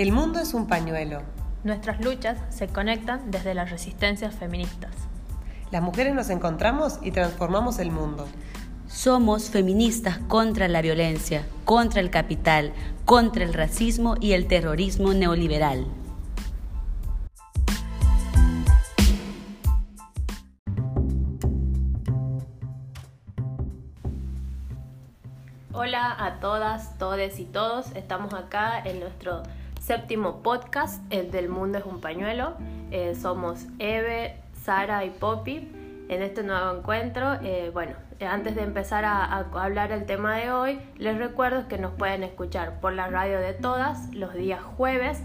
El 0.00 0.12
mundo 0.12 0.40
es 0.40 0.54
un 0.54 0.66
pañuelo. 0.66 1.20
Nuestras 1.62 2.02
luchas 2.02 2.38
se 2.48 2.68
conectan 2.68 3.30
desde 3.30 3.52
las 3.52 3.70
resistencias 3.70 4.34
feministas. 4.34 4.96
Las 5.70 5.82
mujeres 5.82 6.14
nos 6.14 6.30
encontramos 6.30 6.98
y 7.02 7.10
transformamos 7.10 7.78
el 7.80 7.90
mundo. 7.90 8.26
Somos 8.86 9.50
feministas 9.50 10.16
contra 10.26 10.68
la 10.68 10.80
violencia, 10.80 11.44
contra 11.66 12.00
el 12.00 12.08
capital, 12.08 12.72
contra 13.04 13.44
el 13.44 13.52
racismo 13.52 14.14
y 14.18 14.32
el 14.32 14.46
terrorismo 14.46 15.12
neoliberal. 15.12 15.86
Hola 25.74 26.16
a 26.18 26.40
todas, 26.40 26.96
todes 26.96 27.38
y 27.38 27.44
todos. 27.44 27.94
Estamos 27.94 28.32
acá 28.32 28.80
en 28.82 29.00
nuestro 29.00 29.42
séptimo 29.90 30.40
podcast, 30.40 31.02
el 31.10 31.32
del 31.32 31.48
mundo 31.48 31.78
es 31.78 31.84
un 31.84 32.00
pañuelo. 32.00 32.52
Eh, 32.92 33.16
somos 33.20 33.66
Eve, 33.80 34.36
Sara 34.62 35.04
y 35.04 35.10
Poppy. 35.10 35.68
En 36.08 36.22
este 36.22 36.44
nuevo 36.44 36.78
encuentro, 36.78 37.32
eh, 37.42 37.72
bueno, 37.74 37.94
eh, 38.20 38.26
antes 38.26 38.54
de 38.54 38.62
empezar 38.62 39.04
a, 39.04 39.24
a, 39.24 39.40
hablar 39.40 39.90
el 39.90 40.06
tema 40.06 40.36
de 40.36 40.52
hoy, 40.52 40.80
les 40.96 41.18
recuerdo 41.18 41.66
que 41.66 41.76
nos 41.76 41.90
pueden 41.90 42.22
escuchar 42.22 42.78
por 42.78 42.92
la 42.92 43.08
radio 43.08 43.40
de 43.40 43.52
todas 43.52 44.14
los 44.14 44.32
días 44.32 44.62
jueves, 44.62 45.24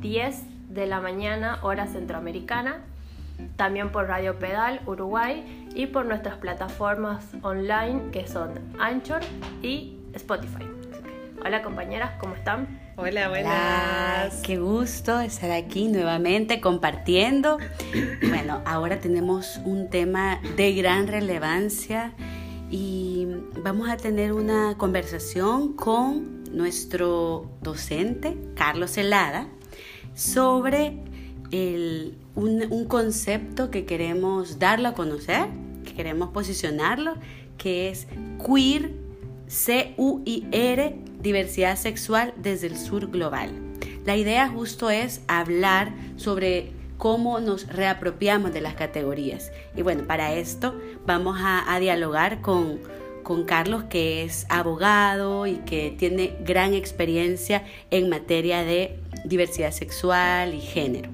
10 0.00 0.74
de 0.74 0.86
la 0.88 0.98
mañana, 0.98 1.60
hora 1.62 1.86
centroamericana, 1.86 2.80
también 3.54 3.92
por 3.92 4.08
Radio 4.08 4.40
Pedal 4.40 4.80
Uruguay 4.86 5.68
y 5.72 5.86
por 5.86 6.04
nuestras 6.04 6.36
plataformas 6.38 7.24
online 7.42 8.10
que 8.10 8.26
son 8.26 8.58
Anchor 8.80 9.20
y 9.62 10.00
Spotify. 10.14 10.66
Hola 11.44 11.62
compañeras, 11.62 12.10
¿cómo 12.18 12.34
están? 12.34 12.89
Hola, 12.96 13.28
buenas. 13.28 14.42
qué 14.42 14.58
gusto 14.58 15.20
estar 15.20 15.50
aquí 15.50 15.88
nuevamente 15.88 16.60
compartiendo. 16.60 17.58
Bueno, 18.28 18.60
ahora 18.64 18.98
tenemos 18.98 19.60
un 19.64 19.88
tema 19.88 20.40
de 20.56 20.74
gran 20.74 21.06
relevancia 21.06 22.12
y 22.70 23.26
vamos 23.62 23.88
a 23.88 23.96
tener 23.96 24.32
una 24.32 24.76
conversación 24.76 25.74
con 25.74 26.44
nuestro 26.52 27.50
docente, 27.62 28.36
Carlos 28.54 28.96
Helada, 28.98 29.48
sobre 30.14 30.98
el, 31.52 32.18
un, 32.34 32.66
un 32.70 32.84
concepto 32.86 33.70
que 33.70 33.86
queremos 33.86 34.58
darlo 34.58 34.88
a 34.88 34.94
conocer, 34.94 35.46
que 35.84 35.94
queremos 35.94 36.30
posicionarlo, 36.30 37.14
que 37.56 37.88
es 37.88 38.08
queer, 38.44 38.92
C-U-I-R, 39.46 41.09
diversidad 41.20 41.76
sexual 41.76 42.34
desde 42.36 42.66
el 42.66 42.76
sur 42.76 43.10
global. 43.10 43.50
La 44.04 44.16
idea 44.16 44.48
justo 44.48 44.90
es 44.90 45.22
hablar 45.28 45.92
sobre 46.16 46.72
cómo 46.96 47.40
nos 47.40 47.66
reapropiamos 47.68 48.52
de 48.52 48.60
las 48.60 48.74
categorías. 48.74 49.50
Y 49.76 49.82
bueno, 49.82 50.04
para 50.06 50.34
esto 50.34 50.78
vamos 51.06 51.38
a, 51.42 51.78
dialogar 51.80 52.40
con, 52.40 52.78
con 53.22 53.44
Carlos, 53.44 53.84
que 53.84 54.24
es 54.24 54.46
abogado 54.48 55.46
y 55.46 55.56
que 55.56 55.94
tiene 55.98 56.36
gran 56.44 56.74
experiencia 56.74 57.64
en 57.90 58.08
materia 58.08 58.64
de 58.64 58.98
diversidad 59.24 59.72
sexual 59.72 60.54
y 60.54 60.60
género. 60.60 61.10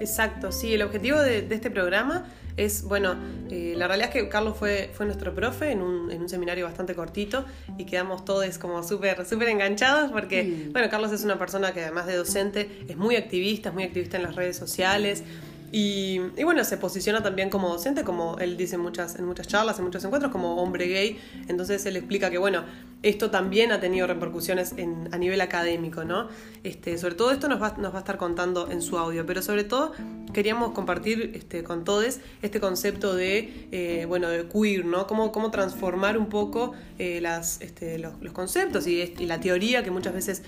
Exacto, 0.00 0.52
sí, 0.52 0.74
el 0.74 0.82
objetivo 0.82 1.18
de, 1.20 1.42
de 1.42 1.54
este 1.54 1.70
programa 1.70 2.24
es, 2.58 2.82
bueno, 2.82 3.16
eh, 3.50 3.74
la 3.76 3.86
realidad 3.86 4.10
es 4.14 4.22
que 4.22 4.28
Carlos 4.28 4.56
fue, 4.58 4.90
fue 4.92 5.06
nuestro 5.06 5.34
profe 5.34 5.70
en 5.70 5.80
un, 5.80 6.10
en 6.10 6.22
un 6.22 6.28
seminario 6.28 6.66
bastante 6.66 6.94
cortito 6.94 7.44
y 7.78 7.86
quedamos 7.86 8.24
todos 8.24 8.58
como 8.58 8.82
súper 8.82 9.24
súper 9.24 9.48
enganchados 9.48 10.10
porque, 10.10 10.42
mm. 10.42 10.72
bueno, 10.72 10.90
Carlos 10.90 11.12
es 11.12 11.24
una 11.24 11.38
persona 11.38 11.72
que 11.72 11.82
además 11.82 12.06
de 12.06 12.16
docente 12.16 12.84
es 12.88 12.96
muy 12.96 13.16
activista, 13.16 13.68
es 13.68 13.74
muy 13.74 13.84
activista 13.84 14.16
en 14.16 14.24
las 14.24 14.34
redes 14.34 14.56
sociales. 14.56 15.22
Y, 15.70 16.18
bueno, 16.42 16.64
se 16.64 16.76
posiciona 16.78 17.22
también 17.22 17.50
como 17.50 17.68
docente, 17.68 18.04
como 18.04 18.38
él 18.38 18.56
dice 18.56 18.76
en 18.76 18.82
muchas, 18.82 19.16
charlas, 19.46 19.78
en 19.78 19.84
muchos 19.84 20.04
encuentros, 20.04 20.32
como 20.32 20.56
hombre 20.56 20.86
gay. 20.86 21.18
Entonces 21.48 21.84
él 21.86 21.96
explica 21.96 22.30
que, 22.30 22.38
bueno, 22.38 22.64
esto 23.02 23.30
también 23.30 23.70
ha 23.70 23.80
tenido 23.80 24.06
repercusiones 24.06 24.74
a 25.12 25.18
nivel 25.18 25.40
académico, 25.40 26.04
¿no? 26.04 26.28
Este, 26.64 26.98
sobre 26.98 27.14
todo 27.14 27.30
esto 27.30 27.48
nos 27.48 27.62
va, 27.62 27.76
nos 27.78 27.92
va 27.92 27.98
a 27.98 28.00
estar 28.00 28.16
contando 28.16 28.70
en 28.70 28.82
su 28.82 28.98
audio, 28.98 29.24
pero 29.24 29.40
sobre 29.42 29.64
todo 29.64 29.92
queríamos 30.32 30.72
compartir 30.72 31.32
este, 31.34 31.62
con 31.62 31.84
todos 31.84 32.18
este 32.42 32.60
concepto 32.60 33.14
de, 33.14 33.68
eh, 33.70 34.04
bueno, 34.06 34.28
de 34.28 34.48
queer, 34.48 34.84
¿no? 34.84 35.06
Cómo, 35.06 35.32
cómo 35.32 35.50
transformar 35.50 36.18
un 36.18 36.28
poco 36.28 36.72
eh, 36.98 37.22
este, 37.60 37.98
los, 37.98 38.12
conceptos 38.32 38.86
y, 38.86 39.14
la 39.26 39.40
teoría 39.40 39.82
que 39.82 39.90
muchas 39.90 40.14
veces 40.14 40.42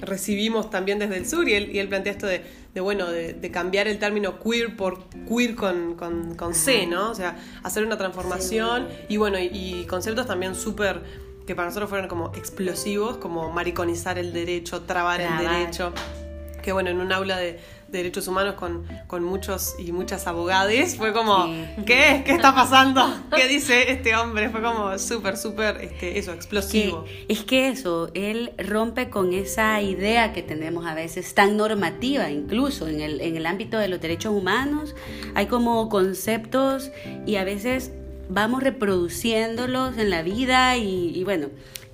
recibimos 0.00 0.70
también 0.70 0.98
desde 0.98 1.16
el 1.16 1.26
sur 1.26 1.48
y 1.48 1.54
él 1.54 1.88
plantea 1.88 2.12
esto 2.12 2.26
de, 2.26 2.42
de 2.74 2.80
bueno, 2.80 3.10
de, 3.10 3.34
de, 3.34 3.50
cambiar 3.50 3.86
el 3.86 3.98
término 3.98 4.38
queer 4.38 4.76
por 4.76 5.04
queer 5.28 5.54
con, 5.54 5.94
con, 5.94 6.34
con 6.36 6.54
C, 6.54 6.86
¿no? 6.86 7.10
O 7.10 7.14
sea, 7.14 7.36
hacer 7.62 7.84
una 7.84 7.98
transformación 7.98 8.88
sí. 8.88 9.04
y 9.10 9.16
bueno, 9.18 9.38
y, 9.38 9.50
y 9.52 9.86
conceptos 9.86 10.26
también 10.26 10.54
súper 10.54 11.02
que 11.46 11.54
para 11.54 11.68
nosotros 11.68 11.90
fueron 11.90 12.08
como 12.08 12.32
explosivos, 12.34 13.16
como 13.16 13.50
mariconizar 13.50 14.18
el 14.18 14.32
derecho, 14.32 14.82
trabar, 14.82 15.20
trabar. 15.20 15.42
el 15.42 15.50
derecho. 15.50 15.92
Que 16.62 16.72
bueno, 16.72 16.90
en 16.90 17.00
un 17.00 17.12
aula 17.12 17.36
de, 17.36 17.52
de 17.52 17.60
derechos 17.92 18.26
humanos 18.26 18.54
con, 18.54 18.84
con, 19.06 19.22
muchos 19.22 19.76
y 19.78 19.92
muchas 19.92 20.26
abogadas 20.26 20.96
fue 20.96 21.12
como, 21.12 21.44
sí. 21.44 21.64
¿qué? 21.86 22.22
¿Qué 22.24 22.32
está 22.32 22.54
pasando? 22.54 23.02
¿Qué 23.36 23.46
dice 23.46 23.92
este 23.92 24.16
hombre? 24.16 24.48
Fue 24.50 24.62
como 24.62 24.98
súper, 24.98 25.36
súper, 25.36 25.76
este, 25.82 26.18
eso, 26.18 26.32
explosivo. 26.32 27.04
Que, 27.04 27.26
es 27.28 27.44
que 27.44 27.68
eso, 27.68 28.10
él 28.14 28.52
rompe 28.58 29.10
con 29.10 29.32
esa 29.32 29.80
idea 29.80 30.32
que 30.32 30.42
tenemos 30.42 30.86
a 30.86 30.94
veces 30.94 31.34
tan 31.34 31.56
normativa, 31.56 32.30
incluso 32.30 32.88
en 32.88 33.00
el, 33.00 33.20
en 33.20 33.36
el 33.36 33.46
ámbito 33.46 33.78
de 33.78 33.88
los 33.88 34.00
derechos 34.00 34.32
humanos. 34.32 34.94
Hay 35.34 35.46
como 35.46 35.88
conceptos 35.88 36.90
y 37.26 37.36
a 37.36 37.44
veces 37.44 37.92
vamos 38.28 38.62
reproduciéndolos 38.62 39.98
en 39.98 40.10
la 40.10 40.22
vida 40.22 40.76
y, 40.76 41.12
y, 41.14 41.24
bueno, 41.24 41.48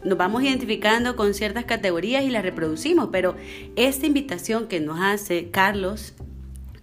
nos 0.04 0.18
vamos 0.18 0.42
identificando 0.42 1.16
con 1.16 1.34
ciertas 1.34 1.64
categorías 1.64 2.24
y 2.24 2.30
las 2.30 2.42
reproducimos, 2.42 3.08
pero 3.10 3.36
esta 3.76 4.06
invitación 4.06 4.68
que 4.68 4.80
nos 4.80 5.00
hace 5.00 5.50
Carlos 5.50 6.14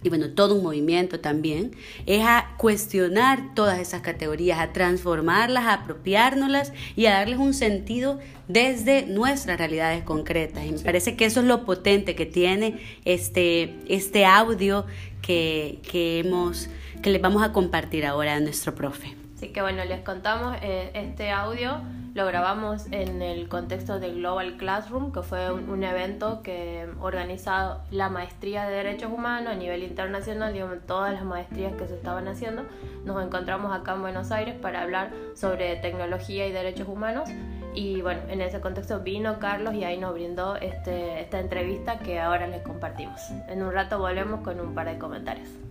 y 0.06 0.08
bueno, 0.08 0.30
todo 0.30 0.54
un 0.54 0.62
movimiento 0.62 1.18
también, 1.18 1.72
es 2.06 2.22
a 2.24 2.54
cuestionar 2.58 3.54
todas 3.54 3.80
esas 3.80 4.02
categorías, 4.02 4.60
a 4.60 4.72
transformarlas, 4.72 5.64
a 5.64 5.72
apropiárnoslas 5.72 6.72
y 6.94 7.06
a 7.06 7.14
darles 7.14 7.38
un 7.38 7.54
sentido 7.54 8.20
desde 8.46 9.04
nuestras 9.06 9.58
realidades 9.58 10.04
concretas. 10.04 10.64
Y 10.64 10.70
me 10.70 10.78
sí. 10.78 10.84
parece 10.84 11.16
que 11.16 11.24
eso 11.24 11.40
es 11.40 11.46
lo 11.46 11.64
potente 11.64 12.14
que 12.14 12.24
tiene 12.24 12.78
este, 13.04 13.74
este 13.88 14.24
audio 14.24 14.86
que, 15.22 15.80
que, 15.90 16.20
hemos, 16.20 16.68
que 17.02 17.10
les 17.10 17.20
vamos 17.20 17.42
a 17.42 17.52
compartir 17.52 18.06
ahora 18.06 18.36
a 18.36 18.40
nuestro 18.40 18.76
profe. 18.76 19.25
Así 19.46 19.52
que 19.52 19.62
bueno, 19.62 19.84
les 19.84 20.00
contamos, 20.00 20.56
eh, 20.60 20.90
este 20.94 21.30
audio 21.30 21.78
lo 22.14 22.26
grabamos 22.26 22.86
en 22.90 23.22
el 23.22 23.48
contexto 23.48 24.00
de 24.00 24.12
Global 24.12 24.56
Classroom, 24.56 25.12
que 25.12 25.22
fue 25.22 25.52
un, 25.52 25.70
un, 25.70 25.84
evento 25.84 26.42
que 26.42 26.88
organizado 27.00 27.80
la 27.92 28.08
maestría 28.08 28.66
de 28.66 28.74
Derechos 28.74 29.12
Humanos 29.12 29.52
a 29.52 29.54
nivel 29.54 29.84
internacional, 29.84 30.52
digamos, 30.52 30.78
todas 30.84 31.12
las 31.12 31.22
maestrías 31.22 31.74
que 31.74 31.86
se 31.86 31.94
estaban 31.94 32.26
haciendo. 32.26 32.64
Nos 33.04 33.24
encontramos 33.24 33.72
acá 33.72 33.94
en 33.94 34.00
Buenos 34.00 34.32
Aires 34.32 34.56
para 34.60 34.82
hablar 34.82 35.12
sobre 35.36 35.76
tecnología 35.76 36.48
y 36.48 36.50
derechos 36.50 36.88
humanos. 36.88 37.30
Y 37.72 38.02
bueno, 38.02 38.22
en 38.28 38.40
ese 38.40 38.60
contexto 38.60 38.98
vino 38.98 39.38
Carlos 39.38 39.74
y 39.74 39.84
ahí 39.84 39.96
nos 39.96 40.12
brindó 40.12 40.56
este, 40.56 41.20
esta 41.20 41.38
entrevista 41.38 42.00
que 42.00 42.18
ahora 42.18 42.48
les 42.48 42.62
compartimos. 42.62 43.20
En 43.46 43.62
un 43.62 43.72
rato 43.72 44.00
volvemos 44.00 44.40
con 44.40 44.58
un 44.58 44.74
par 44.74 44.88
de 44.88 44.98
comentarios. 44.98 45.65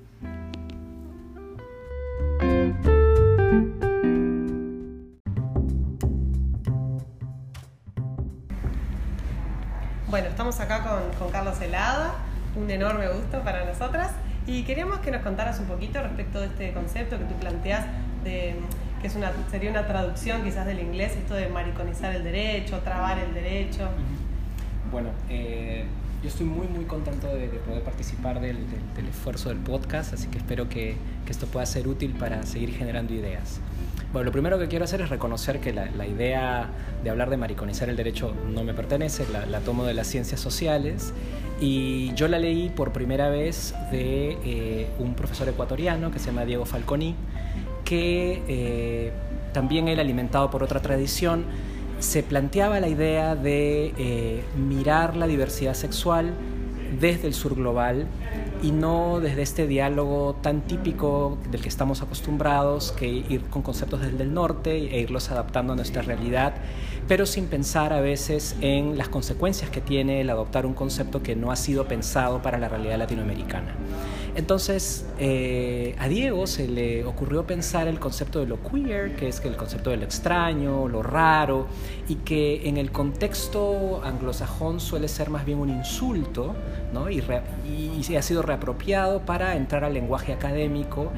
Bueno, 10.15 10.29
estamos 10.29 10.57
acá 10.61 10.81
con, 11.19 11.29
Carlos 11.29 11.59
Helada, 11.59 12.13
un 12.55 12.71
enorme 12.71 13.09
gusto 13.09 13.41
para 13.41 13.65
nosotras 13.65 14.11
y 14.47 14.63
queríamos 14.63 14.99
que 14.99 15.11
nos 15.11 15.21
contaras 15.21 15.59
un 15.59 15.65
poquito 15.65 16.01
respecto 16.01 16.39
de 16.39 16.45
este 16.45 16.71
concepto 16.71 17.17
que 17.17 17.25
tú 17.25 17.33
planteas 17.35 17.85
de 18.23 18.55
que 19.01 19.07
es 19.07 19.15
una, 19.15 19.33
sería 19.51 19.71
una 19.71 19.85
traducción 19.85 20.43
quizás 20.43 20.65
del 20.65 20.79
inglés, 20.79 21.17
esto 21.17 21.33
de 21.33 21.49
mariconizar 21.49 22.15
el 22.15 22.23
derecho, 22.23 22.79
trabar 22.79 23.19
el 23.19 23.33
derecho. 23.33 23.89
Bueno, 24.89 25.09
eh, 25.29 25.85
yo 26.25 26.29
estoy 26.29 26.47
muy 26.47 26.67
muy 26.67 26.85
contento 26.85 27.27
de, 27.27 27.47
de 27.49 27.59
poder 27.59 27.83
participar 27.83 28.41
del, 28.41 28.55
del, 28.55 28.95
del, 28.95 29.07
esfuerzo 29.07 29.49
del 29.49 29.59
podcast, 29.59 30.11
así 30.15 30.27
que 30.27 30.39
espero 30.39 30.67
que, 30.67 30.97
que, 31.23 31.31
esto 31.31 31.45
pueda 31.45 31.67
ser 31.67 31.87
útil 31.87 32.13
para 32.13 32.41
seguir 32.47 32.73
generando 32.73 33.13
ideas. 33.13 33.59
Bueno, 34.11 34.25
lo 34.25 34.31
primero 34.31 34.57
que 34.57 34.67
quiero 34.67 34.85
hacer 34.85 35.01
es 35.01 35.09
reconocer 35.09 35.59
que 35.59 35.71
la, 35.71 35.85
la 35.91 36.07
idea 36.07 36.71
de 37.03 37.11
hablar 37.11 37.29
de 37.29 37.37
mariconizar 37.37 37.89
el 37.89 37.95
derecho 37.95 38.33
no 38.51 38.63
me 38.63 38.73
pertenece, 38.73 39.27
la, 39.31 39.45
la, 39.45 39.59
tomo 39.59 39.85
de 39.85 39.93
las 39.93 40.07
ciencias 40.07 40.39
sociales 40.41 41.13
y 41.61 42.11
yo 42.15 42.27
la 42.27 42.39
leí 42.39 42.69
por 42.69 42.91
primera 42.91 43.29
vez 43.29 43.75
de 43.91 44.39
eh, 44.43 44.89
un 44.97 45.13
profesor 45.13 45.47
ecuatoriano 45.47 46.09
que 46.09 46.17
se 46.17 46.25
llama 46.25 46.43
Diego 46.43 46.65
Falconi, 46.65 47.13
que 47.83 48.41
eh, 48.47 49.11
también 49.53 49.87
él 49.89 49.99
alimentado 49.99 50.49
por 50.49 50.63
otra 50.63 50.81
tradición 50.81 51.45
se 51.99 52.23
planteaba 52.23 52.79
la 52.79 52.87
idea 52.87 53.35
de 53.35 53.93
eh, 53.97 54.43
mirar 54.57 55.15
la 55.15 55.27
diversidad 55.27 55.73
sexual 55.73 56.33
desde 56.99 57.27
el 57.27 57.33
sur 57.33 57.55
global 57.55 58.07
y 58.61 58.71
no 58.71 59.19
desde 59.19 59.41
este 59.41 59.67
diálogo 59.67 60.35
tan 60.41 60.61
típico 60.61 61.37
del 61.51 61.61
que 61.61 61.69
estamos 61.69 62.01
acostumbrados, 62.01 62.91
que 62.91 63.07
ir 63.07 63.41
con 63.49 63.61
conceptos 63.61 64.01
desde 64.01 64.23
el 64.23 64.33
norte 64.33 64.75
e 64.75 64.99
irlos 65.01 65.29
adaptando 65.29 65.73
a 65.73 65.75
nuestra 65.75 66.01
realidad, 66.01 66.55
pero 67.07 67.25
sin 67.25 67.47
pensar 67.47 67.93
a 67.93 68.01
veces 68.01 68.55
en 68.61 68.97
las 68.97 69.09
consecuencias 69.09 69.69
que 69.69 69.81
tiene 69.81 70.21
el 70.21 70.29
adoptar 70.29 70.65
un 70.65 70.73
concepto 70.73 71.21
que 71.21 71.35
no 71.35 71.51
ha 71.51 71.55
sido 71.55 71.87
pensado 71.87 72.41
para 72.41 72.57
la 72.57 72.69
realidad 72.69 72.97
latinoamericana. 72.97 73.75
Entonces, 74.35 75.05
eh, 75.17 75.95
a 75.97 76.09
Diego 76.09 76.45
se 76.45 76.67
le 76.67 77.05
ocurrió 77.05 77.47
pensar 77.47 77.87
el 77.87 78.01
concepto 78.01 78.41
de 78.41 78.47
lo 78.47 78.61
queer, 78.61 79.15
que 79.15 79.29
es 79.29 79.39
el 79.45 79.55
concepto 79.55 79.91
de 79.91 79.97
lo 79.97 80.03
extraño, 80.03 80.89
lo 80.89 81.01
raro, 81.01 81.67
y 82.09 82.15
que 82.15 82.67
en 82.67 82.75
el 82.75 82.91
contexto 82.91 84.01
anglosajón 84.03 84.81
suele 84.81 85.07
ser 85.07 85.29
más 85.29 85.45
bien 85.45 85.59
un 85.59 85.69
insulto, 85.69 86.53
¿no? 86.93 87.09
y, 87.09 87.23
y, 87.65 88.15
ha 88.17 88.21
sido 88.21 88.41
reapropiado 88.41 89.21
para 89.21 89.55
entrar 89.55 89.85
al 89.85 89.93
lenguaje 89.93 90.33
académico 90.33 91.11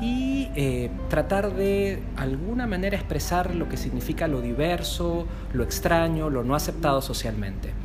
y 0.00 0.48
eh, 0.56 0.90
tratar 1.08 1.54
de 1.54 2.02
alguna 2.16 2.66
manera 2.66 2.96
expresar 2.96 3.54
lo 3.54 3.68
que 3.68 3.76
significa 3.76 4.26
lo 4.26 4.40
diverso, 4.40 5.26
lo 5.52 5.62
extraño, 5.62 6.28
lo 6.28 6.42
no 6.42 6.56
aceptado 6.56 7.00
socialmente. 7.00 7.83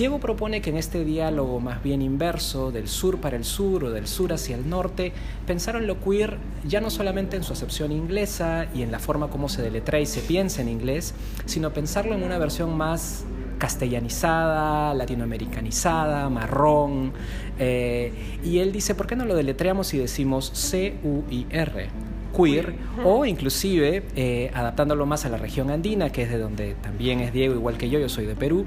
Diego 0.00 0.18
propone 0.18 0.62
que 0.62 0.70
en 0.70 0.78
este 0.78 1.04
diálogo 1.04 1.60
más 1.60 1.82
bien 1.82 2.00
inverso, 2.00 2.72
del 2.72 2.88
sur 2.88 3.20
para 3.20 3.36
el 3.36 3.44
sur 3.44 3.84
o 3.84 3.90
del 3.90 4.06
sur 4.06 4.32
hacia 4.32 4.56
el 4.56 4.66
norte, 4.66 5.12
pensaron 5.46 5.86
lo 5.86 6.00
queer 6.00 6.38
ya 6.66 6.80
no 6.80 6.88
solamente 6.88 7.36
en 7.36 7.44
su 7.44 7.52
acepción 7.52 7.92
inglesa 7.92 8.66
y 8.74 8.80
en 8.80 8.92
la 8.92 8.98
forma 8.98 9.28
como 9.28 9.50
se 9.50 9.60
deletrea 9.60 10.00
y 10.00 10.06
se 10.06 10.22
piensa 10.22 10.62
en 10.62 10.70
inglés, 10.70 11.12
sino 11.44 11.74
pensarlo 11.74 12.14
en 12.14 12.22
una 12.22 12.38
versión 12.38 12.78
más 12.78 13.26
castellanizada, 13.58 14.94
latinoamericanizada, 14.94 16.30
marrón. 16.30 17.12
Eh, 17.58 18.38
y 18.42 18.60
él 18.60 18.72
dice, 18.72 18.94
¿por 18.94 19.06
qué 19.06 19.16
no 19.16 19.26
lo 19.26 19.34
deletreamos 19.34 19.92
y 19.92 19.98
decimos 19.98 20.50
C-U-I-R? 20.54 21.90
Queer 22.36 22.74
o 23.04 23.24
inclusive 23.24 24.02
eh, 24.16 24.50
adaptándolo 24.54 25.06
más 25.06 25.24
a 25.24 25.28
la 25.28 25.36
región 25.36 25.70
andina, 25.70 26.10
que 26.10 26.22
es 26.22 26.30
de 26.30 26.38
donde 26.38 26.74
también 26.74 27.20
es 27.20 27.32
Diego, 27.32 27.54
igual 27.54 27.76
que 27.76 27.88
yo, 27.88 27.98
yo 27.98 28.08
soy 28.08 28.26
de 28.26 28.34
Perú, 28.34 28.66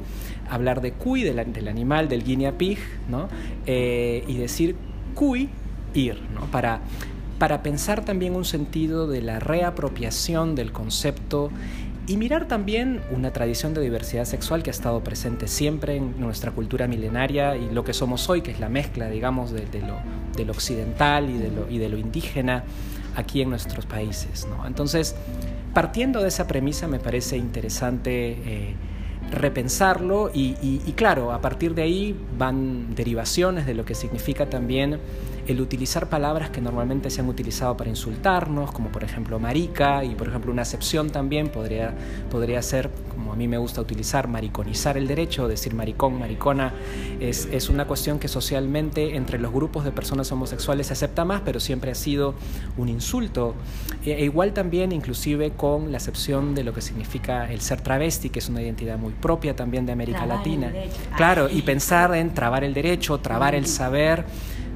hablar 0.50 0.82
de 0.82 0.94
cuy, 0.94 1.24
del, 1.24 1.40
animal, 1.40 2.10
del 2.10 2.24
guinea 2.24 2.58
pig, 2.58 2.80
¿no? 3.10 3.28
Eh, 3.66 4.24
y 4.28 4.38
decir 4.38 4.76
cuy, 5.14 5.50
ir, 5.94 6.20
¿no? 6.34 6.46
Para, 6.48 6.82
para 7.40 7.64
pensar 7.64 8.06
también 8.06 8.36
un 8.36 8.46
sentido 8.46 9.08
de 9.08 9.22
la 9.22 9.40
reapropiación 9.40 10.56
del 10.56 10.72
concepto 10.72 11.52
y 12.06 12.18
mirar 12.18 12.48
también 12.48 13.02
una 13.12 13.32
tradición 13.32 13.74
de 13.74 13.82
diversidad 13.82 14.26
sexual 14.26 14.62
que 14.62 14.70
ha 14.70 14.72
estado 14.72 15.04
presente 15.04 15.48
siempre 15.48 15.96
en 15.96 16.20
nuestra 16.20 16.52
cultura 16.52 16.88
milenaria 16.88 17.56
y 17.56 17.70
lo 17.70 17.86
que 17.86 17.94
somos 17.94 18.30
hoy, 18.30 18.42
que 18.42 18.52
es 18.52 18.60
la 18.60 18.68
mezcla, 18.68 19.10
digamos, 19.10 19.52
de, 19.52 19.64
lo, 19.82 19.96
de 20.36 20.44
lo, 20.44 20.52
occidental 20.52 21.30
y 21.30 21.38
de 21.38 21.50
lo, 21.50 21.70
y 21.70 21.78
de 21.78 21.88
lo 21.88 21.98
indígena 21.98 22.64
aquí 23.16 23.42
en 23.42 23.50
nuestros 23.50 23.86
países. 23.86 24.48
¿no? 24.48 24.66
Entonces, 24.66 25.16
partiendo 25.74 26.22
de 26.22 26.28
esa 26.30 26.48
premisa, 26.48 26.88
me 26.88 27.00
parece 27.00 27.38
interesante 27.38 28.38
eh, 28.46 28.76
repensarlo 29.32 30.32
y, 30.34 30.56
y, 30.62 30.92
claro, 30.94 31.32
a 31.32 31.42
partir 31.42 31.74
de 31.76 31.82
ahí 31.82 32.16
van 32.38 32.96
derivaciones 32.96 33.66
de 33.66 33.74
lo 33.74 33.86
que 33.86 33.96
significa 33.96 34.50
también 34.50 35.00
el 35.48 35.62
utilizar 35.62 36.10
palabras 36.10 36.50
que 36.50 36.62
normalmente 36.62 37.10
se 37.10 37.22
han 37.22 37.28
utilizado 37.28 37.76
para 37.76 37.90
insultarnos, 37.90 38.72
como 38.72 38.90
por 38.90 39.04
ejemplo 39.04 39.40
marica, 39.40 40.04
y 40.04 40.16
por 40.16 40.28
ejemplo 40.28 40.52
una 40.52 40.62
acepción 40.62 41.10
también 41.10 41.50
podría, 41.50 41.94
podría 42.30 42.62
ser, 42.62 42.90
como 43.10 43.34
a 43.34 43.36
mí 43.36 43.48
me 43.48 43.58
gusta 43.58 43.82
utilizar, 43.82 44.28
mariconizar 44.28 44.98
el 44.98 45.08
derecho, 45.08 45.48
decir 45.48 45.74
maricón, 45.74 46.20
maricona, 46.20 46.74
es, 47.20 47.48
es 47.52 47.70
una 47.70 47.86
cuestión 47.86 48.20
que 48.20 48.28
socialmente 48.28 49.16
entre 49.16 49.40
los 49.40 49.52
grupos 49.52 49.84
de 49.84 49.92
personas 49.92 50.32
homosexuales 50.32 50.88
se 50.88 50.94
acepta 50.94 51.26
más, 51.26 51.42
pero 51.42 51.60
siempre 51.60 51.92
ha 51.92 51.96
sido 51.96 52.36
un 52.78 52.90
insulto. 52.90 53.56
E, 54.06 54.12
e 54.12 54.26
igual 54.26 54.54
también 54.54 54.92
inclusive 54.92 55.52
con 55.52 55.92
la 55.92 55.98
acepción 55.98 56.56
de 56.56 56.64
lo 56.64 56.74
que 56.74 56.82
significa 56.82 57.52
el 57.52 57.62
ser 57.62 57.82
travesti, 57.82 58.30
que 58.30 58.40
es 58.40 58.50
una 58.50 58.62
identidad 58.62 58.98
muy 58.98 59.14
propia 59.14 59.56
también 59.56 59.86
de 59.86 59.92
América 59.92 60.26
Latina. 60.26 60.72
Claro, 61.16 61.50
y 61.50 61.62
pensar 61.62 62.14
en 62.16 62.34
trabar 62.34 62.64
el 62.64 62.74
derecho, 62.74 63.20
trabar 63.20 63.56
el 63.56 63.66
saber 63.66 64.26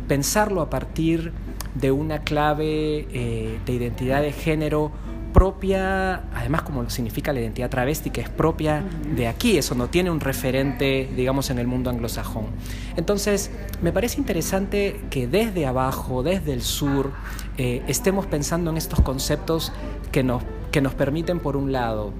pensarlo 0.07 0.61
a 0.61 0.69
partir 0.69 1.33
de 1.75 1.91
una 1.91 2.23
clave 2.23 3.07
eh, 3.11 3.59
de 3.65 3.73
identidad 3.73 4.21
de 4.21 4.31
género 4.31 4.91
propia, 5.33 6.23
además 6.33 6.63
como 6.63 6.89
significa 6.89 7.31
la 7.31 7.41
identidad 7.41 7.69
travesti, 7.69 8.09
que 8.09 8.21
es 8.21 8.29
propia 8.29 8.83
de 9.15 9.27
aquí, 9.27 9.57
eso 9.57 9.75
no 9.75 9.87
tiene 9.87 10.09
un 10.09 10.19
referente, 10.19 11.07
digamos, 11.15 11.51
en 11.51 11.59
el 11.59 11.67
mundo 11.67 11.91
anglosajón. 11.91 12.47
Entonces, 12.95 13.51
me 13.83 13.91
parece 13.91 14.19
interesante 14.19 14.99
que 15.11 15.27
desde 15.27 15.67
abajo, 15.67 16.23
desde 16.23 16.53
el 16.53 16.63
sur, 16.63 17.11
eh, 17.57 17.83
estemos 17.87 18.25
pensando 18.25 18.71
en 18.71 18.77
estos 18.77 19.01
conceptos 19.01 19.71
que 20.11 20.23
nos, 20.23 20.41
que 20.71 20.81
nos 20.81 20.95
permiten, 20.95 21.39
por 21.39 21.55
un 21.55 21.71
lado, 21.71 22.13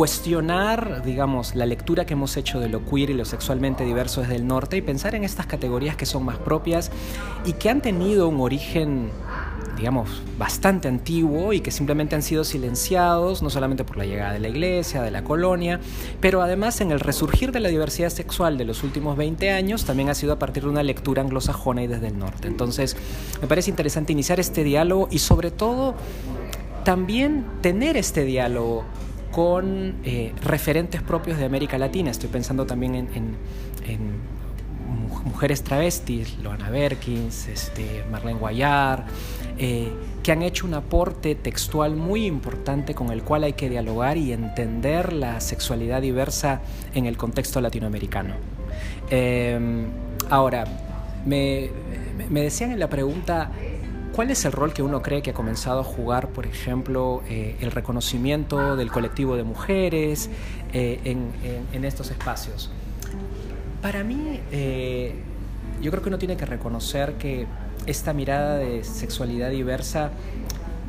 cuestionar, 0.00 1.02
digamos, 1.04 1.54
la 1.54 1.66
lectura 1.66 2.06
que 2.06 2.14
hemos 2.14 2.34
hecho 2.38 2.58
de 2.58 2.70
lo 2.70 2.86
queer 2.86 3.10
y 3.10 3.12
lo 3.12 3.26
sexualmente 3.26 3.84
diverso 3.84 4.22
desde 4.22 4.36
el 4.36 4.46
norte 4.46 4.78
y 4.78 4.80
pensar 4.80 5.14
en 5.14 5.24
estas 5.24 5.44
categorías 5.44 5.94
que 5.94 6.06
son 6.06 6.24
más 6.24 6.38
propias 6.38 6.90
y 7.44 7.52
que 7.52 7.68
han 7.68 7.82
tenido 7.82 8.26
un 8.26 8.40
origen 8.40 9.10
digamos, 9.76 10.08
bastante 10.38 10.88
antiguo 10.88 11.52
y 11.52 11.60
que 11.60 11.70
simplemente 11.70 12.14
han 12.14 12.22
sido 12.22 12.44
silenciados, 12.44 13.42
no 13.42 13.50
solamente 13.50 13.84
por 13.84 13.98
la 13.98 14.06
llegada 14.06 14.32
de 14.32 14.38
la 14.38 14.48
iglesia, 14.48 15.02
de 15.02 15.10
la 15.10 15.22
colonia, 15.22 15.80
pero 16.18 16.40
además 16.40 16.80
en 16.80 16.92
el 16.92 17.00
resurgir 17.00 17.52
de 17.52 17.60
la 17.60 17.68
diversidad 17.68 18.08
sexual 18.08 18.56
de 18.56 18.64
los 18.64 18.82
últimos 18.82 19.18
20 19.18 19.50
años 19.50 19.84
también 19.84 20.08
ha 20.08 20.14
sido 20.14 20.32
a 20.32 20.38
partir 20.38 20.62
de 20.62 20.70
una 20.70 20.82
lectura 20.82 21.20
anglosajona 21.20 21.82
y 21.82 21.88
desde 21.88 22.06
el 22.06 22.18
norte. 22.18 22.48
Entonces, 22.48 22.96
me 23.42 23.48
parece 23.48 23.68
interesante 23.68 24.14
iniciar 24.14 24.40
este 24.40 24.64
diálogo 24.64 25.08
y 25.10 25.18
sobre 25.18 25.50
todo 25.50 25.94
también 26.84 27.44
tener 27.60 27.98
este 27.98 28.24
diálogo 28.24 28.84
con 29.30 29.96
eh, 30.04 30.32
referentes 30.42 31.02
propios 31.02 31.38
de 31.38 31.44
América 31.44 31.78
Latina. 31.78 32.10
Estoy 32.10 32.28
pensando 32.28 32.66
también 32.66 32.94
en, 32.94 33.36
mujeres 35.24 35.62
travestis, 35.62 36.38
Loana 36.38 36.70
Berkins, 36.70 37.48
este, 37.48 38.04
Marlene 38.10 38.38
Guayar, 38.38 39.04
eh, 39.58 39.92
que 40.22 40.32
han 40.32 40.42
hecho 40.42 40.66
un 40.66 40.74
aporte 40.74 41.34
textual 41.34 41.94
muy 41.96 42.26
importante 42.26 42.94
con 42.94 43.10
el 43.10 43.22
cual 43.22 43.44
hay 43.44 43.52
que 43.52 43.68
dialogar 43.68 44.16
y 44.16 44.32
entender 44.32 45.12
la 45.12 45.40
sexualidad 45.40 46.00
diversa 46.00 46.62
en 46.94 47.06
el 47.06 47.16
contexto 47.16 47.60
latinoamericano. 47.60 48.34
Em, 49.10 49.86
ahora, 50.30 50.64
me, 51.26 51.70
me 52.30 52.42
decían 52.42 52.72
en 52.72 52.78
la 52.78 52.88
pregunta, 52.88 53.50
¿Cuál 54.20 54.32
es 54.32 54.44
el 54.44 54.52
rol 54.52 54.74
que 54.74 54.82
uno 54.82 55.00
cree 55.00 55.22
que 55.22 55.30
ha 55.30 55.32
comenzado 55.32 55.80
a 55.80 55.82
jugar, 55.82 56.28
por 56.28 56.44
ejemplo, 56.44 57.22
eh, 57.26 57.56
el 57.62 57.70
reconocimiento 57.70 58.76
del 58.76 58.92
colectivo 58.92 59.34
de 59.34 59.44
mujeres 59.44 60.28
eh, 60.74 61.00
en, 61.72 61.84
estos 61.86 62.10
espacios? 62.10 62.70
Para 63.80 64.04
mí, 64.04 64.38
eh, 64.52 65.14
yo 65.80 65.90
creo 65.90 66.02
que 66.02 66.10
uno 66.10 66.18
tiene 66.18 66.36
que 66.36 66.44
reconocer 66.44 67.14
que 67.14 67.46
esta 67.86 68.12
mirada 68.12 68.56
de 68.56 68.84
sexualidad 68.84 69.48
diversa 69.48 70.10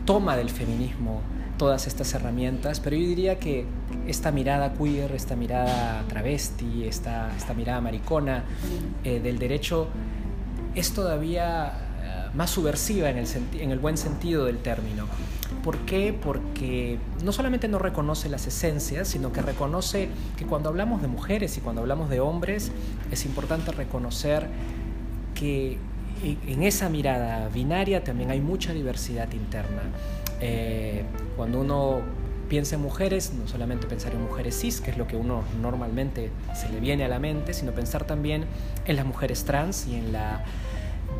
toma 0.04 0.36
del 0.36 0.50
feminismo 0.50 1.22
todas 1.58 1.88
estas 1.88 2.14
herramientas, 2.14 2.82
pero 2.82 2.98
yo 2.98 3.08
diría 3.08 3.40
que 3.40 3.64
esta 4.08 4.34
mirada 4.34 4.74
queer, 4.74 5.14
esta 5.14 5.38
mirada 5.38 6.04
travesti, 6.10 6.84
esta, 6.84 7.34
esta 7.38 7.54
mirada 7.54 7.80
maricona 7.80 8.44
del 9.06 9.40
derecho 9.40 9.88
es 10.76 10.94
todavía 10.94 11.91
más 12.36 12.50
subversiva 12.50 13.10
en 13.10 13.18
el, 13.18 13.28
en 13.60 13.72
el 13.72 13.80
buen 13.80 13.98
sentido 13.98 14.46
del 14.46 14.58
término. 14.58 15.06
¿Por 15.64 15.78
qué? 15.80 16.14
Porque 16.14 16.98
no 17.24 17.32
solamente 17.32 17.68
no 17.68 17.78
reconoce 17.78 18.30
las 18.30 18.48
esencias, 18.48 19.08
sino 19.08 19.32
que 19.32 19.42
reconoce 19.42 20.10
que 20.38 20.46
cuando 20.46 20.70
hablamos 20.70 21.02
de 21.02 21.08
mujeres 21.08 21.58
y 21.58 21.62
cuando 21.62 21.82
hablamos 21.82 22.10
de 22.10 22.20
hombres, 22.20 22.72
es 23.12 23.26
importante 23.26 23.72
reconocer 23.72 24.48
que 25.36 25.78
en 26.24 26.64
esa 26.64 26.90
mirada 26.90 27.50
binaria 27.50 28.04
también 28.04 28.32
hay 28.32 28.42
mucha 28.42 28.74
diversidad 28.74 29.32
interna. 29.34 29.82
Eh, 30.40 31.04
cuando 31.36 31.62
uno 31.62 32.02
piensa 32.48 32.76
en 32.76 32.82
mujeres, 32.82 33.34
no 33.34 33.48
solamente 33.48 33.88
pensar 33.88 34.14
en 34.14 34.22
mujeres 34.22 34.60
cis, 34.60 34.82
que 34.82 34.92
es 34.92 34.98
lo 34.98 35.08
que 35.08 35.16
uno 35.16 35.44
normalmente 35.62 36.32
se 36.54 36.70
le 36.70 36.80
viene 36.80 37.06
a 37.06 37.08
la 37.08 37.20
mente, 37.20 37.54
sino 37.54 37.72
pensar 37.72 38.06
también 38.06 38.46
en 38.86 38.96
las 38.96 39.06
mujeres 39.06 39.46
trans 39.46 39.88
y 39.88 39.96
en 39.96 40.12
la 40.12 40.44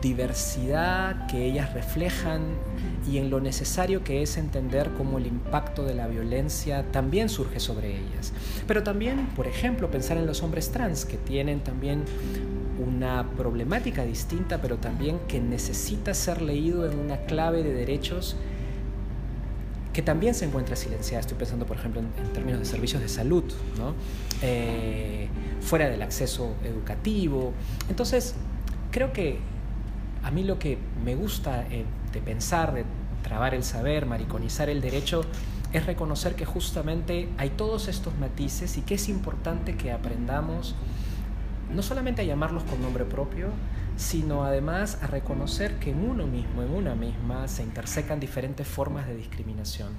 diversidad 0.02 1.28
que 1.28 1.46
ellas 1.46 1.74
reflejan 1.74 2.42
y 3.10 3.18
en 3.18 3.30
lo 3.30 3.40
necesario 3.40 4.04
que 4.04 4.22
es 4.22 4.38
entender 4.38 4.92
cómo 4.98 5.18
el 5.18 5.28
impacto 5.28 5.84
de 5.84 5.94
la 5.94 6.08
violencia 6.08 6.84
también 6.92 7.30
surge 7.30 7.60
sobre 7.60 7.98
ellas. 7.98 8.34
Pero 8.68 8.84
también, 8.84 9.28
por 9.36 9.48
ejemplo, 9.48 9.90
pensar 9.92 10.18
en 10.18 10.26
los 10.26 10.44
hombres 10.44 10.72
trans, 10.72 11.06
que 11.06 11.18
tienen 11.18 11.60
también 11.62 12.04
una 12.84 13.30
problemática 13.32 14.04
distinta, 14.04 14.62
pero 14.62 14.78
también 14.78 15.20
que 15.28 15.40
necesita 15.40 16.14
ser 16.14 16.42
leído 16.42 16.90
en 16.90 16.98
una 16.98 17.18
clave 17.18 17.64
de 17.64 17.74
derechos 17.74 18.36
que 19.94 20.02
también 20.02 20.34
se 20.34 20.46
encuentra 20.46 20.76
silenciada. 20.76 21.20
Estoy 21.20 21.38
pensando, 21.38 21.66
por 21.66 21.78
ejemplo, 21.78 22.02
en, 22.02 22.34
términos 22.34 22.60
de 22.60 22.66
servicios 22.66 23.02
de 23.02 23.10
salud. 23.10 23.44
Eh, 24.42 25.28
fuera 25.62 25.90
del 25.90 26.02
acceso 26.02 26.56
educativo. 26.64 27.54
Entonces, 27.90 28.34
creo 28.92 29.14
que 29.14 29.40
a 30.24 30.32
mí 30.32 30.44
lo 30.44 30.60
que 30.60 30.78
me 31.04 31.16
gusta 31.16 31.66
eh, 31.70 31.86
de 32.14 32.22
pensar, 32.22 32.74
de 32.74 32.86
trabar 33.24 33.54
el 33.54 33.64
saber, 33.64 34.06
mariconizar 34.06 34.70
el 34.70 34.82
derecho, 34.82 35.24
es 35.74 35.86
reconocer 35.86 36.36
que 36.36 36.46
justamente 36.46 37.30
hay 37.38 37.52
todos 37.52 37.88
estos 37.88 38.18
matices 38.18 38.78
y 38.78 38.82
que 38.82 38.96
es 38.96 39.08
importante 39.10 39.76
que 39.76 39.92
aprendamos 39.92 40.76
no 41.74 41.82
solamente 41.82 42.22
a 42.22 42.26
llamarlos 42.26 42.64
con 42.64 42.82
nombre 42.82 43.06
propio, 43.06 43.48
sino 43.96 44.44
además 44.44 45.00
a 45.02 45.08
reconocer 45.08 45.80
que 45.80 45.92
en 45.92 46.00
uno 46.00 46.28
mismo, 46.28 46.64
en 46.64 46.72
una 46.72 46.96
misma, 46.96 47.48
se 47.48 47.64
intersecan 47.64 48.20
diferentes 48.20 48.68
formas 48.68 49.08
de 49.08 49.16
discriminación. 49.16 49.90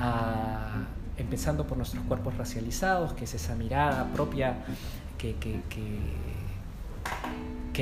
Ah, 0.00 0.86
empezando 1.16 1.66
por 1.66 1.76
nuestros 1.76 2.02
cuerpos 2.04 2.36
racializados, 2.36 3.12
que 3.12 3.24
es 3.24 3.34
esa 3.34 3.54
mirada 3.54 4.12
propia 4.12 4.56
que, 5.16 5.36
que, 5.36 5.60
que 5.68 6.00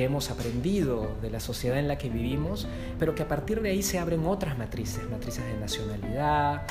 hemos 0.01 0.31
aprendido 0.31 1.15
de 1.21 1.29
la 1.29 1.39
sociedad 1.39 1.77
en 1.77 1.87
la 1.87 1.97
que 1.97 2.09
vivimos, 2.09 2.67
pero 2.97 3.13
que 3.13 3.23
a 3.23 3.27
partir 3.27 3.61
de 3.61 3.69
ahí 3.69 3.83
se 3.83 3.99
abren 3.99 4.25
otras 4.25 4.57
matrices, 4.57 5.03
matrices 5.09 5.45
de 5.45 5.59
nacionalidad, 5.59 6.63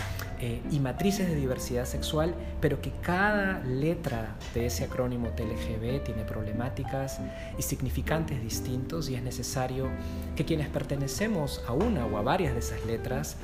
eh, 0.45 0.61
y 0.73 0.81
matrices 0.81 1.29
de 1.29 1.37
diversidad 1.37 1.85
sexual, 1.85 2.35
pero 2.61 2.81
que 2.81 2.91
cada 3.01 3.61
letra 3.61 4.35
de 4.55 4.67
ese 4.67 4.83
acrónimo 4.83 5.29
TLGB 5.29 6.03
tiene 6.03 6.25
problemáticas 6.25 7.21
y 7.57 7.63
significantes 7.63 8.43
distintos 8.43 9.09
y 9.09 9.15
es 9.15 9.23
necesario 9.23 9.89
que 10.35 10.45
quienes 10.45 10.67
pertenecemos 10.67 11.63
a 11.69 11.75
una 11.75 12.07
o 12.07 12.17
a 12.17 12.23
varias 12.23 12.55
de 12.55 12.59
esas 12.59 12.85
letras, 12.87 13.37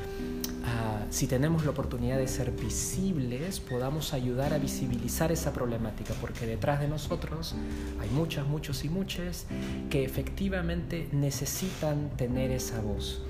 ah, 0.64 1.06
si 1.08 1.28
tenemos 1.28 1.64
la 1.64 1.70
oportunidad 1.70 2.18
de 2.18 2.26
ser 2.26 2.50
visibles, 2.50 3.60
podamos 3.60 4.12
ayudar 4.12 4.52
a 4.52 4.58
visibilizar 4.58 5.30
esa 5.30 5.52
problemática, 5.52 6.14
porque 6.20 6.46
detrás 6.46 6.80
de 6.80 6.88
nosotros 6.88 7.54
hay 8.00 8.10
muchas, 8.10 8.44
muchos 8.44 8.84
y 8.84 8.88
muchas 8.88 9.46
que 9.88 10.02
efectivamente 10.02 11.08
necesitan 11.12 12.10
tener 12.16 12.50
esa 12.50 12.80
voz. 12.80 13.22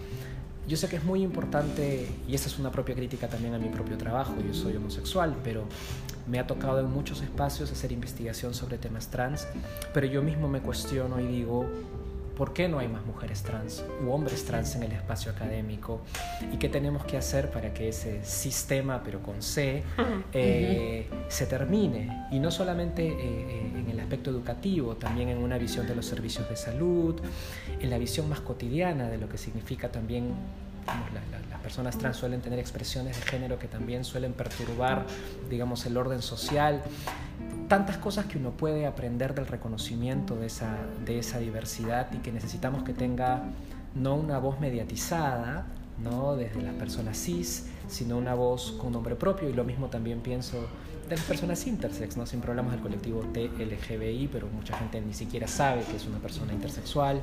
Yo 0.69 0.77
sé 0.77 0.87
que 0.87 0.97
es 0.97 1.05
muy 1.05 1.23
importante, 1.23 2.07
y 2.29 2.35
esa 2.35 2.47
es 2.47 2.59
una 2.59 2.71
propia 2.71 2.95
crítica 2.95 3.27
también 3.27 3.55
a 3.55 3.59
mi 3.59 3.71
propio 3.71 3.97
trabajo, 3.97 4.35
yo 4.47 4.53
soy 4.53 4.77
homosexual, 4.77 5.35
pero 5.43 5.65
me 6.27 6.39
ha 6.39 6.47
tocado 6.47 6.81
en 6.81 6.91
muchos 6.91 7.23
espacios 7.23 7.73
hacer 7.73 7.91
investigación 7.91 8.53
sobre 8.53 8.77
temas 8.77 9.09
trans, 9.09 9.49
pero 9.95 10.07
yo 10.07 10.23
mismo 10.23 10.47
me 10.47 10.61
cuestiono 10.61 11.21
y 11.21 11.27
digo, 11.27 11.65
¿por 12.39 12.53
qué 12.53 12.69
no 12.69 12.79
hay 12.79 12.87
más 12.87 13.05
mujeres 13.05 13.43
trans 13.43 13.85
u 14.01 14.11
hombres 14.13 14.45
trans 14.45 14.77
en 14.77 14.85
el 14.85 14.93
espacio 14.93 15.33
académico? 15.33 16.03
¿Y 16.53 16.57
qué 16.57 16.69
tenemos 16.69 17.05
que 17.05 17.17
hacer 17.17 17.51
para 17.51 17.75
que 17.75 17.89
ese 17.89 18.25
sistema, 18.25 19.03
pero 19.05 19.21
con 19.21 19.43
C, 19.43 19.83
eh, 20.33 21.09
se 21.29 21.47
termine? 21.47 22.29
Y 22.31 22.39
no 22.39 22.53
solamente 22.53 23.09
eh, 23.09 23.17
eh, 23.19 23.73
en 23.77 23.91
el 23.91 23.99
aspecto 23.99 24.31
educativo, 24.31 24.95
también 24.95 25.29
en 25.31 25.39
una 25.39 25.59
visión 25.59 25.89
de 25.89 25.97
los 25.97 26.07
servicios 26.07 26.49
de 26.49 26.57
salud, 26.57 27.21
en 27.81 27.91
la 27.91 27.99
visión 27.99 28.29
más 28.29 28.41
cotidiana 28.41 29.09
de 29.09 29.19
lo 29.19 29.29
que 29.29 29.37
significa 29.37 29.91
también 29.91 30.33
las 30.87 31.61
personas 31.61 31.99
trans 31.99 32.17
suelen 32.17 32.41
tener 32.41 32.59
expresiones 32.59 33.17
de 33.17 33.27
género 33.27 33.59
que 33.59 33.67
también 33.67 34.05
suelen 34.05 34.33
perturbar, 34.33 35.05
digamos, 35.51 35.85
el 35.87 35.97
orden 35.97 36.23
social. 36.23 36.83
Tantas 37.69 37.99
cosas 37.99 38.27
que 38.27 38.39
uno 38.39 38.53
puede 38.53 38.87
aprender 38.87 39.35
del 39.35 39.47
reconocimiento 39.47 40.37
de 40.37 40.47
esa, 40.47 40.77
de 41.05 41.19
esa 41.19 41.39
diversidad 41.39 42.11
y 42.13 42.19
que 42.19 42.33
necesitamos 42.33 42.83
que 42.83 42.95
tenga 42.95 43.43
no 43.95 44.15
una 44.15 44.39
voz 44.39 44.59
mediatizada, 44.59 45.67
¿no? 46.03 46.37
desde 46.37 46.63
las 46.63 46.75
personas 46.75 47.19
cis, 47.19 47.67
sino 47.89 48.17
una 48.17 48.35
voz 48.35 48.73
con 48.73 48.93
nombre 48.93 49.17
propio 49.17 49.49
y 49.49 49.53
lo 49.53 49.65
mismo 49.65 49.89
también 49.89 50.21
pienso 50.21 50.67
de 51.09 51.17
las 51.17 51.25
personas 51.25 51.67
intersex, 51.67 52.17
¿no? 52.17 52.27
sin 52.27 52.41
problemas 52.41 52.73
del 52.73 52.81
colectivo 52.81 53.21
TLGBI, 53.33 54.29
pero 54.31 54.47
mucha 54.49 54.77
gente 54.77 55.01
ni 55.01 55.15
siquiera 55.15 55.49
sabe 55.49 55.83
que 55.83 55.97
es 55.97 56.07
una 56.07 56.19
persona 56.19 56.53
intersexual, 56.53 57.23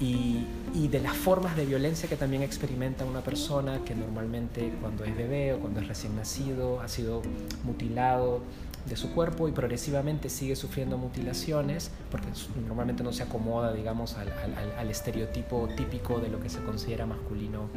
y, 0.00 0.44
y, 0.74 0.88
de 0.88 1.00
las 1.00 1.16
formas 1.16 1.56
de 1.56 1.66
violencia 1.66 2.08
que 2.08 2.16
también 2.16 2.42
experimenta 2.42 3.04
una 3.04 3.20
persona 3.20 3.78
que 3.84 3.94
normalmente 3.94 4.72
cuando 4.80 5.04
es 5.04 5.16
bebé 5.16 5.54
o 5.54 5.60
cuando 5.60 5.80
es 5.80 5.88
recién 5.88 6.16
nacido 6.16 6.80
ha 6.80 6.88
sido 6.88 7.22
mutilado 7.64 8.42
de 8.88 8.96
su 8.96 9.12
cuerpo 9.12 9.48
y 9.48 9.52
progresivamente 9.52 10.28
sigue 10.28 10.56
sufriendo 10.56 10.96
mutilaciones 10.96 11.90
porque 12.10 12.28
normalmente 12.66 13.02
no 13.02 13.12
se 13.12 13.24
acomoda, 13.24 13.72
digamos, 13.72 14.14
al, 14.14 14.32
al, 14.78 14.90
estereotipo 14.90 15.68
típico 15.76 16.20
de 16.20 16.28
lo 16.28 16.40
que 16.40 16.48
se 16.48 16.62
considera 16.62 17.06
masculino 17.06 17.68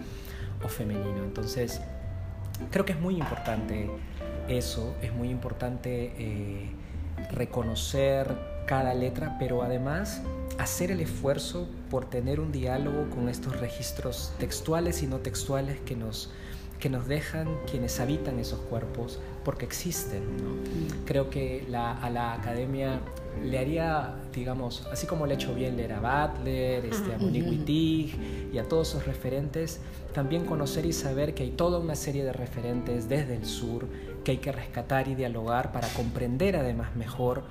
o 0.63 0.67
femenino. 0.67 1.23
Entonces, 1.23 1.81
creo 2.71 2.85
que 2.85 2.93
es 2.93 2.99
muy 2.99 3.17
importante 3.17 3.89
eso, 4.47 4.95
es 5.01 5.13
muy 5.13 5.29
importante 5.29 6.13
eh, 6.17 6.69
reconocer 7.31 8.35
cada 8.65 8.93
letra, 8.93 9.37
pero 9.39 9.63
además 9.63 10.21
hacer 10.57 10.91
el 10.91 10.99
esfuerzo 10.99 11.67
por 11.89 12.09
tener 12.09 12.39
un 12.39 12.51
diálogo 12.51 13.09
con 13.09 13.29
estos 13.29 13.59
registros 13.59 14.33
textuales 14.39 15.01
y 15.01 15.07
no 15.07 15.17
textuales 15.17 15.79
que 15.81 15.95
nos, 15.95 16.31
que 16.79 16.89
nos 16.89 17.07
dejan 17.07 17.47
quienes 17.69 17.99
habitan 17.99 18.39
esos 18.39 18.59
cuerpos 18.59 19.19
porque 19.43 19.65
existen. 19.65 20.23
Creo 21.05 21.29
que 21.29 21.65
a 21.73 22.09
la 22.09 22.33
academia 22.33 22.99
le 23.43 23.57
haría, 23.57 24.15
digamos, 24.33 24.85
así 24.91 25.07
como 25.07 25.25
le 25.25 25.33
ha 25.33 25.35
hecho 25.35 25.53
bien 25.53 25.77
leer 25.77 25.93
a 25.93 25.99
Butler, 25.99 26.85
este, 26.85 27.13
a 27.13 27.17
Monique 27.17 27.49
Wittig 27.49 28.19
y 28.53 28.57
a 28.57 28.63
todos 28.63 28.89
esos 28.89 29.05
referentes, 29.05 29.79
también 30.13 30.45
conocer 30.45 30.85
y 30.85 30.93
saber 30.93 31.33
que 31.33 31.43
hay 31.43 31.51
toda 31.51 31.79
una 31.79 31.95
serie 31.95 32.23
de 32.23 32.33
referentes 32.33 33.07
desde 33.07 33.35
el 33.35 33.45
sur 33.45 33.87
que 34.23 34.31
hay 34.31 34.37
que 34.37 34.51
rescatar 34.51 35.07
y 35.07 35.15
dialogar 35.15 35.71
para 35.71 35.87
comprender 35.89 36.55
además 36.55 36.95
mejor 36.95 37.43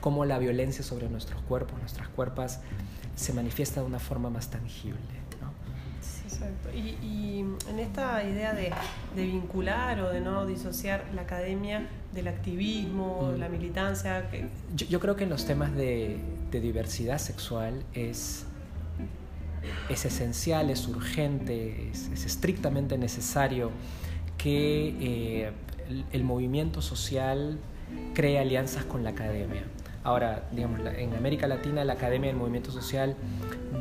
cómo 0.00 0.24
la 0.24 0.38
violencia 0.38 0.84
sobre 0.84 1.08
nuestros 1.08 1.40
cuerpos, 1.42 1.78
nuestras 1.78 2.08
cuerpas, 2.08 2.60
se 3.16 3.32
manifiesta 3.32 3.80
de 3.80 3.86
una 3.86 3.98
forma 3.98 4.30
más 4.30 4.50
tangible. 4.50 5.21
Exacto. 6.42 6.70
Y, 6.76 7.44
en 7.68 7.78
esta 7.78 8.22
idea 8.24 8.54
de, 8.54 8.72
vincular 9.14 10.00
o 10.00 10.10
de 10.10 10.20
no 10.20 10.46
disociar 10.46 11.04
la 11.14 11.22
academia 11.22 11.86
del 12.12 12.28
activismo, 12.28 13.32
mm. 13.34 13.40
la 13.40 13.48
militancia. 13.48 14.28
Yo, 14.74 15.00
creo 15.00 15.16
que 15.16 15.24
en 15.24 15.30
los 15.30 15.46
temas 15.46 15.74
de, 15.74 16.18
diversidad 16.50 17.18
sexual 17.18 17.82
es, 17.94 18.46
es 19.88 20.04
esencial, 20.04 20.70
es 20.70 20.86
urgente, 20.86 21.90
es, 21.90 22.24
estrictamente 22.24 22.98
necesario 22.98 23.70
que 24.38 24.94
eh, 25.00 25.52
el, 26.12 26.24
movimiento 26.24 26.82
social 26.82 27.58
cree 28.14 28.38
alianzas 28.38 28.84
con 28.84 29.04
la 29.04 29.10
academia. 29.10 29.64
Ahora, 30.04 30.48
digamos, 30.52 30.80
en 30.96 31.14
América 31.14 31.46
Latina 31.46 31.84
la 31.84 31.92
academia 31.92 32.28
y 32.28 32.30
el 32.30 32.36
movimiento 32.36 32.72
social 32.72 33.14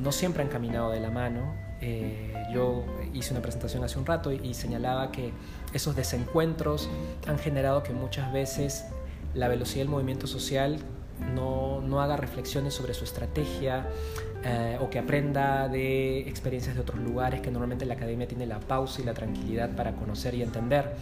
no 0.02 0.12
siempre 0.12 0.44
han 0.44 0.50
caminado 0.50 0.92
de 0.92 1.00
la 1.00 1.10
mano. 1.10 1.71
Eh, 1.82 2.34
yo 2.54 2.86
hice 3.14 3.34
una 3.34 3.42
presentación 3.42 3.84
hace 3.84 3.98
un 3.98 4.06
rato 4.06 4.32
y, 4.32 4.54
señalaba 4.54 5.12
que 5.12 5.32
esos 5.74 5.96
desencuentros 5.96 6.90
han 7.28 7.40
generado 7.40 7.82
que 7.82 7.94
muchas 7.94 8.32
veces 8.32 8.86
la 9.34 9.48
velocidad 9.48 9.82
del 9.82 9.90
movimiento 9.90 10.28
social 10.28 10.78
no, 11.36 11.82
no 11.82 12.02
haga 12.02 12.18
reflexiones 12.18 12.74
sobre 12.74 12.94
su 12.94 13.04
estrategia 13.04 13.88
eh, 14.44 14.78
o 14.82 14.90
que 14.90 15.00
aprenda 15.00 15.68
de 15.68 16.22
experiencias 16.22 16.76
de 16.76 16.82
otros 16.82 17.00
lugares, 17.00 17.42
que 17.42 17.52
normalmente 17.52 17.86
la 17.86 17.94
academia 17.94 18.28
tiene 18.28 18.46
la 18.46 18.60
pausa 18.60 19.02
y 19.02 19.06
la 19.06 19.14
tranquilidad 19.14 19.76
para 19.76 19.94
conocer 19.94 20.34
y 20.36 20.42
entender. 20.42 20.96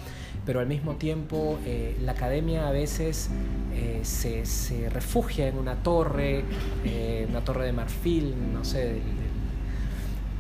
Pero 0.45 0.59
al 0.59 0.67
mismo 0.67 0.95
tiempo 0.95 1.59
eh, 1.65 1.95
la 2.01 2.13
academia 2.13 2.67
a 2.67 2.71
veces 2.71 3.29
eh, 3.73 3.99
se, 4.03 4.45
se, 4.45 4.89
refugia 4.89 5.47
en 5.47 5.57
una 5.57 5.75
torre, 5.83 6.43
eh, 6.83 7.27
una 7.29 7.43
torre 7.43 7.65
de 7.65 7.71
marfil, 7.71 8.33
no 8.53 8.63
sé, 8.63 8.99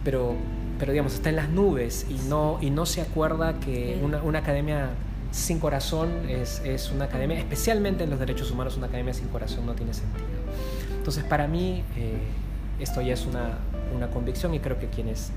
pero, 0.03 0.35
pero 0.77 0.91
digamos, 0.91 1.13
está 1.13 1.29
en 1.29 1.35
las 1.35 1.49
nubes 1.49 2.05
y 2.09 2.15
no, 2.27 2.57
y 2.61 2.69
no 2.69 2.85
se 2.85 3.01
acuerda 3.01 3.59
que 3.59 3.99
una, 4.03 4.21
una 4.23 4.39
academia 4.39 4.89
sin 5.31 5.59
corazón 5.59 6.09
es, 6.27 6.61
es, 6.65 6.91
una 6.91 7.05
academia, 7.05 7.37
especialmente 7.37 8.03
en 8.03 8.09
los 8.09 8.19
derechos 8.19 8.51
humanos, 8.51 8.77
una 8.77 8.87
academia 8.87 9.13
sin 9.13 9.27
corazón 9.27 9.65
no 9.65 9.73
tiene 9.73 9.93
sentido. 9.93 10.25
Entonces, 10.97 11.23
para 11.23 11.47
mí, 11.47 11.83
esto 12.79 13.01
ya 13.01 13.13
es 13.13 13.25
una, 13.25 13.59
una 13.95 14.09
convicción 14.09 14.53
y 14.53 14.59
creo 14.59 14.79
que 14.79 14.87
quienes 14.87 15.31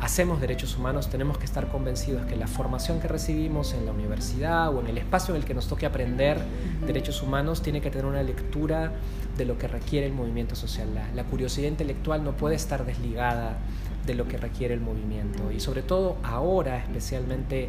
hacemos 0.00 0.40
derechos 0.40 0.76
humanos, 0.76 1.08
tenemos 1.08 1.38
que 1.38 1.44
estar 1.44 1.68
convencidos 1.68 2.26
que 2.26 2.36
la 2.36 2.46
formación 2.46 3.00
que 3.00 3.08
recibimos 3.08 3.72
en 3.72 3.86
la 3.86 3.92
universidad 3.92 4.74
o 4.74 4.80
en 4.80 4.88
el 4.88 4.98
espacio 4.98 5.34
en 5.34 5.40
el 5.40 5.46
que 5.46 5.54
nos 5.54 5.68
toque 5.68 5.86
aprender 5.86 6.38
derechos 6.86 7.22
humanos 7.22 7.62
tiene 7.62 7.80
que 7.80 7.90
tener 7.90 8.06
una 8.06 8.22
lectura 8.22 8.92
de 9.36 9.44
lo 9.44 9.58
que 9.58 9.68
requiere 9.68 10.06
el 10.06 10.12
movimiento 10.12 10.54
social. 10.54 10.88
La, 11.14 11.24
curiosidad 11.24 11.68
intelectual 11.68 12.24
no 12.24 12.36
puede 12.36 12.54
estar 12.54 12.84
desligada 12.84 13.58
de 14.06 14.14
lo 14.14 14.28
que 14.28 14.36
requiere 14.36 14.74
el 14.74 14.80
movimiento 14.80 15.50
y 15.50 15.58
sobre 15.58 15.82
todo 15.82 16.16
ahora 16.22 16.78
especialmente 16.78 17.68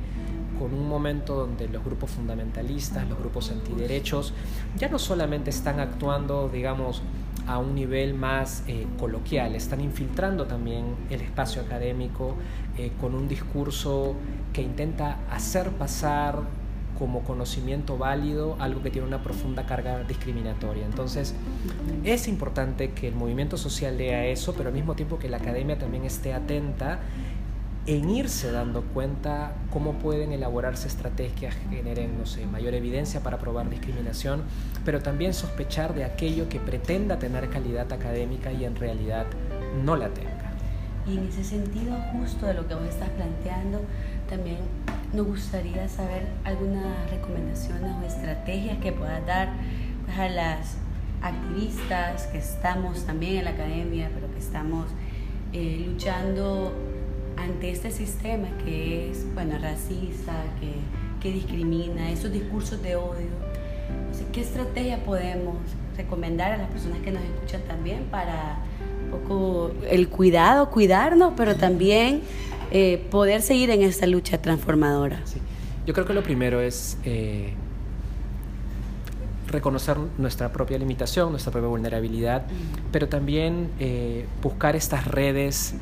con 0.60 0.74
un 0.74 0.88
momento 0.88 1.36
donde 1.36 1.68
los 1.68 1.84
grupos 1.84 2.12
fundamentalistas, 2.12 3.08
los 3.10 3.18
grupos 3.18 3.52
antiderechos, 3.52 4.34
ya 4.78 4.90
no 4.90 5.00
solamente 5.00 5.50
están 5.50 5.80
actuando, 5.80 6.50
digamos, 6.50 7.02
a 7.48 7.58
un 7.58 7.74
nivel 7.76 8.14
más 8.14 8.64
eh, 8.68 8.86
coloquial, 9.00 9.56
están 9.56 9.82
infiltrando 9.82 10.46
también 10.46 10.86
el 11.10 11.22
espacio 11.22 11.62
académico 11.62 12.36
eh, 12.78 12.92
con 13.00 13.16
un 13.16 13.28
discurso 13.28 14.16
que 14.54 14.62
intenta 14.62 15.18
hacer 15.32 15.70
pasar 15.72 16.42
como 17.00 17.24
conocimiento 17.24 17.98
válido 17.98 18.58
algo 18.60 18.82
que 18.82 18.90
tiene 18.90 19.08
una 19.08 19.22
profunda 19.22 19.66
carga 19.66 20.04
discriminatoria. 20.04 20.86
Entonces, 20.86 21.36
es 22.04 22.28
importante 22.28 22.92
que 22.92 23.08
el 23.08 23.16
movimiento 23.16 23.56
social 23.56 23.98
lea 23.98 24.26
eso, 24.26 24.54
pero 24.56 24.70
al 24.70 24.76
mismo 24.76 24.96
tiempo 24.96 25.20
que 25.20 25.30
la 25.30 25.38
academia 25.38 25.78
también 25.78 26.06
esté 26.06 26.34
atenta 26.34 27.00
en 27.88 28.10
irse 28.10 28.52
dando 28.52 28.82
cuenta 28.82 29.54
cómo 29.72 29.94
pueden 29.94 30.34
elaborarse 30.34 30.90
estrategias 30.90 31.56
que 31.56 31.78
generen, 31.78 32.12
mayor 32.52 32.74
evidencia 32.74 33.22
para 33.22 33.40
probar 33.40 33.70
discriminación, 33.70 34.44
pero 34.84 35.02
también 35.02 35.34
sospechar 35.34 35.96
de 35.96 36.04
aquello 36.04 36.50
que 36.50 36.60
pretenda 36.60 37.18
tener 37.18 37.50
calidad 37.50 37.92
académica 37.94 38.52
y 38.52 38.66
en 38.66 38.76
realidad 38.76 39.26
no 39.86 39.96
la 39.96 40.10
tenga. 40.10 40.52
Y 41.08 41.18
en 41.18 41.28
ese 41.30 41.46
sentido, 41.46 41.96
justo 42.12 42.46
de 42.46 42.56
lo 42.56 42.68
que 42.68 42.76
vos 42.76 42.84
estás 42.84 43.10
planteando, 43.12 43.80
también 44.30 44.58
nos 45.14 45.26
gustaría 45.26 45.88
saber 45.88 46.28
algunas 46.44 47.10
recomendaciones 47.10 47.94
o 48.04 48.06
estrategias 48.06 48.80
que 48.80 48.92
puedas 48.92 49.26
dar 49.26 49.54
pues, 50.06 50.20
a 50.20 50.28
las 50.28 50.76
activistas 51.22 52.28
que 52.28 52.40
estamos 52.40 53.06
también 53.06 53.38
en 53.38 53.46
la 53.46 53.52
academia, 53.52 54.12
pero 54.14 54.30
que 54.34 54.40
estamos 54.40 54.88
eh, 55.54 55.86
luchando 55.88 56.74
ante 57.38 57.72
este 57.72 57.92
sistema 57.92 58.48
que 58.64 59.12
es, 59.12 59.26
bueno, 59.34 59.58
racista, 59.60 60.34
que, 60.60 60.74
que 61.22 61.34
discrimina, 61.34 62.12
esos 62.12 62.32
discursos 62.32 62.82
de 62.82 62.96
odio. 62.96 63.48
¿Qué 64.32 64.42
estrategia 64.42 65.04
podemos 65.04 65.56
recomendar 65.96 66.52
a 66.52 66.58
las 66.58 66.70
personas 66.70 67.00
que 67.00 67.12
nos 67.12 67.24
escuchan 67.24 67.62
también 67.68 68.04
para 68.12 68.60
un 69.06 69.12
poco 69.12 69.72
el 69.90 70.10
cuidado, 70.10 70.70
cuidarnos, 70.70 71.34
pero 71.36 71.56
también 71.56 72.22
eh, 72.72 73.04
poder 73.10 73.42
seguir 73.42 73.72
en 73.72 73.82
esta 73.82 74.06
lucha 74.06 74.40
transformadora? 74.42 75.22
Sí. 75.26 75.40
Yo 75.88 75.94
creo 75.94 76.06
que 76.06 76.14
lo 76.14 76.22
primero 76.22 76.60
es 76.62 76.98
eh, 77.06 77.54
reconocer 79.48 79.98
nuestra 80.18 80.52
propia 80.52 80.78
limitación, 80.78 81.32
nuestra 81.32 81.52
propia 81.52 81.70
vulnerabilidad, 81.70 82.46
pero 82.92 83.08
también 83.08 83.70
eh, 83.80 84.26
buscar 84.42 84.76
estas 84.76 85.08
redes 85.08 85.76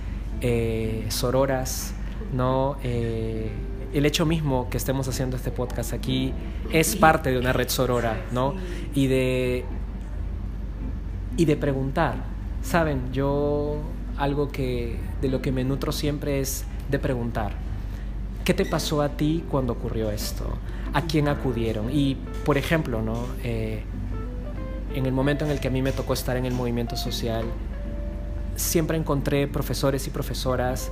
eh, 0.48 1.06
sororas, 1.10 1.96
¿no? 2.32 2.78
Eh, 2.84 3.50
el 3.96 4.06
hecho 4.06 4.28
mismo 4.28 4.70
que 4.70 4.78
estemos 4.78 5.08
haciendo 5.08 5.38
este 5.38 5.50
podcast 5.50 5.92
aquí 5.92 6.34
es 6.72 6.96
parte 6.96 7.32
de 7.32 7.40
una 7.40 7.52
red 7.52 7.68
sorora, 7.68 8.28
¿no? 8.32 8.54
Y 8.94 9.08
de, 9.08 9.66
y 11.36 11.46
de 11.46 11.56
preguntar, 11.56 12.18
¿saben? 12.62 13.12
Yo 13.12 13.78
algo 14.18 14.52
que 14.52 15.00
de 15.20 15.30
lo 15.30 15.42
que 15.42 15.52
me 15.52 15.64
nutro 15.64 15.92
siempre 15.92 16.40
es 16.40 16.66
de 16.92 17.00
preguntar. 17.00 17.54
¿Qué 18.44 18.54
te 18.54 18.66
pasó 18.66 19.02
a 19.02 19.10
ti 19.10 19.44
cuando 19.50 19.74
ocurrió 19.74 20.12
esto? 20.12 20.46
¿A 20.94 21.02
quién 21.02 21.28
acudieron? 21.28 21.90
Y, 21.92 22.18
por 22.46 22.60
ejemplo, 22.60 23.02
¿no? 23.02 23.16
Eh, 23.44 23.82
en 24.94 25.08
el 25.08 25.12
momento 25.12 25.44
en 25.44 25.50
el 25.50 25.60
que 25.60 25.70
a 25.70 25.72
mí 25.72 25.82
me 25.82 25.92
tocó 25.92 26.14
estar 26.14 26.38
en 26.38 26.46
el 26.46 26.54
movimiento 26.54 26.96
social, 26.96 27.46
siempre 28.56 28.98
encontré 28.98 29.48
profesores 29.48 30.08
y 30.08 30.10
profesoras 30.10 30.92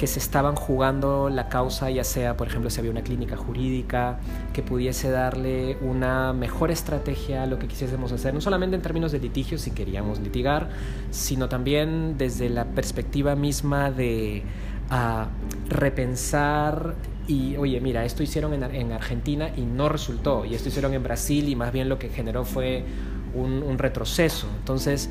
que 0.00 0.06
se 0.06 0.18
estaban 0.18 0.54
jugando 0.54 1.28
la 1.28 1.50
causa, 1.50 1.90
ya 1.90 2.04
sea, 2.04 2.34
por 2.34 2.46
ejemplo, 2.46 2.70
si 2.70 2.78
había 2.78 2.90
una 2.90 3.02
clínica 3.02 3.36
jurídica, 3.36 4.18
que 4.54 4.62
pudiese 4.62 5.10
darle 5.10 5.76
una 5.82 6.32
mejor 6.32 6.70
estrategia 6.70 7.42
a 7.42 7.46
lo 7.46 7.58
que 7.58 7.68
quisiésemos 7.68 8.10
hacer, 8.10 8.32
no 8.32 8.40
solamente 8.40 8.76
en 8.76 8.80
términos 8.80 9.12
de 9.12 9.18
litigio, 9.18 9.58
si 9.58 9.72
queríamos 9.72 10.18
litigar, 10.18 10.70
sino 11.10 11.50
también 11.50 12.16
desde 12.16 12.48
la 12.48 12.64
perspectiva 12.64 13.36
misma 13.36 13.90
de 13.90 14.42
uh, 14.90 15.26
repensar 15.68 16.94
y, 17.28 17.58
oye, 17.58 17.78
mira, 17.82 18.06
esto 18.06 18.22
hicieron 18.22 18.54
en, 18.54 18.62
en, 18.74 18.92
Argentina 18.92 19.50
y 19.54 19.60
no 19.60 19.90
resultó, 19.90 20.46
y 20.46 20.54
esto 20.54 20.70
hicieron 20.70 20.94
en 20.94 21.02
Brasil 21.02 21.46
y 21.46 21.56
más 21.56 21.74
bien 21.74 21.90
lo 21.90 21.98
que 21.98 22.08
generó 22.08 22.46
fue 22.46 22.84
un 23.34 23.78
retroceso. 23.78 24.48
Entonces, 24.58 25.10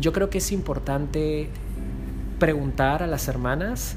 yo 0.00 0.12
creo 0.12 0.30
que 0.30 0.38
es 0.38 0.52
importante 0.52 1.48
preguntar 2.38 3.02
a 3.02 3.06
las 3.06 3.28
hermanas 3.28 3.96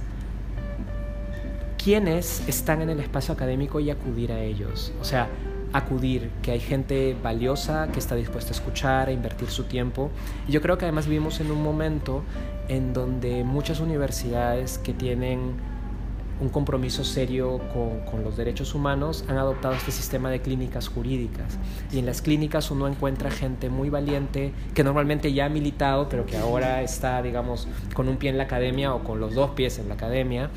quiénes 1.83 2.47
están 2.47 2.81
en 2.81 2.89
el 2.89 2.99
espacio 2.99 3.33
académico 3.33 3.79
y 3.79 3.89
acudir 3.89 4.31
a 4.31 4.39
ellos. 4.39 4.91
O 5.01 5.03
sea, 5.05 5.27
acudir, 5.73 6.29
que 6.41 6.51
hay 6.51 6.59
gente 6.59 7.15
valiosa 7.21 7.89
que 7.91 7.99
está 7.99 8.15
dispuesta 8.15 8.51
a 8.51 8.55
escuchar, 8.55 9.09
a 9.09 9.11
invertir 9.11 9.49
su 9.49 9.65
tiempo. 9.65 10.09
Y 10.47 10.51
yo 10.51 10.61
creo 10.61 10.77
que 10.77 10.85
además 10.85 11.07
vivimos 11.07 11.39
en 11.41 11.51
un 11.51 11.61
momento 11.61 12.23
en 12.69 12.93
donde 12.93 13.43
muchas 13.43 13.79
universidades 13.79 14.77
que 14.77 14.93
tienen 14.93 15.53
un 16.41 16.49
compromiso 16.49 17.03
serio 17.03 17.61
con, 18.11 18.23
los 18.23 18.37
derechos 18.37 18.75
humanos, 18.75 19.23
han 19.27 19.37
adoptado 19.37 19.73
este 19.75 19.91
sistema 19.91 20.29
de 20.29 20.41
clínicas 20.41 20.87
jurídicas. 20.87 21.57
Y 21.91 21.99
en 21.99 22.05
las 22.05 22.21
clínicas 22.21 22.71
uno 22.71 22.87
encuentra 22.87 23.31
gente 23.31 23.69
muy 23.69 23.89
valiente, 23.89 24.51
que 24.73 24.83
normalmente 24.83 25.31
ya 25.33 25.45
ha 25.45 25.49
militado, 25.49 26.09
pero 26.09 26.25
que 26.25 26.37
ahora 26.37 26.81
está, 26.81 27.21
digamos, 27.21 27.67
con 27.93 28.09
un 28.09 28.17
pie 28.17 28.29
en 28.29 28.37
la 28.37 28.43
academia 28.43 28.93
o 28.93 29.03
con 29.03 29.19
los 29.19 29.35
dos 29.35 29.51
pies 29.51 29.79
en 29.79 29.87
la 29.87 29.95
academia, 29.95 30.49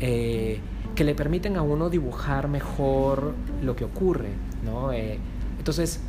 eh, 0.00 0.60
que 0.94 1.04
le 1.04 1.14
permiten 1.14 1.56
a 1.56 1.62
uno 1.62 1.88
dibujar 1.88 2.48
mejor 2.48 3.34
lo 3.62 3.76
que 3.76 3.84
ocurre. 3.84 4.30
¿no? 4.64 4.92
Eh, 4.92 5.18
entonces, 5.58 6.00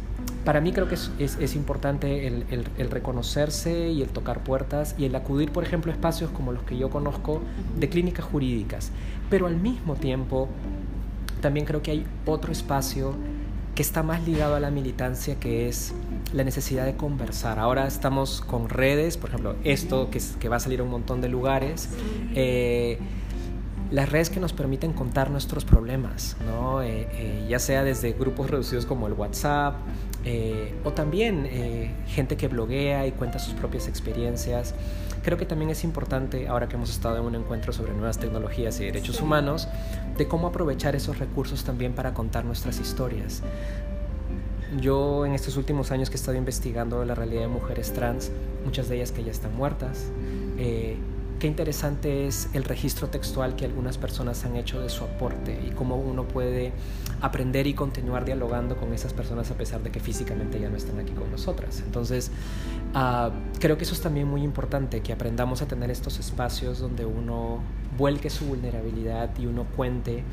para 0.45 0.61
mí 0.61 0.73
creo 0.73 0.87
que 0.87 0.95
es, 0.95 1.11
es, 1.19 1.55
importante 1.55 2.27
el, 2.27 2.45
el, 2.49 2.67
el, 2.77 2.89
reconocerse 2.89 3.89
y 3.91 4.01
el 4.01 4.09
tocar 4.09 4.43
puertas 4.43 4.95
y 4.97 5.05
el 5.05 5.15
acudir, 5.15 5.51
por 5.51 5.63
ejemplo, 5.63 5.91
a 5.91 5.95
espacios 5.95 6.31
como 6.31 6.51
los 6.51 6.63
que 6.63 6.77
yo 6.77 6.89
conozco 6.89 7.41
de 7.77 7.89
clínicas 7.89 8.25
jurídicas. 8.25 8.91
Pero 9.29 9.47
al 9.47 9.55
mismo 9.55 9.95
tiempo, 9.95 10.49
también 11.41 11.65
creo 11.65 11.81
que 11.81 11.91
hay 11.91 12.05
otro 12.25 12.51
espacio 12.51 13.15
que 13.75 13.81
está 13.81 14.03
más 14.03 14.25
ligado 14.27 14.55
a 14.55 14.59
la 14.59 14.69
militancia, 14.69 15.39
que 15.39 15.67
es 15.67 15.93
la 16.33 16.43
necesidad 16.43 16.85
de 16.85 16.95
conversar. 16.95 17.57
Ahora 17.57 17.87
estamos 17.87 18.41
con 18.41 18.69
redes, 18.69 19.17
por 19.17 19.29
ejemplo, 19.29 19.55
esto 19.63 20.09
que, 20.11 20.21
que 20.39 20.49
va 20.49 20.57
a 20.57 20.59
salir 20.59 20.81
a 20.81 20.83
un 20.83 20.89
montón 20.89 21.21
de 21.21 21.29
lugares. 21.29 21.89
Eh, 22.35 22.99
las 23.91 24.09
redes 24.09 24.31
que 24.31 24.39
nos 24.39 24.53
permiten 24.53 24.93
contar 24.93 25.29
nuestros 25.29 25.65
problemas, 25.65 26.35
¿no? 26.47 26.81
eh, 26.81 27.07
eh, 27.11 27.45
ya 27.47 27.59
sea 27.59 27.83
desde 27.83 28.13
grupos 28.13 28.49
reducidos 28.49 28.87
como 28.87 29.05
el 29.05 29.13
WhatsApp, 29.13 29.75
eh, 30.25 30.73
o 30.83 30.91
también 30.91 31.45
eh, 31.49 31.91
gente 32.07 32.37
que 32.37 32.47
bloguea 32.47 33.05
y 33.07 33.11
cuenta 33.11 33.39
sus 33.39 33.53
propias 33.53 33.87
experiencias. 33.87 34.73
Creo 35.23 35.37
que 35.37 35.45
también 35.45 35.69
es 35.69 35.83
importante, 35.83 36.47
ahora 36.47 36.67
que 36.67 36.75
hemos 36.75 36.89
estado 36.89 37.17
en 37.17 37.23
un 37.23 37.35
encuentro 37.35 37.71
sobre 37.73 37.93
nuevas 37.93 38.17
tecnologías 38.17 38.79
y 38.79 38.85
derechos 38.85 39.17
sí. 39.17 39.23
humanos, 39.23 39.67
de 40.17 40.27
cómo 40.27 40.47
aprovechar 40.47 40.95
esos 40.95 41.19
recursos 41.19 41.63
también 41.63 41.93
para 41.93 42.13
contar 42.13 42.45
nuestras 42.45 42.79
historias. 42.79 43.41
Yo 44.79 45.25
en 45.25 45.33
estos 45.33 45.55
últimos 45.57 45.91
años 45.91 46.09
que 46.09 46.15
he 46.15 46.19
estado 46.19 46.37
investigando 46.37 47.05
la 47.05 47.15
realidad 47.15 47.41
de 47.41 47.47
mujeres 47.47 47.93
trans, 47.93 48.31
muchas 48.65 48.89
de 48.89 48.95
ellas 48.95 49.11
que 49.11 49.23
ya 49.23 49.31
están 49.31 49.55
muertas, 49.55 50.05
eh, 50.57 50.97
qué 51.43 51.47
interesante 51.47 52.25
es 52.25 52.47
el 52.53 52.63
registro 52.63 53.09
textual 53.09 53.57
que 53.57 53.65
algunas 53.65 53.97
personas 53.97 54.45
han 54.45 54.55
hecho 54.55 54.79
de 54.79 54.87
su 54.87 55.03
aporte 55.03 55.59
y 55.67 55.71
cómo 55.71 55.97
uno 55.97 56.25
puede 56.25 56.71
aprender 57.19 57.67
y 57.67 57.73
continuar 57.73 58.23
dialogando 58.23 58.77
con 58.77 58.93
esas 58.93 59.11
personas 59.11 59.51
a 59.51 59.55
pesar 59.55 59.83
de 59.83 59.91
que 59.91 59.99
físicamente 59.99 60.57
ya 60.57 60.69
no 60.69 60.77
están 60.77 60.99
aquí 60.99 61.11
con 61.11 61.29
nosotras. 61.29 61.83
Entonces, 61.85 62.31
uh, 62.95 63.29
creo 63.59 63.77
que 63.77 63.83
eso 63.83 63.93
es 63.93 63.99
también 63.99 64.25
muy 64.25 64.41
importante, 64.41 65.01
que 65.01 65.11
aprendamos 65.11 65.61
a 65.61 65.67
tener 65.67 65.91
estos 65.91 66.17
espacios 66.17 66.79
donde 66.79 67.05
uno 67.05 67.59
vuelque 67.97 68.29
su 68.29 68.45
vulnerabilidad 68.45 69.37
y 69.37 69.45
uno 69.45 69.65
cuente, 69.75 70.23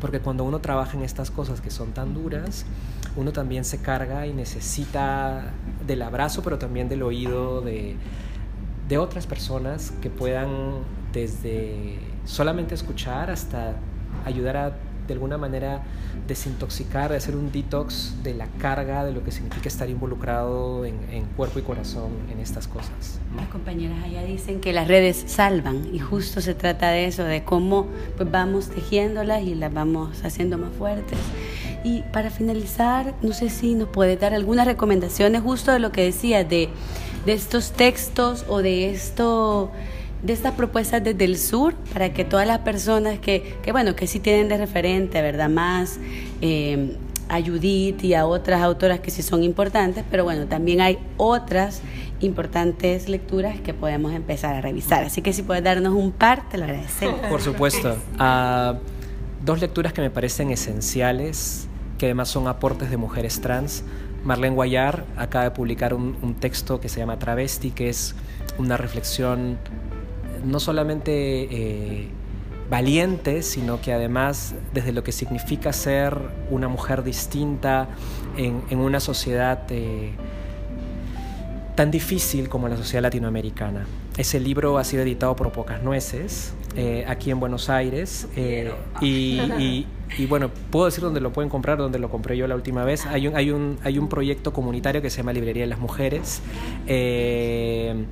porque 0.00 0.20
cuando 0.20 0.44
uno 0.44 0.60
trabaja 0.60 0.96
en 0.96 1.02
estas 1.02 1.32
cosas 1.32 1.60
que 1.60 1.70
son 1.72 1.90
tan 1.90 2.14
duras, 2.14 2.64
uno 3.16 3.32
también 3.32 3.64
se 3.64 3.78
carga 3.78 4.28
y 4.28 4.32
necesita 4.32 5.52
del 5.84 6.02
abrazo, 6.02 6.42
pero 6.44 6.58
también 6.58 6.88
del 6.88 7.02
oído 7.02 7.60
de 7.60 7.96
de 8.90 8.98
otras 8.98 9.26
personas 9.26 9.92
que 10.02 10.10
puedan 10.10 10.50
desde 11.12 11.98
solamente 12.26 12.74
escuchar 12.74 13.30
hasta 13.30 13.76
ayudar 14.26 14.56
a 14.56 14.76
de 15.06 15.14
alguna 15.14 15.38
manera 15.38 15.82
desintoxicar, 16.28 17.10
de 17.10 17.16
hacer 17.16 17.34
un 17.34 17.50
detox 17.50 18.22
de 18.22 18.32
la 18.34 18.46
carga 18.58 19.04
de 19.04 19.12
lo 19.12 19.24
que 19.24 19.32
significa 19.32 19.66
estar 19.66 19.90
involucrado 19.90 20.84
en, 20.84 20.94
en 21.10 21.24
cuerpo 21.24 21.58
y 21.58 21.62
corazón 21.62 22.10
en 22.30 22.38
estas 22.38 22.68
cosas. 22.68 23.18
Las 23.34 23.48
compañeras 23.48 24.04
allá 24.04 24.22
dicen 24.22 24.60
que 24.60 24.72
las 24.72 24.86
redes 24.86 25.24
salvan 25.26 25.92
y 25.92 25.98
justo 25.98 26.40
se 26.40 26.54
trata 26.54 26.90
de 26.90 27.06
eso, 27.06 27.24
de 27.24 27.42
cómo 27.42 27.88
pues, 28.16 28.30
vamos 28.30 28.68
tejiéndolas 28.68 29.42
y 29.42 29.56
las 29.56 29.72
vamos 29.74 30.24
haciendo 30.24 30.58
más 30.58 30.70
fuertes. 30.78 31.18
Y 31.82 32.02
para 32.12 32.30
finalizar, 32.30 33.14
no 33.22 33.32
sé 33.32 33.50
si 33.50 33.74
nos 33.74 33.88
puede 33.88 34.16
dar 34.16 34.32
algunas 34.32 34.66
recomendaciones 34.66 35.42
justo 35.42 35.72
de 35.72 35.80
lo 35.80 35.90
que 35.90 36.04
decía, 36.04 36.44
de 36.44 36.68
de 37.26 37.32
estos 37.32 37.72
textos 37.72 38.44
o 38.48 38.62
de 38.62 38.90
esto 38.90 39.70
de 40.22 40.34
estas 40.34 40.52
propuestas 40.52 41.02
desde 41.02 41.24
el 41.24 41.38
sur 41.38 41.74
para 41.92 42.12
que 42.12 42.24
todas 42.24 42.46
las 42.46 42.58
personas 42.58 43.18
que, 43.18 43.56
que 43.62 43.72
bueno 43.72 43.96
que 43.96 44.06
sí 44.06 44.20
tienen 44.20 44.48
de 44.48 44.58
referente 44.58 45.22
verdad 45.22 45.48
más 45.48 45.98
eh, 46.42 46.96
a 47.28 47.40
Judith 47.40 48.02
y 48.04 48.14
a 48.14 48.26
otras 48.26 48.60
autoras 48.60 49.00
que 49.00 49.10
sí 49.10 49.22
son 49.22 49.42
importantes 49.42 50.04
pero 50.10 50.24
bueno 50.24 50.46
también 50.46 50.80
hay 50.80 50.98
otras 51.16 51.82
importantes 52.20 53.08
lecturas 53.08 53.60
que 53.60 53.74
podemos 53.74 54.12
empezar 54.12 54.54
a 54.54 54.60
revisar. 54.60 55.04
Así 55.04 55.22
que 55.22 55.32
si 55.32 55.42
puedes 55.42 55.64
darnos 55.64 55.94
un 55.94 56.12
par, 56.12 56.48
te 56.48 56.58
lo 56.58 56.64
agradecemos. 56.64 57.20
Por 57.28 57.40
supuesto. 57.40 57.96
Dos 59.44 59.58
lecturas 59.60 59.94
que 59.94 60.02
me 60.02 60.10
parecen 60.10 60.50
esenciales, 60.50 61.66
que 61.96 62.06
además 62.06 62.28
son 62.28 62.46
aportes 62.46 62.90
de 62.90 62.98
mujeres 62.98 63.40
trans. 63.40 63.84
Marlene 64.24 64.54
Guayar 64.54 65.04
acaba 65.16 65.44
de 65.44 65.50
publicar 65.50 65.94
un, 65.94 66.34
texto 66.40 66.80
que 66.80 66.88
se 66.88 67.00
llama 67.00 67.18
Travesti, 67.18 67.70
que 67.70 67.88
es 67.88 68.14
una 68.58 68.76
reflexión 68.76 69.58
no 70.44 70.60
solamente 70.60 71.12
eh, 71.12 72.08
valiente, 72.70 73.42
sino 73.42 73.80
que 73.80 73.92
además 73.92 74.54
desde 74.72 74.92
lo 74.92 75.02
que 75.02 75.12
significa 75.12 75.72
ser 75.72 76.16
una 76.50 76.68
mujer 76.68 77.02
distinta 77.02 77.88
en, 78.36 78.62
en 78.70 78.78
una 78.78 79.00
sociedad 79.00 79.62
eh, 79.70 80.12
tan 81.74 81.90
difícil 81.90 82.48
como 82.48 82.68
la 82.68 82.76
sociedad 82.76 83.02
latinoamericana. 83.02 83.86
Ese 84.16 84.38
libro 84.38 84.78
ha 84.78 84.84
sido 84.84 85.02
editado 85.02 85.34
por 85.34 85.50
Pocas 85.52 85.82
Nueces, 85.82 86.52
eh, 86.76 87.04
aquí 87.08 87.30
en 87.30 87.40
Buenos 87.40 87.68
Aires, 87.68 88.28
eh, 88.36 88.72
y, 89.00 89.40
y, 89.58 89.86
y, 90.18 90.26
bueno, 90.26 90.50
puedo 90.70 90.86
decir 90.86 91.02
dónde 91.02 91.20
lo 91.20 91.32
pueden 91.32 91.50
comprar, 91.50 91.78
donde 91.78 91.98
lo 91.98 92.08
compré 92.08 92.36
yo 92.36 92.46
la 92.46 92.54
última 92.54 92.84
vez. 92.84 93.06
Hay 93.06 93.28
un, 93.28 93.36
hay 93.36 93.50
un, 93.50 93.78
hay 93.82 93.98
un 93.98 94.08
proyecto 94.08 94.52
comunitario 94.52 95.02
que 95.02 95.10
se 95.10 95.18
llama 95.18 95.32
Librería 95.32 95.64
de 95.64 95.68
las 95.68 95.80
Mujeres. 95.80 96.42
Eh, 96.86 98.04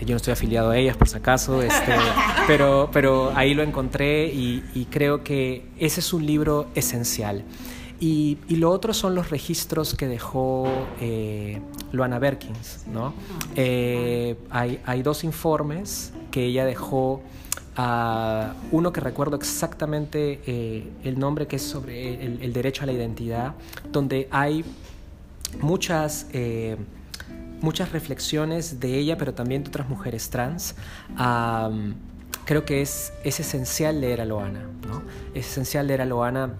yo 0.00 0.10
no 0.10 0.16
estoy 0.16 0.32
afiliado 0.32 0.70
a 0.70 0.78
ellas 0.78 0.96
por 0.96 1.08
si 1.08 1.16
acaso, 1.16 1.62
este, 1.62 1.92
pero, 2.46 2.88
pero 2.92 3.32
ahí 3.34 3.54
lo 3.54 3.62
encontré 3.62 4.26
y, 4.26 4.64
y, 4.74 4.86
creo 4.86 5.22
que 5.22 5.66
ese 5.78 6.00
es 6.00 6.12
un 6.12 6.26
libro 6.26 6.68
esencial. 6.74 7.44
Y, 8.00 8.38
y 8.48 8.56
lo 8.56 8.70
otro 8.70 8.94
son 8.94 9.14
los 9.14 9.28
registros 9.28 9.94
que 9.94 10.08
dejó 10.08 10.66
eh, 11.02 11.60
Luana 11.92 12.18
Berkins. 12.18 12.86
¿no? 12.90 13.12
Eh, 13.56 14.36
hay, 14.48 14.80
hay, 14.86 15.02
dos 15.02 15.22
informes 15.22 16.12
que 16.30 16.46
ella 16.46 16.64
dejó. 16.64 17.22
Uh, 17.80 18.52
uno 18.72 18.92
que 18.92 19.00
recuerdo 19.00 19.36
exactamente 19.36 20.40
eh, 20.46 20.90
el 21.04 21.18
nombre, 21.18 21.46
que 21.46 21.56
es 21.56 21.62
sobre 21.62 22.22
el, 22.22 22.42
el, 22.42 22.52
derecho 22.52 22.82
a 22.82 22.86
la 22.86 22.92
identidad, 22.92 23.54
donde 23.90 24.28
hay 24.30 24.64
muchas 25.60 26.26
eh, 26.32 26.76
muchas 27.60 27.92
reflexiones 27.92 28.80
de 28.80 28.98
ella, 28.98 29.16
pero 29.16 29.34
también 29.34 29.62
de 29.62 29.68
otras 29.68 29.88
mujeres 29.88 30.30
trans. 30.30 30.74
Um, 31.10 31.94
creo 32.44 32.64
que 32.64 32.82
es, 32.82 33.12
es 33.24 33.40
esencial 33.40 34.00
leer 34.00 34.20
a 34.20 34.24
Loana, 34.24 34.62
¿no? 34.86 35.02
Es 35.34 35.46
esencial 35.46 35.86
leer 35.86 36.02
a 36.02 36.04
Loana. 36.04 36.54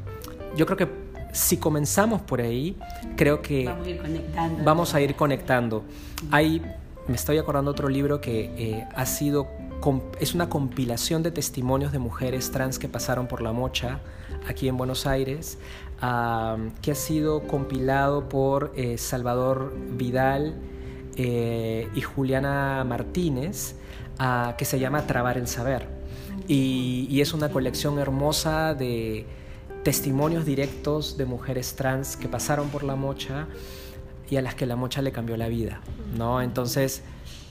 Yo 0.57 0.67
creo 0.67 0.77
que 0.77 0.89
si 1.33 1.57
comenzamos 1.57 2.21
por 2.23 2.41
ahí, 2.41 2.77
creo 3.17 3.41
que 3.41 3.65
vamos 3.65 3.87
a 3.87 3.91
ir 3.91 3.99
conectando. 3.99 4.65
Vamos 4.65 4.95
a 4.95 5.01
ir 5.01 5.17
conectando. 5.17 5.85
Hay, 6.31 6.63
me 7.09 7.15
estoy 7.15 7.39
acordando 7.39 7.71
otro 7.71 7.89
libro 7.89 8.21
que 8.21 8.53
eh, 8.57 8.87
ha 8.95 9.07
sido, 9.07 9.49
es 10.19 10.35
una 10.35 10.49
compilación 10.49 11.23
de 11.23 11.31
testimonios 11.31 11.93
de 11.93 11.99
mujeres 11.99 12.51
trans 12.51 12.79
que 12.79 12.89
pasaron 12.89 13.27
por 13.27 13.41
la 13.41 13.53
mocha 13.53 14.01
aquí 14.47 14.69
en 14.69 14.77
Buenos 14.77 15.07
Aires, 15.07 15.59
que 16.01 16.91
ha 16.91 16.95
sido 16.95 17.47
compilado 17.47 18.29
por 18.29 18.73
eh, 18.77 18.99
Salvador 18.99 19.75
Vidal 19.93 20.55
eh, 21.17 21.89
y 21.95 22.01
Juliana 22.01 22.85
Martínez, 22.85 23.77
uh, 24.19 24.57
que 24.57 24.65
se 24.65 24.79
llama 24.79 25.07
Trabar 25.07 25.37
el 25.37 25.47
Saber. 25.47 25.89
Y, 26.49 27.07
y, 27.11 27.21
es 27.21 27.35
una 27.35 27.51
colección 27.51 27.99
hermosa 27.99 28.75
de 28.75 29.27
testimonios 29.85 30.45
directos 30.45 31.17
de 31.17 31.27
mujeres 31.27 31.75
trans 31.75 32.17
que 32.17 32.29
pasaron 32.29 32.69
por 32.71 32.83
la 32.83 32.97
mocha 32.97 33.47
y 34.31 34.37
a 34.37 34.43
las 34.43 34.55
que 34.55 34.67
la 34.67 34.77
mocha 34.77 35.03
le 35.03 35.13
cambió 35.13 35.37
la 35.37 35.49
vida, 35.49 35.81
¿no? 36.17 36.41
Entonces, 36.41 37.03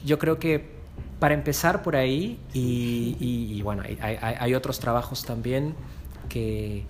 yo 0.06 0.18
creo 0.18 0.40
que 0.40 0.79
para 1.20 1.34
empezar 1.34 1.84
por 1.84 1.96
ahí, 1.96 2.40
y, 2.54 3.18
y, 3.20 3.58
y 3.58 3.62
bueno, 3.62 3.84
hay, 3.86 3.98
hay, 4.02 4.36
hay, 4.40 4.54
otros 4.56 4.80
trabajos 4.80 5.26
también 5.26 5.76
que 6.30 6.86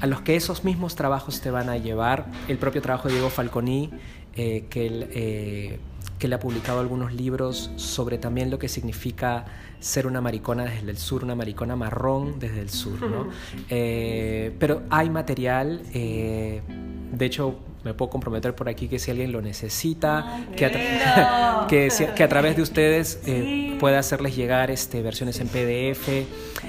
a 0.00 0.06
los 0.06 0.22
que 0.22 0.34
esos 0.34 0.64
mismos 0.64 0.94
trabajos 0.94 1.40
te 1.40 1.50
van 1.50 1.68
a 1.68 1.76
llevar, 1.76 2.26
el 2.48 2.58
propio 2.58 2.80
trabajo 2.82 3.08
de 3.08 3.14
Diego 3.14 3.30
Falconi, 3.30 3.90
eh, 4.34 4.66
que, 4.70 4.86
él, 4.86 5.08
eh, 5.12 5.78
que 6.18 6.26
él 6.26 6.32
ha 6.32 6.38
publicado 6.38 6.80
algunos 6.80 7.12
libros 7.12 7.70
sobre 7.76 8.16
también 8.16 8.50
lo 8.50 8.58
que 8.58 8.68
significa 8.68 9.44
ser 9.78 10.06
una 10.06 10.20
maricona 10.20 10.64
desde 10.64 10.90
el 10.90 10.96
sur, 10.96 11.24
una 11.24 11.34
maricona 11.34 11.76
marrón 11.76 12.38
desde 12.38 12.60
el 12.60 12.70
sur, 12.70 13.00
¿no? 13.02 13.28
Eh, 13.68 14.54
pero 14.58 14.82
hay 14.90 15.10
material, 15.10 15.82
de 15.92 16.62
hecho 17.20 17.58
me 17.84 17.94
puedo 17.94 18.10
comprometer 18.10 18.54
por 18.54 18.68
aquí 18.68 18.88
que 18.88 18.98
si 18.98 19.10
alguien 19.10 19.32
lo 19.32 19.40
necesita, 19.42 20.36
Ay, 20.36 20.48
que, 20.56 20.66
a 20.66 21.66
que, 21.68 21.90
si, 21.90 22.04
que, 22.06 22.22
a 22.22 22.28
través 22.28 22.56
de 22.56 22.62
ustedes 22.62 23.20
eh, 23.26 23.76
pueda 23.80 23.98
hacerles 23.98 24.36
llegar 24.36 24.70
este, 24.70 25.02
versiones 25.02 25.40
en 25.40 25.48
PDF. 25.48 26.08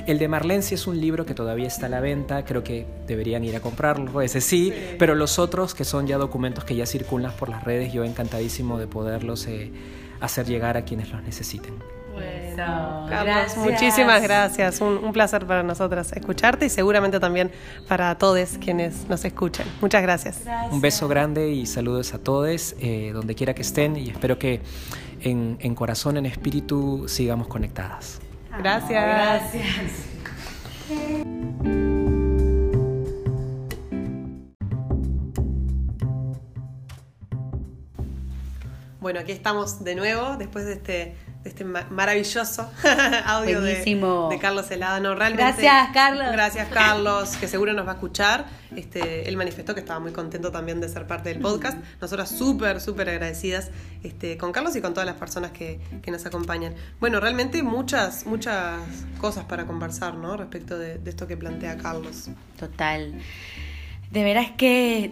El 0.08 0.20
de 0.20 0.28
Marlene 0.28 0.62
sí 0.62 0.76
es 0.76 0.88
un 0.88 1.00
libro 1.00 1.26
que 1.26 1.34
todavía 1.34 1.68
está 1.68 1.88
a 1.88 1.90
la 1.90 2.00
venta, 2.00 2.46
creo 2.46 2.64
que 2.64 2.86
deberían 3.08 3.44
ir 3.44 3.56
a 3.56 3.60
comprarlo, 3.60 4.22
ese 4.22 4.42
sí, 4.42 4.72
sí. 4.74 4.96
pero 4.98 5.16
los 5.16 5.40
otros 5.40 5.76
que 5.76 5.84
son 5.84 6.08
ya 6.08 6.18
documentos 6.18 6.64
que 6.64 6.76
ya 6.76 6.86
circulan 6.86 7.34
por 7.34 7.50
las 7.50 7.64
redes, 7.64 7.94
yo 7.94 8.04
encantadísimo 8.04 8.80
de 8.80 8.88
poderlos 8.88 9.48
eh, 9.48 9.72
hacer 10.22 10.46
llegar 10.46 10.78
a 10.78 10.86
quienes 10.86 11.12
los 11.12 11.22
necesiten. 11.24 12.01
Gracias. 13.08 13.58
muchísimas 13.58 14.22
gracias. 14.22 14.82
Un, 14.82 14.98
un, 15.04 15.12
placer 15.12 15.46
para 15.46 15.64
nosotras 15.64 16.12
escucharte 16.14 16.66
y 16.66 16.70
seguramente 16.70 17.20
también 17.20 17.52
para 17.88 18.18
todos 18.18 18.58
quienes 18.60 19.08
nos 19.10 19.24
escuchan. 19.26 19.66
Muchas 19.82 20.02
gracias. 20.02 20.44
gracias. 20.44 20.74
Un 20.74 20.82
beso 20.82 21.08
grande 21.08 21.52
y 21.52 21.66
saludos 21.66 22.14
a 22.14 22.20
todos, 22.20 22.76
eh, 22.80 23.12
donde 23.14 23.36
quiera 23.36 23.54
que 23.54 23.62
estén, 23.62 23.96
y 23.98 24.10
espero 24.10 24.40
que 24.40 24.62
en, 25.22 25.58
en, 25.60 25.76
corazón, 25.76 26.18
en 26.18 26.26
espíritu, 26.26 27.06
sigamos 27.08 27.48
conectadas. 27.48 28.20
Gracias. 28.58 28.90
Gracias. 28.92 30.12
Bueno, 39.00 39.20
aquí 39.20 39.32
estamos 39.32 39.84
de 39.84 39.96
nuevo 39.96 40.38
después 40.38 40.66
de 40.66 40.74
este 40.74 41.16
este 41.44 41.64
maravilloso 41.64 42.72
audio 43.26 43.62
de, 43.62 43.84
de, 43.84 44.40
Carlos 44.40 44.70
Helada. 44.70 45.00
No, 45.00 45.16
realmente, 45.16 45.62
gracias, 45.62 45.90
Carlos. 45.94 46.28
Gracias, 46.32 46.68
Carlos, 46.74 47.36
que 47.38 47.48
seguro 47.48 47.74
nos 47.74 47.88
va 47.88 47.92
a 47.92 47.96
escuchar. 47.96 48.46
Este, 48.76 49.28
él 49.28 49.38
manifestó 49.38 49.74
que 49.74 49.80
estaba 49.80 50.00
muy 50.00 50.12
contento 50.12 50.52
también 50.52 50.80
de 50.80 50.88
ser 50.88 51.08
parte 51.08 51.30
del 51.30 51.40
podcast. 51.40 51.78
Nosotras 52.00 52.30
súper, 52.30 52.80
súper 52.80 53.10
agradecidas 53.10 53.72
este, 54.04 54.38
con 54.38 54.52
Carlos 54.52 54.76
y 54.76 54.82
con 54.82 54.94
todas 54.94 55.08
las 55.08 55.18
personas 55.18 55.52
que, 55.52 55.80
que, 56.02 56.12
nos 56.12 56.26
acompañan. 56.26 56.76
Bueno, 57.00 57.20
realmente 57.20 57.64
muchas, 57.64 58.26
muchas 58.26 58.80
cosas 59.20 59.46
para 59.46 59.66
conversar, 59.66 60.16
¿no? 60.16 60.38
Respecto 60.38 60.78
de, 60.78 61.00
de 61.00 61.10
esto 61.10 61.28
que 61.28 61.38
plantea 61.38 61.78
Carlos. 61.78 62.30
Total. 62.60 63.14
De 64.12 64.24
veras 64.24 64.52
que 64.58 65.12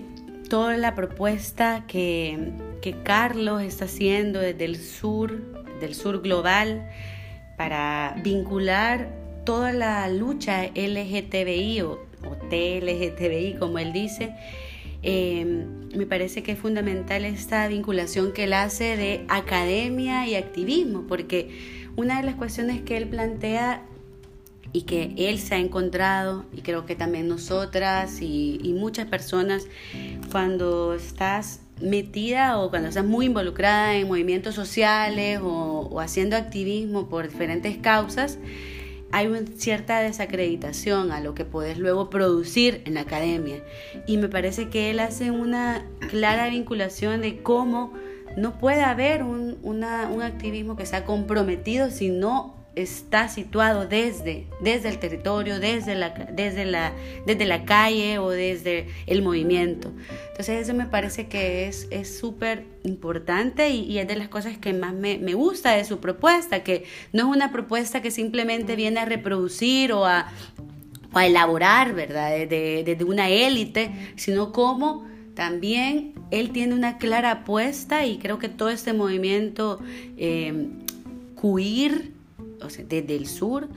toda 0.50 0.76
la 0.78 0.96
propuesta 0.96 1.86
que, 1.88 2.52
que 2.82 2.94
Carlos 3.04 3.62
está 3.62 3.86
haciendo 3.86 4.40
desde 4.40 4.66
el 4.66 4.78
sur 4.78 5.60
del 5.80 5.96
sur 5.96 6.22
global 6.22 6.90
para 7.58 8.16
vincular 8.24 9.10
toda 9.46 9.72
la 9.74 10.08
lucha 10.10 10.66
LGTBI 10.76 11.82
o, 11.82 11.92
o 11.92 12.36
TLGTBI, 12.50 13.56
como 13.60 13.80
él 13.80 13.94
dice. 13.94 14.36
Eh, 15.02 15.66
me 15.96 16.06
parece 16.06 16.44
que 16.44 16.52
es 16.52 16.60
fundamental 16.60 17.24
esta 17.24 17.68
vinculación 17.68 18.34
que 18.34 18.44
él 18.44 18.54
hace 18.54 18.98
de 18.98 19.26
academia 19.30 20.28
y 20.28 20.36
activismo, 20.36 21.06
porque 21.08 21.50
una 21.96 22.18
de 22.18 22.24
las 22.24 22.36
cuestiones 22.36 22.82
que 22.82 22.98
él 22.98 23.08
plantea 23.08 23.82
y 24.72 24.84
que 24.84 25.14
él 25.18 25.40
se 25.40 25.56
ha 25.56 25.58
encontrado, 25.58 26.46
y 26.54 26.62
creo 26.62 26.86
que 26.86 26.96
también 26.96 27.28
nosotras 27.28 28.22
y, 28.22 28.76
muchas 28.78 29.08
personas, 29.08 29.68
cuando 30.32 30.94
estás 30.94 31.62
metida 31.82 32.60
o 32.60 32.70
cuando 32.70 32.90
estás 32.90 33.06
muy 33.06 33.28
involucrada 33.28 33.96
en 33.96 34.08
movimientos 34.08 34.56
sociales 34.56 35.40
o, 35.42 36.00
haciendo 36.00 36.36
activismo 36.36 37.10
por 37.10 37.28
diferentes 37.30 37.78
causas, 37.78 38.38
hay 39.12 39.26
una 39.26 39.42
cierta 39.58 40.02
desacreditación 40.02 41.12
a 41.12 41.20
lo 41.20 41.34
que 41.34 41.44
puedes 41.44 41.80
luego 41.80 42.12
producir 42.12 42.84
en 42.86 42.94
la 42.94 43.02
academia. 43.02 43.64
Y 44.06 44.18
me 44.18 44.30
parece 44.30 44.70
que 44.70 44.92
él 44.92 45.00
hace 45.00 45.32
una 45.32 45.84
clara 46.12 46.48
vinculación 46.50 47.22
de 47.22 47.42
cómo 47.42 47.92
no 48.38 48.60
puede 48.60 48.84
haber 48.84 49.24
un, 49.24 49.58
un 49.64 49.84
activismo 49.84 50.76
que 50.76 50.86
sea 50.86 51.06
comprometido 51.06 51.90
si 51.90 52.10
no 52.10 52.59
está 52.82 53.28
situado 53.28 53.86
desde, 53.86 54.46
desde 54.62 54.90
el 54.90 55.00
territorio, 55.00 55.60
desde 55.60 55.96
la, 55.96 56.10
desde, 56.10 56.66
la, 56.66 56.94
desde 57.26 57.46
la 57.46 57.66
calle 57.66 58.20
o 58.20 58.30
desde 58.30 58.88
el 59.06 59.22
movimiento. 59.22 59.92
Entonces 60.32 60.62
eso 60.62 60.74
me 60.74 60.86
parece 60.86 61.28
que 61.28 61.68
es 61.68 62.20
súper 62.20 62.66
importante 62.84 63.70
y, 63.70 63.82
y, 63.82 64.00
es 64.00 64.08
de 64.08 64.16
las 64.16 64.30
cosas 64.30 64.58
que 64.58 64.74
más 64.74 64.94
me, 64.94 65.18
me, 65.18 65.34
gusta 65.34 65.72
de 65.72 65.86
su 65.86 66.00
propuesta, 66.00 66.64
que 66.64 66.86
no 67.14 67.30
es 67.30 67.36
una 67.36 67.52
propuesta 67.52 68.02
que 68.02 68.12
simplemente 68.12 68.76
viene 68.76 69.00
a 69.00 69.06
reproducir 69.06 69.92
o 69.94 70.06
a, 70.06 70.32
a 71.14 71.26
elaborar, 71.26 71.94
¿verdad?, 71.94 72.32
desde 72.32 72.84
de, 72.84 72.96
de 72.96 73.04
una 73.04 73.30
élite, 73.30 73.92
sino 74.16 74.52
cómo 74.52 75.08
también 75.40 76.14
él 76.32 76.52
tiene 76.52 76.74
una 76.74 76.98
clara 76.98 77.32
apuesta 77.32 78.06
y 78.06 78.18
creo 78.18 78.40
que 78.40 78.50
todo 78.50 78.70
este 78.70 78.92
movimiento 78.92 79.80
eh, 80.18 80.68
queer, 81.42 82.12
o 82.62 82.70
sea, 82.70 82.86
desde 82.88 83.16
el 83.16 83.28
sur, 83.28 83.68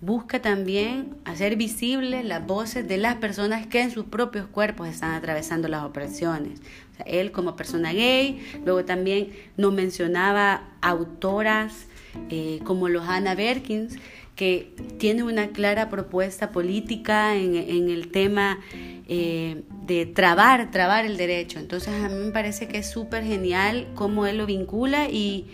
busca 0.00 0.40
también 0.40 1.16
hacer 1.24 1.56
visibles 1.56 2.24
las 2.24 2.46
voces 2.46 2.86
de 2.86 2.98
las 2.98 3.16
personas 3.16 3.66
que 3.66 3.82
en 3.82 3.90
sus 3.90 4.04
propios 4.04 4.46
cuerpos 4.46 4.88
están 4.88 5.12
atravesando 5.12 5.68
las 5.68 5.84
opresiones. 5.84 6.60
él 7.06 7.30
como 7.30 7.56
persona 7.56 7.92
gay, 7.92 8.40
luego 8.64 8.84
también 8.84 9.30
nos 9.56 9.72
mencionaba 9.72 10.68
autoras 10.80 11.86
eh, 12.30 12.60
como 12.64 12.88
Lohana 12.88 13.34
Berkins, 13.34 13.96
que 14.34 14.72
tiene 14.98 15.24
una 15.24 15.48
clara 15.48 15.88
propuesta 15.88 16.50
política 16.50 17.34
en, 17.34 17.56
el 17.90 18.10
tema 18.12 18.60
eh, 19.08 19.62
de 19.84 20.06
trabar, 20.06 20.70
trabar 20.70 21.04
el 21.06 21.16
derecho. 21.16 21.58
Entonces 21.58 21.88
a 22.04 22.08
mí 22.08 22.14
me 22.14 22.30
parece 22.30 22.68
que 22.68 22.78
es 22.78 22.88
súper 22.88 23.24
genial 23.24 23.88
cómo 23.96 24.26
él 24.26 24.38
lo 24.38 24.46
vincula 24.46 25.08
y, 25.08 25.46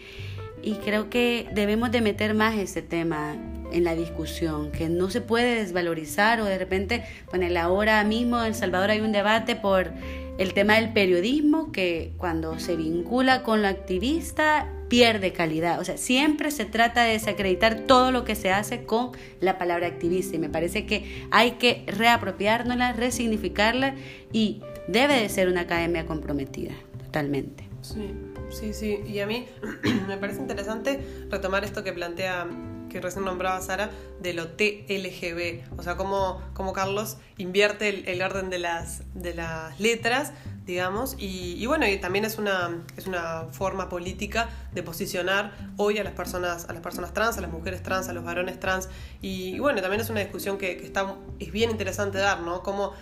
y 0.65 0.75
creo 0.75 1.11
que 1.11 1.47
debemos 1.53 1.91
de 1.91 2.01
meter 2.01 2.35
más 2.35 2.57
este 2.57 2.83
tema 2.83 3.37
en 3.73 3.85
la 3.85 3.95
discusión, 3.95 4.71
que 4.71 4.89
no 4.89 5.11
se 5.11 5.21
puede 5.21 5.57
desvalorizar 5.57 6.41
o 6.41 6.45
de 6.45 6.59
repente, 6.59 7.05
bueno, 7.31 7.47
ahora 7.61 8.03
mismo 8.05 8.41
en 8.41 8.47
El 8.47 8.55
Salvador 8.55 8.91
hay 8.91 9.01
un 9.01 9.13
debate 9.13 9.57
por 9.57 9.91
el 10.39 10.55
tema 10.55 10.75
del 10.75 10.93
periodismo 10.93 11.71
que 11.73 12.13
cuando 12.17 12.59
se 12.59 12.77
vincula 12.77 13.43
con 13.43 13.63
lo 13.63 13.69
activista 13.69 14.69
pierde 14.89 15.33
calidad. 15.33 15.81
O 15.81 15.85
sea, 15.85 15.97
siempre 15.97 16.51
se 16.51 16.65
trata 16.65 17.03
de 17.03 17.13
desacreditar 17.13 17.81
todo 17.81 18.13
lo 18.13 18.25
que 18.25 18.35
se 18.35 18.51
hace 18.51 18.85
con 18.85 19.11
la 19.41 19.59
palabra 19.59 19.87
activista 19.87 20.37
y 20.37 20.39
me 20.39 20.49
parece 20.49 20.87
que 20.87 21.27
hay 21.31 21.53
que 21.53 21.85
reapropiárnosla, 21.87 22.93
resignificarla 22.93 23.95
y 24.33 24.61
debe 24.89 25.21
de 25.21 25.29
ser 25.29 25.49
una 25.49 25.63
academia 25.63 26.07
comprometida, 26.07 26.75
totalmente. 27.05 27.74
Sí, 27.85 28.15
sí, 28.51 28.73
sí. 28.73 29.01
Y 29.07 29.21
a 29.21 29.27
mí 29.27 29.47
me 30.09 30.17
parece 30.17 30.41
interesante 30.41 31.27
retomar 31.31 31.65
esto 31.65 31.85
que 31.85 31.93
plantea 31.93 32.47
que 32.89 33.01
recién 33.01 33.25
nombraba 33.25 33.61
Sara, 33.61 33.91
de 34.21 34.35
lo 34.35 34.49
TLGB, 34.53 35.79
o 35.79 35.83
sea, 35.83 35.97
cómo, 35.97 36.41
cómo 36.55 36.73
Carlos 36.73 37.17
invierte 37.39 37.89
el, 37.89 38.09
el, 38.09 38.23
orden 38.23 38.51
de 38.51 38.61
las, 38.61 39.03
de 39.15 39.35
las 39.35 39.81
letras 39.81 40.33
digamos, 40.67 41.17
y, 41.19 41.65
bueno, 41.67 41.87
y 41.87 41.99
también 41.99 42.25
es 42.25 42.39
una, 42.39 42.83
es 42.97 43.07
una 43.07 43.47
forma 43.51 43.89
política 43.89 44.49
de 44.75 44.83
posicionar 44.83 45.53
hoy 45.77 45.99
a 45.99 46.05
las 46.05 46.13
personas, 46.13 46.67
a 46.69 46.73
las 46.73 46.83
personas 46.83 47.13
trans, 47.15 47.39
a 47.39 47.41
las 47.41 47.51
mujeres 47.51 47.83
trans, 47.83 48.09
a 48.09 48.13
los 48.13 48.25
varones 48.25 48.59
trans, 48.61 48.89
y, 49.21 49.59
bueno, 49.59 49.81
también 49.81 50.01
es 50.01 50.11
una 50.11 50.21
discusión 50.21 50.59
que, 50.59 50.73
está, 50.85 51.17
es 51.39 51.53
bien 51.53 51.71
interesante 51.71 52.19
dar, 52.19 52.41
¿no? 52.41 52.63
Cómo, 52.63 52.93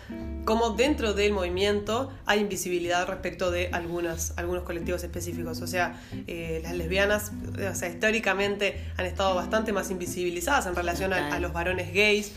cómo, 0.45 0.71
dentro 0.71 1.15
del 1.15 1.33
movimiento 1.33 2.11
hay 2.27 2.41
invisibilidad 2.41 3.07
respecto 3.07 3.51
de 3.51 3.69
algunas, 3.73 4.35
algunos 4.37 4.65
colectivos 4.65 5.03
específicos, 5.03 5.61
o 5.61 5.67
sea, 5.67 6.01
eh, 6.27 6.61
las 6.63 6.75
lesbianas, 6.75 7.33
o 7.71 7.75
sea, 7.75 7.89
históricamente 7.89 8.93
han 8.97 9.07
estado 9.07 9.35
bastante 9.35 9.73
más 9.73 9.91
invisibilizadas 9.91 10.67
en 10.67 10.75
relación 10.75 11.13
a 11.13 11.39
los 11.39 11.53
varones 11.53 11.93
gays, 11.93 12.33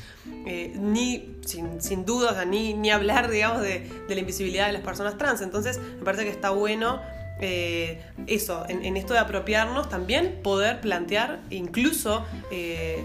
eh, 0.48 0.74
ni, 0.76 1.38
sin, 1.46 1.82
sin 1.82 2.06
dudas, 2.06 2.46
ni, 2.48 2.74
ni 2.74 2.90
hablar, 2.90 3.30
digamos, 3.30 3.62
de, 3.62 3.88
la 4.08 4.16
invisibilidad 4.20 4.68
de 4.68 4.74
las 4.74 4.82
personas 4.82 5.18
trans. 5.18 5.42
Entonces, 5.42 5.80
me 5.80 6.04
parece 6.04 6.24
que 6.24 6.32
está 6.32 6.50
bueno 6.50 7.00
eh, 7.42 8.02
eso, 8.28 8.66
en, 8.68 8.98
esto 8.98 9.14
de 9.14 9.20
apropiarnos, 9.20 9.90
también 9.90 10.40
poder 10.44 10.82
plantear 10.82 11.40
incluso 11.50 12.26
eh, 12.52 13.04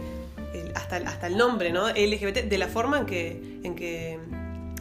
hasta, 0.75 0.97
hasta 0.97 1.27
el 1.27 1.37
nombre, 1.37 1.73
¿no? 1.73 1.89
LGBT, 1.89 2.45
de 2.45 2.59
la 2.59 2.69
forma 2.69 2.99
en 2.99 3.07
que, 3.07 3.61
en 3.65 3.75
que 3.75 4.19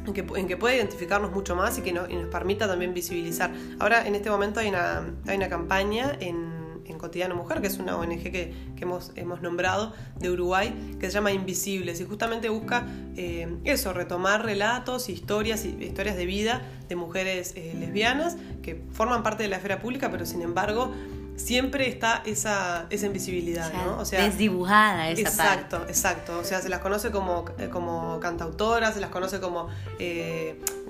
en 0.08 0.14
que, 0.14 0.22
en 0.22 0.60
puede 0.60 0.78
identificarnos 0.78 1.32
mucho 1.32 1.56
más 1.56 1.78
y 1.78 1.82
que 1.82 1.94
nos 1.94 2.08
permita 2.32 2.68
también 2.68 2.94
visibilizar. 2.94 3.52
Ahora, 3.80 4.08
en 4.08 4.16
este 4.16 4.30
momento 4.30 4.60
hay 4.60 4.70
una, 4.70 5.04
hay 5.28 5.38
una 5.38 5.50
campaña 5.50 6.18
en 6.20 6.49
en 6.90 6.98
Cotidiano 6.98 7.36
Mujer, 7.36 7.62
que 7.62 7.68
es 7.68 7.78
una 7.78 7.96
ONG 7.96 8.24
que, 8.24 8.54
hemos, 8.80 9.12
hemos, 9.16 9.42
nombrado 9.42 9.94
de 10.20 10.30
Uruguay, 10.30 10.98
que 11.00 11.08
se 11.08 11.14
llama 11.14 11.32
Invisibles 11.32 12.02
y 12.02 12.06
justamente 12.06 12.50
busca 12.50 12.86
eh, 13.16 13.58
eso, 13.64 13.94
retomar 13.94 14.44
relatos, 14.44 15.10
historias, 15.10 15.66
historias 15.66 16.16
de 16.16 16.26
vida 16.26 16.62
de 16.88 16.96
mujeres 16.96 17.54
eh, 17.56 17.76
lesbianas 17.80 18.38
que 18.62 18.84
forman 18.92 19.24
parte 19.24 19.44
de 19.44 19.50
la 19.50 19.58
esfera 19.58 19.80
pública, 19.80 20.10
pero 20.12 20.26
sin 20.26 20.42
embargo 20.42 20.92
siempre 21.40 21.88
está 21.88 22.22
esa, 22.26 22.86
esa 22.90 23.06
invisibilidad, 23.06 23.72
¿no? 23.74 23.98
O 24.00 24.06
sea, 24.06 24.24
desdibujada 24.24 25.10
esa 25.10 25.22
exacto, 25.22 25.78
parte. 25.78 25.92
Exacto, 25.92 26.40
O 26.40 26.44
sea, 26.44 26.62
se 26.62 26.70
las 26.70 26.80
conoce 26.80 27.12
como, 27.12 27.46
eh, 27.58 27.70
como 27.70 28.20
cantautoras, 28.20 28.94
se 28.94 29.00
las 29.00 29.10
conoce 29.10 29.40
como, 29.40 29.70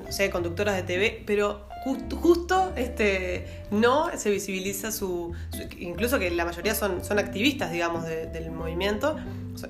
no 0.09 0.13
sé, 0.13 0.31
conductoras 0.31 0.75
de 0.75 0.81
TV, 0.81 1.23
pero 1.23 1.67
justo, 1.83 2.15
justo 2.15 2.73
este, 2.75 3.45
no 3.69 4.09
se 4.17 4.31
visibiliza 4.31 4.91
su, 4.91 5.33
Incluso 5.77 6.17
que 6.17 6.31
la 6.31 6.45
mayoría 6.45 6.73
son, 6.73 7.05
son 7.05 7.19
activistas, 7.19 7.71
digamos, 7.71 8.05
del 8.05 8.49
movimiento 8.49 9.17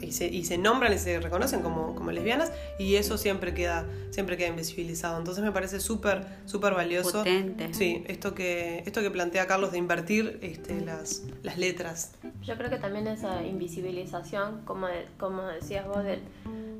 y 0.01 0.11
se, 0.11 0.27
y 0.27 0.45
se, 0.45 0.57
nombran 0.57 0.93
y 0.93 0.97
se 0.97 1.19
reconocen 1.19 1.61
como, 1.61 1.95
como, 1.95 2.11
lesbianas 2.11 2.51
y 2.77 2.95
eso 2.95 3.17
siempre 3.17 3.53
queda, 3.53 3.85
siempre 4.09 4.37
queda 4.37 4.49
invisibilizado. 4.49 5.17
Entonces 5.17 5.43
me 5.43 5.51
parece 5.51 5.79
súper, 5.79 6.25
súper 6.45 6.73
valioso. 6.73 7.19
Potente. 7.19 7.73
Sí, 7.73 8.03
esto 8.07 8.33
que, 8.33 8.83
esto 8.85 9.01
que 9.01 9.11
plantea 9.11 9.47
Carlos 9.47 9.71
de 9.71 9.77
invertir 9.77 10.39
este, 10.41 10.81
las, 10.81 11.23
las 11.43 11.57
letras. 11.57 12.13
Yo 12.43 12.57
creo 12.57 12.69
que 12.69 12.77
también 12.77 13.07
esa 13.07 13.43
invisibilización, 13.45 14.61
como, 14.65 14.87
como 15.17 15.43
decías 15.43 15.87
vos, 15.87 16.03
del 16.03 16.19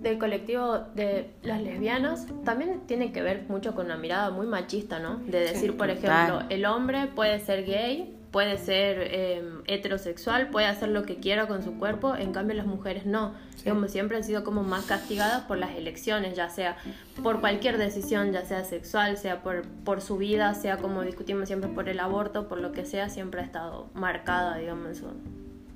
del 0.02 0.18
colectivo 0.18 0.80
de 0.96 1.32
las 1.44 1.62
lesbianas 1.62 2.26
también 2.46 2.82
tiene 2.88 3.12
que 3.12 3.22
ver 3.22 3.46
mucho 3.50 3.76
con 3.76 3.88
una 3.88 3.98
mirada 3.98 4.30
muy 4.30 4.48
machista, 4.48 5.00
¿no? 5.00 5.18
De 5.18 5.40
decir, 5.40 5.76
por 5.76 5.90
ejemplo, 5.90 6.44
el 6.50 6.66
hombre 6.66 7.08
puede 7.08 7.40
ser 7.40 7.66
gay, 7.66 8.16
puede 8.32 8.58
ser 8.58 9.14
em, 9.14 9.62
heterosexual, 9.66 10.50
puede 10.50 10.68
hacer 10.68 10.90
lo 10.90 11.04
que 11.04 11.18
quiera 11.18 11.48
con 11.48 11.64
su 11.64 11.78
cuerpo, 11.80 12.16
en 12.16 12.32
cambio 12.32 12.56
las 12.56 12.66
mujeres 12.66 13.06
no. 13.06 13.34
Como 13.68 13.88
siempre 13.88 14.18
han 14.18 14.24
sido 14.24 14.44
como 14.44 14.64
más 14.64 14.86
castigadas 14.86 15.44
por 15.44 15.58
las 15.58 15.76
elecciones, 15.76 16.36
ya 16.36 16.50
sea 16.50 16.78
por 17.22 17.42
cualquier 17.42 17.78
decisión, 17.78 18.32
ya 18.32 18.46
sea 18.46 18.64
sexual, 18.64 19.18
sea 19.18 19.42
por, 19.42 19.64
por 19.84 20.02
su 20.02 20.18
vida, 20.18 20.54
sea 20.54 20.78
como 20.78 21.02
discutimos 21.02 21.48
siempre 21.48 21.70
por 21.70 21.90
el 21.90 22.00
aborto, 22.00 22.48
por 22.48 22.60
lo 22.60 22.72
que 22.72 22.86
sea, 22.86 23.10
siempre 23.10 23.42
ha 23.42 23.44
estado 23.44 23.90
marcada, 23.94 24.58
digamos, 24.58 24.90
eso 24.90 25.14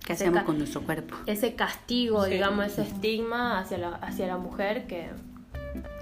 ¿Qué 0.06 0.14
hacemos 0.14 0.44
con 0.44 0.58
nuestro 0.58 0.82
cuerpo? 0.82 1.16
Ese 1.26 1.56
castigo, 1.56 2.26
digamos, 2.26 2.66
ese 2.66 2.82
estigma 2.82 3.60
hacia 3.60 3.78
la, 3.78 3.90
hacia 3.96 4.28
la 4.28 4.38
mujer 4.38 4.86
que, 4.86 5.08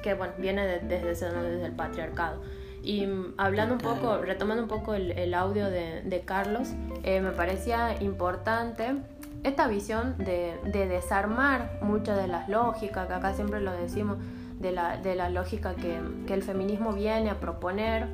que 0.02 0.16
bueno, 0.16 0.34
viene 0.40 0.66
desde, 0.66 1.06
desde 1.06 1.66
el 1.66 1.74
patriarcado. 1.74 2.42
Y 2.84 3.08
hablando 3.38 3.76
un 3.76 3.82
poco, 3.82 4.18
retomando 4.18 4.64
un 4.64 4.70
poco 4.70 4.94
el, 4.96 5.34
audio 5.34 5.70
de, 5.70 6.02
de 6.02 6.22
Carlos, 6.22 6.70
eh, 7.04 7.22
me 7.22 7.32
parecía 7.32 8.02
importante 8.02 8.96
esta 9.44 9.68
visión 9.68 10.18
de, 10.18 10.60
de, 10.66 10.88
desarmar 10.88 11.80
muchas 11.82 12.18
de 12.18 12.28
las 12.28 12.50
lógicas, 12.50 13.08
que 13.08 13.14
acá 13.14 13.34
siempre 13.34 13.62
lo 13.62 13.72
decimos, 13.72 14.18
de 14.60 14.72
la, 14.72 14.98
de 14.98 15.16
la 15.16 15.30
lógica 15.30 15.76
que, 15.76 16.00
que 16.28 16.34
el 16.34 16.44
feminismo 16.44 16.94
viene 16.94 17.30
a 17.30 17.40
proponer 17.40 18.08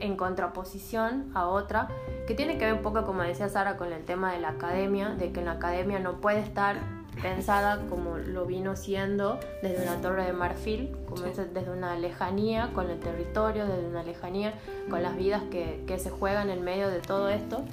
en 0.00 0.16
contraposición 0.16 1.30
a 1.34 1.46
otra 1.46 1.88
que 2.26 2.34
tiene 2.34 2.58
que 2.58 2.64
ver 2.64 2.74
un 2.74 2.82
poco, 2.82 3.04
como 3.04 3.22
decía 3.22 3.48
Sara, 3.48 3.76
con 3.76 3.92
el 3.92 4.04
tema 4.04 4.32
de 4.32 4.40
la 4.40 4.50
academia, 4.50 5.10
de 5.10 5.32
que 5.32 5.42
la 5.42 5.52
academia 5.52 6.00
no 6.00 6.20
puede 6.20 6.40
estar 6.40 6.76
pensada 7.20 7.80
como 7.88 8.16
lo 8.18 8.46
vino 8.46 8.76
siendo 8.76 9.38
desde 9.62 9.82
una 9.82 10.00
torre 10.00 10.24
de 10.24 10.32
marfil, 10.32 10.96
como 11.06 11.22
desde 11.22 11.70
una 11.70 11.96
lejanía 11.96 12.70
con 12.72 12.90
el 12.90 12.98
territorio, 12.98 13.66
desde 13.66 13.86
una 13.86 14.02
lejanía 14.02 14.54
con 14.88 15.02
las 15.02 15.16
vidas 15.16 15.42
que, 15.50 15.84
que 15.86 15.98
se 15.98 16.10
juegan 16.10 16.50
en 16.50 16.62
medio 16.62 16.88
de 16.88 17.00
todo 17.00 17.28
esto. 17.28 17.64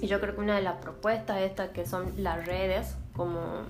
Y 0.00 0.06
yo 0.06 0.20
creo 0.20 0.34
que 0.36 0.40
una 0.40 0.54
de 0.54 0.62
las 0.62 0.76
propuestas 0.76 1.38
estas 1.40 1.70
que 1.70 1.84
son 1.84 2.12
las 2.16 2.46
redes, 2.46 2.96
como 3.16 3.64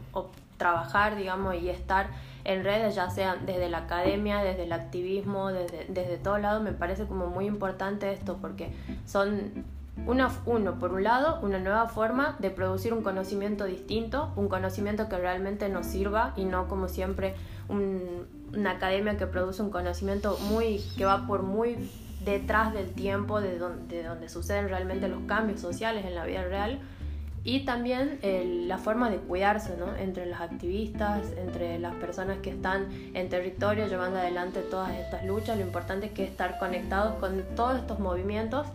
trabajar, 0.59 1.17
digamos, 1.17 1.55
y 1.55 1.71
estar 1.71 2.11
en 2.45 2.65
redes, 2.65 2.95
ya 2.95 3.09
sean 3.09 3.47
desde 3.47 3.71
la 3.71 3.79
academia, 3.79 4.43
desde 4.43 4.65
el 4.65 4.73
activismo, 4.73 5.49
desde, 5.53 5.87
desde 5.89 6.19
todo 6.19 6.39
lado, 6.39 6.61
me 6.61 6.73
parece 6.73 7.07
como 7.07 7.29
muy 7.29 7.47
importante 7.47 8.13
esto, 8.13 8.37
porque 8.41 8.73
son 9.07 9.65
una, 10.07 10.31
uno, 10.47 10.79
por 10.79 10.93
un 10.93 11.05
lado, 11.05 11.39
una 11.43 11.59
nueva 11.59 11.89
forma 11.89 12.37
de 12.39 12.51
producir 12.51 12.93
un 12.93 13.03
conocimiento 13.03 13.65
distinto, 13.65 14.33
un 14.37 14.49
conocimiento 14.49 15.09
que 15.09 15.19
realmente 15.19 15.69
nos 15.69 15.87
sirva 15.87 16.33
y 16.37 16.45
no 16.45 16.69
como 16.69 16.89
siempre 16.89 17.35
una 17.69 18.71
academia 18.71 19.17
que 19.17 19.27
produce 19.27 19.63
un 19.63 19.71
conocimiento 19.71 20.39
muy 20.49 20.81
que 20.97 21.05
va 21.05 21.27
por 21.27 21.43
muy 21.43 21.91
detrás 22.25 22.73
del 22.73 22.93
tiempo 22.93 23.41
de 23.41 23.59
donde, 23.59 23.97
de 23.99 24.03
donde 24.03 24.29
suceden 24.29 24.69
realmente 24.69 25.09
los 25.09 25.21
cambios 25.23 25.61
sociales 25.61 26.05
en 26.05 26.15
la 26.15 26.25
vida 26.25 26.43
real 26.45 26.81
y 27.45 27.65
también 27.65 28.19
la 28.69 28.79
forma 28.79 29.11
de 29.11 29.17
cuidarse 29.19 29.77
¿no? 29.77 29.97
entre 29.97 30.27
las 30.27 30.41
activistas, 30.41 31.23
entre 31.37 31.79
las 31.79 31.95
personas 31.95 32.39
que 32.39 32.51
están 32.51 32.89
en 33.15 33.29
territorio 33.29 33.87
llevando 33.87 34.19
adelante 34.19 34.61
todas 34.61 34.93
estas 34.95 35.25
luchas. 35.25 35.57
Lo 35.57 35.65
importante 35.65 36.07
es 36.07 36.13
que 36.13 36.25
estar 36.25 36.59
conectados 36.59 37.15
con 37.15 37.43
todos 37.57 37.79
estos 37.79 37.99
movimientos 38.01 38.67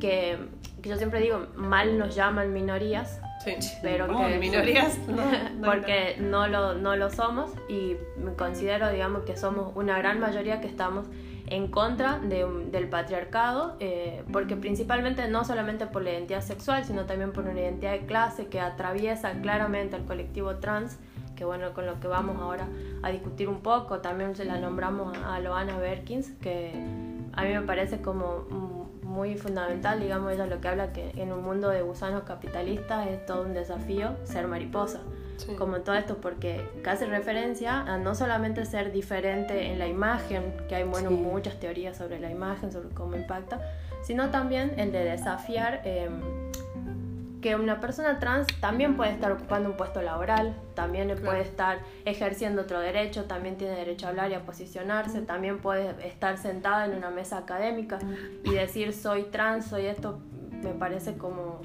que, 0.00 0.38
que 0.82 0.88
yo 0.88 0.96
siempre 0.96 1.20
digo, 1.20 1.46
mal 1.56 1.98
nos 1.98 2.14
llaman 2.14 2.52
minorías, 2.52 3.20
Sí. 3.44 3.56
pero 3.82 4.06
que 4.06 4.38
minorías 4.38 4.96
porque 5.64 6.16
no 6.20 6.46
lo, 6.46 6.74
no 6.74 6.94
lo 6.94 7.10
somos 7.10 7.50
y 7.68 7.96
considero 8.36 8.88
digamos 8.90 9.24
que 9.24 9.36
somos 9.36 9.72
una 9.74 9.98
gran 9.98 10.20
mayoría 10.20 10.60
que 10.60 10.68
estamos 10.68 11.06
en 11.52 11.68
contra 11.68 12.18
del 12.18 12.88
patriarcado, 12.88 13.76
eh, 13.78 14.24
porque 14.32 14.56
principalmente 14.56 15.28
no 15.28 15.44
solamente 15.44 15.86
por 15.86 16.02
la 16.02 16.12
identidad 16.12 16.40
sexual, 16.40 16.86
sino 16.86 17.04
también 17.04 17.32
por 17.32 17.44
una 17.44 17.60
identidad 17.60 17.92
de 17.92 18.06
clase 18.06 18.46
que 18.46 18.58
atraviesa 18.58 19.32
claramente 19.42 19.96
al 19.96 20.06
colectivo 20.06 20.56
trans, 20.56 20.98
que 21.36 21.44
bueno, 21.44 21.74
con 21.74 21.84
lo 21.84 22.00
que 22.00 22.08
vamos 22.08 22.40
ahora 22.40 22.68
a 23.02 23.10
discutir 23.10 23.50
un 23.50 23.60
poco, 23.60 23.98
también 23.98 24.34
se 24.34 24.46
la 24.46 24.58
nombramos 24.58 25.14
a 25.26 25.40
Loana 25.40 25.76
Berkins, 25.76 26.30
que 26.40 26.72
a 27.34 27.42
mí 27.44 27.52
me 27.52 27.60
parece 27.60 28.00
como 28.00 28.46
muy 29.02 29.36
fundamental, 29.36 30.00
digamos, 30.00 30.32
ella 30.32 30.46
lo 30.46 30.58
que 30.58 30.68
habla 30.68 30.94
que 30.94 31.10
en 31.16 31.32
un 31.32 31.44
mundo 31.44 31.68
de 31.68 31.82
gusanos 31.82 32.22
capitalistas 32.22 33.08
es 33.08 33.26
todo 33.26 33.42
un 33.42 33.52
desafío 33.52 34.16
ser 34.24 34.48
mariposa. 34.48 35.00
Como 35.58 35.80
todo 35.80 35.94
esto, 35.94 36.18
porque 36.18 36.68
hace 36.86 37.06
referencia 37.06 37.80
a 37.80 37.98
no 37.98 38.14
solamente 38.14 38.64
ser 38.64 38.92
diferente 38.92 39.72
en 39.72 39.78
la 39.78 39.86
imagen, 39.86 40.54
que 40.68 40.76
hay 40.76 40.84
bueno, 40.84 41.10
muchas 41.10 41.58
teorías 41.58 41.96
sobre 41.96 42.20
la 42.20 42.30
imagen, 42.30 42.72
sobre 42.72 42.90
cómo 42.90 43.16
impacta, 43.16 43.60
sino 44.02 44.30
también 44.30 44.74
el 44.78 44.92
de 44.92 45.04
desafiar 45.04 45.82
em, 45.84 46.20
que 47.40 47.56
una 47.56 47.80
persona 47.80 48.18
trans 48.20 48.46
también 48.60 48.96
puede 48.96 49.10
estar 49.10 49.32
ocupando 49.32 49.68
un 49.68 49.76
puesto 49.76 50.00
laboral, 50.00 50.54
también 50.74 51.12
puede 51.22 51.40
estar 51.40 51.80
ejerciendo 52.04 52.62
otro 52.62 52.78
derecho, 52.78 53.24
también 53.24 53.56
tiene 53.56 53.74
derecho 53.74 54.06
a 54.06 54.10
hablar 54.10 54.30
y 54.30 54.34
a 54.34 54.46
posicionarse, 54.46 55.20
también 55.22 55.58
puede 55.58 56.06
estar 56.06 56.38
sentada 56.38 56.86
en 56.86 56.94
una 56.94 57.10
mesa 57.10 57.38
académica 57.38 57.98
y 58.44 58.52
decir 58.52 58.92
soy 58.92 59.24
trans, 59.24 59.66
soy 59.66 59.86
esto, 59.86 60.20
me 60.62 60.72
parece 60.72 61.18
como 61.18 61.60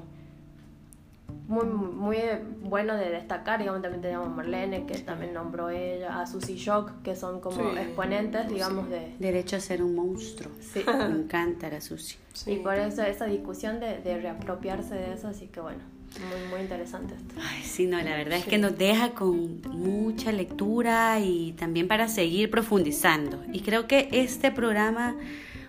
muy, 1.48 1.64
muy 1.64 2.18
bueno 2.60 2.94
de 2.94 3.08
destacar, 3.08 3.58
digamos, 3.58 3.80
también 3.80 4.02
tenemos 4.02 4.26
a 4.26 4.30
Marlene, 4.30 4.84
que 4.84 4.98
también 4.98 5.32
nombró 5.32 5.70
ella, 5.70 6.20
a 6.20 6.26
Susie 6.26 6.56
Shock, 6.56 7.02
que 7.02 7.16
son 7.16 7.40
como 7.40 7.70
exponentes, 7.70 8.48
digamos, 8.50 8.90
de... 8.90 9.14
Derecho 9.18 9.56
a 9.56 9.60
ser 9.60 9.82
un 9.82 9.94
monstruo. 9.94 10.52
Sí. 10.60 10.84
Me 10.86 11.04
encanta 11.06 11.70
la 11.70 11.80
Susie. 11.80 12.18
Y 12.46 12.56
por 12.56 12.74
eso 12.74 13.02
esa 13.02 13.24
discusión 13.24 13.80
de, 13.80 13.98
de, 13.98 14.20
reapropiarse 14.20 14.94
de 14.94 15.14
eso, 15.14 15.28
así 15.28 15.46
que 15.46 15.60
bueno, 15.60 15.80
muy, 16.20 16.50
muy 16.50 16.60
interesante 16.60 17.14
esto. 17.14 17.34
Ay, 17.40 17.62
sí, 17.62 17.86
no, 17.86 17.96
la 17.96 18.14
verdad 18.14 18.38
es 18.38 18.44
que 18.44 18.58
nos 18.58 18.76
deja 18.76 19.12
con 19.12 19.62
mucha 19.62 20.32
lectura 20.32 21.18
y 21.18 21.52
también 21.52 21.88
para 21.88 22.08
seguir 22.08 22.50
profundizando. 22.50 23.42
Y 23.54 23.62
creo 23.62 23.86
que 23.86 24.10
este 24.12 24.50
programa 24.50 25.16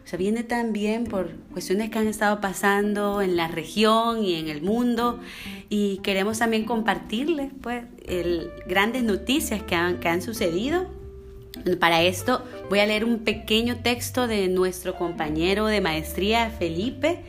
o 0.10 0.12
sea, 0.12 0.17
viene 0.17 0.41
también 0.41 1.04
por 1.04 1.36
cuestiones 1.54 1.91
que 1.91 2.00
han 2.00 2.08
estado 2.08 2.41
pasando 2.41 3.22
en 3.22 3.36
la 3.36 3.48
región 3.48 4.24
y 4.24 4.38
en 4.38 4.48
el 4.48 4.63
mundo. 4.63 5.19
Y 5.69 6.00
queremos 6.00 6.39
también 6.39 6.65
compartirles 6.65 7.52
pues 7.62 7.84
el, 8.08 8.50
grandes 8.65 9.04
noticias 9.04 9.62
que 9.62 9.76
han, 9.76 10.00
que 10.00 10.10
han 10.10 10.24
sucedido. 10.24 10.88
Para 11.80 12.02
esto 12.02 12.43
voy 12.72 12.80
a 12.80 12.88
leer 12.88 13.06
un 13.06 13.19
pequeño 13.19 13.84
texto 13.84 14.26
de 14.26 14.48
nuestro 14.48 14.95
compañero 14.95 15.67
de 15.67 15.80
maestría 15.80 16.50
Felipe 16.50 17.19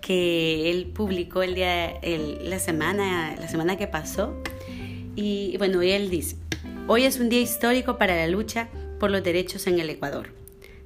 que 0.00 0.70
él 0.70 0.86
publicó 0.86 1.42
el 1.42 1.54
día 1.54 2.00
la 2.42 2.58
semana 2.58 3.36
la 3.38 3.48
semana 3.48 3.76
que 3.76 3.86
pasó. 3.86 4.34
Y 5.14 5.58
bueno, 5.58 5.82
él 5.82 6.08
dice, 6.08 6.36
"Hoy 6.86 7.04
es 7.04 7.20
un 7.20 7.28
día 7.28 7.42
histórico 7.42 7.98
para 7.98 8.16
la 8.16 8.28
lucha 8.28 8.70
por 8.98 9.10
los 9.10 9.22
derechos 9.22 9.66
en 9.66 9.78
el 9.78 9.90
Ecuador 9.90 10.39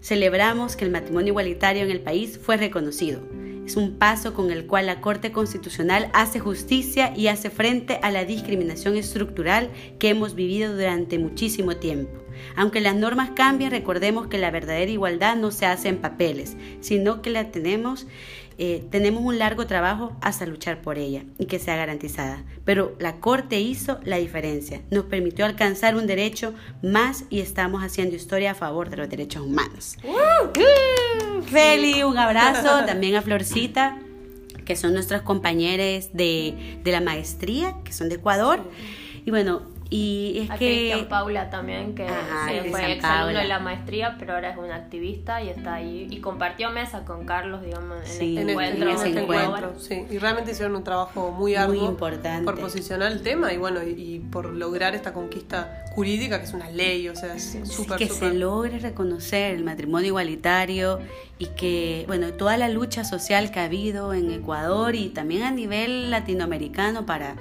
celebramos 0.05 0.77
que 0.77 0.85
el 0.85 0.91
matrimonio 0.91 1.31
igualitario 1.31 1.83
en 1.83 1.91
el 1.91 2.01
país 2.01 2.39
fue 2.41 2.59
reconocido. 2.59 3.23
Es 3.65 3.77
un 3.77 3.97
paso 3.97 4.35
con 4.35 4.51
el 4.51 4.67
cual 4.67 4.85
la 4.85 5.01
Corte 5.01 5.33
Constitucional 5.33 6.11
hace 6.13 6.41
justicia 6.41 7.15
y 7.17 7.29
hace 7.29 7.49
frente 7.49 7.99
a 8.03 8.11
la 8.11 8.27
discriminación 8.27 8.99
estructural 8.99 9.71
que 9.99 10.11
hemos 10.11 10.35
vivido 10.35 10.75
durante 10.75 11.19
muchísimo 11.19 11.77
tiempo. 11.77 12.23
Aunque 12.55 12.83
las 12.83 12.95
normas 12.95 13.31
cambien, 13.31 13.71
recordemos 13.71 14.27
que 14.27 14.37
la 14.37 14.51
verdadera 14.51 14.91
igualdad 14.91 15.37
no 15.37 15.51
se 15.51 15.65
hace 15.65 15.89
en 15.89 15.97
papeles, 15.97 16.59
sino 16.81 17.23
que 17.23 17.31
la 17.31 17.51
tenemos 17.51 18.07
eh, 18.59 18.85
tenemos 18.91 19.23
un 19.23 19.39
largo 19.39 19.67
trabajo 19.67 20.17
hasta 20.21 20.47
luchar 20.47 20.81
por 20.81 20.99
ella 20.99 21.25
y 21.39 21.47
que 21.47 21.59
sea 21.59 21.77
garantizada. 21.77 22.45
Pero 22.65 22.95
la 22.99 23.17
Corte 23.17 23.61
hizo 23.61 23.99
la 24.05 24.17
diferencia, 24.17 24.83
nos 24.91 25.05
permitió 25.05 25.45
alcanzar 25.45 25.97
un 25.97 26.07
derecho 26.07 26.55
más 26.83 27.25
y 27.31 27.41
estamos 27.41 27.83
haciendo 27.83 28.17
historia 28.17 28.53
a 28.53 28.55
favor 28.55 28.91
de 28.91 28.97
los 28.97 29.09
derechos 29.09 29.43
humanos. 29.43 29.97
Feli, 31.47 32.03
un 32.03 32.19
abrazo 32.19 32.85
también 32.87 33.17
a 33.17 33.23
Florcita, 33.23 33.99
que 34.65 34.77
son 34.77 34.95
nuestros 34.95 35.23
compañeros 35.23 36.11
de, 36.13 36.81
de 36.83 36.93
la 36.93 37.01
maestría, 37.01 37.77
que 37.85 37.93
son 37.93 38.09
de 38.09 38.17
Ecuador. 38.17 38.61
Y 39.27 39.31
bueno, 39.31 39.63
y 39.97 40.49
es 40.51 40.59
que... 40.59 41.07
Paula 41.09 41.51
también, 41.51 41.95
que 41.95 42.05
fue 42.69 42.95
exalumno 42.95 43.39
de 43.39 43.47
la 43.47 43.61
maestría, 43.61 44.17
pero 44.19 44.35
ahora 44.35 44.51
es 44.51 44.59
una 44.59 44.75
activista 44.75 45.41
y 45.41 45.51
está 45.51 45.75
ahí. 45.75 46.09
Y 46.11 46.21
compartió 46.21 46.71
mesa 46.71 47.05
con 47.05 47.25
Carlos, 47.25 47.63
digamos, 47.63 47.99
en 47.99 48.39
este 48.39 48.51
encuentro. 48.51 48.91
En 48.91 48.97
este 48.97 49.21
encuentro 49.21 49.79
sí. 49.79 50.05
Y 50.11 50.19
realmente 50.19 50.51
hicieron 50.51 50.75
un 50.75 50.83
trabajo 50.83 51.31
muy 51.31 51.55
arduo 51.55 51.89
importante. 51.89 52.45
por 52.45 52.59
posicionar 52.59 53.13
el 53.13 53.23
tema 53.23 53.53
y 53.53 53.57
bueno, 53.57 53.85
y, 53.85 54.19
por 54.33 54.47
lograr 54.47 54.97
esta 54.97 55.13
conquista 55.13 55.85
jurídica, 55.95 56.41
que 56.41 56.47
es 56.47 56.55
una 56.55 56.71
ley, 56.73 57.09
o 57.09 57.15
sea, 57.15 57.37
es 57.37 57.57
súper... 57.63 57.97
que 57.97 58.09
se 58.09 58.35
logre 58.35 58.81
reconocer 58.81 59.55
el 59.55 59.63
matrimonio 59.63 60.09
igualitario 60.09 60.99
y 61.39 61.47
que, 61.47 62.03
bueno, 62.09 62.33
toda 62.33 62.57
la 62.57 62.69
lucha 62.69 63.05
social 63.05 63.53
que 63.53 63.61
ha 63.61 63.65
habido 63.65 64.13
en 64.13 64.33
Ecuador 64.33 64.97
y 64.97 65.11
también 65.11 65.45
a 65.45 65.53
nivel 65.53 66.11
latinoamericano 66.11 67.07
para 67.07 67.37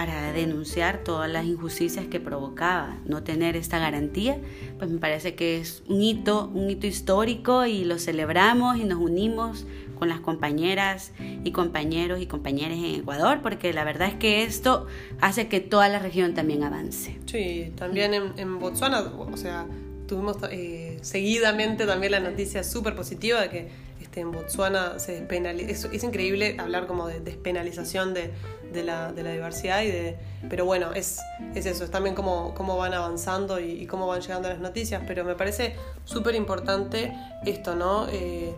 para 0.00 0.32
denunciar 0.32 1.04
todas 1.04 1.30
las 1.30 1.44
injusticias 1.44 2.06
que 2.06 2.20
provocaba 2.20 2.96
no 3.04 3.22
tener 3.22 3.54
esta 3.54 3.78
garantía, 3.78 4.38
pues 4.78 4.90
me 4.90 4.98
parece 4.98 5.34
que 5.34 5.58
es 5.58 5.82
un 5.88 6.00
hito, 6.00 6.50
un 6.54 6.70
hito 6.70 6.86
histórico 6.86 7.66
y 7.66 7.84
lo 7.84 7.98
celebramos 7.98 8.78
y 8.78 8.84
nos 8.84 8.98
unimos 8.98 9.66
con 9.98 10.08
las 10.08 10.20
compañeras 10.20 11.12
y 11.44 11.52
compañeros 11.52 12.18
y 12.22 12.26
compañeras 12.26 12.78
en 12.78 12.94
Ecuador, 12.94 13.40
porque 13.42 13.74
la 13.74 13.84
verdad 13.84 14.08
es 14.08 14.14
que 14.14 14.42
esto 14.42 14.86
hace 15.20 15.48
que 15.48 15.60
toda 15.60 15.90
la 15.90 15.98
región 15.98 16.32
también 16.32 16.64
avance. 16.64 17.18
Sí, 17.26 17.70
también 17.76 18.14
en, 18.14 18.32
en 18.38 18.58
Botswana, 18.58 19.02
o 19.02 19.36
sea, 19.36 19.66
tuvimos 20.06 20.38
eh, 20.50 20.98
seguidamente 21.02 21.84
también 21.84 22.12
la 22.12 22.20
noticia 22.20 22.64
súper 22.64 22.94
positiva 22.94 23.42
de 23.42 23.50
que 23.50 23.68
este, 24.10 24.20
en 24.20 24.32
Botswana 24.32 24.98
se 24.98 25.12
despenaliza. 25.12 25.88
Es, 25.92 26.02
increíble 26.02 26.56
hablar 26.58 26.88
como 26.88 27.06
de 27.06 27.20
despenalización 27.20 28.12
de, 28.12 28.32
de, 28.72 28.84
la, 28.84 29.12
de, 29.12 29.22
la, 29.22 29.32
diversidad, 29.32 29.82
y 29.82 29.90
de, 29.90 30.16
pero 30.48 30.64
bueno, 30.64 30.92
es, 30.92 31.20
es 31.54 31.66
eso, 31.66 31.84
es 31.84 31.90
también 31.90 32.14
cómo, 32.14 32.54
cómo 32.54 32.76
van 32.76 32.94
avanzando 32.94 33.60
y, 33.60 33.86
cómo 33.86 34.06
van 34.06 34.20
llegando 34.20 34.48
las 34.48 34.60
noticias, 34.60 35.02
pero 35.06 35.24
me 35.24 35.34
parece 35.34 35.76
súper 36.04 36.34
importante 36.34 37.12
esto, 37.44 37.74
¿no? 37.74 38.06
Eh, 38.08 38.54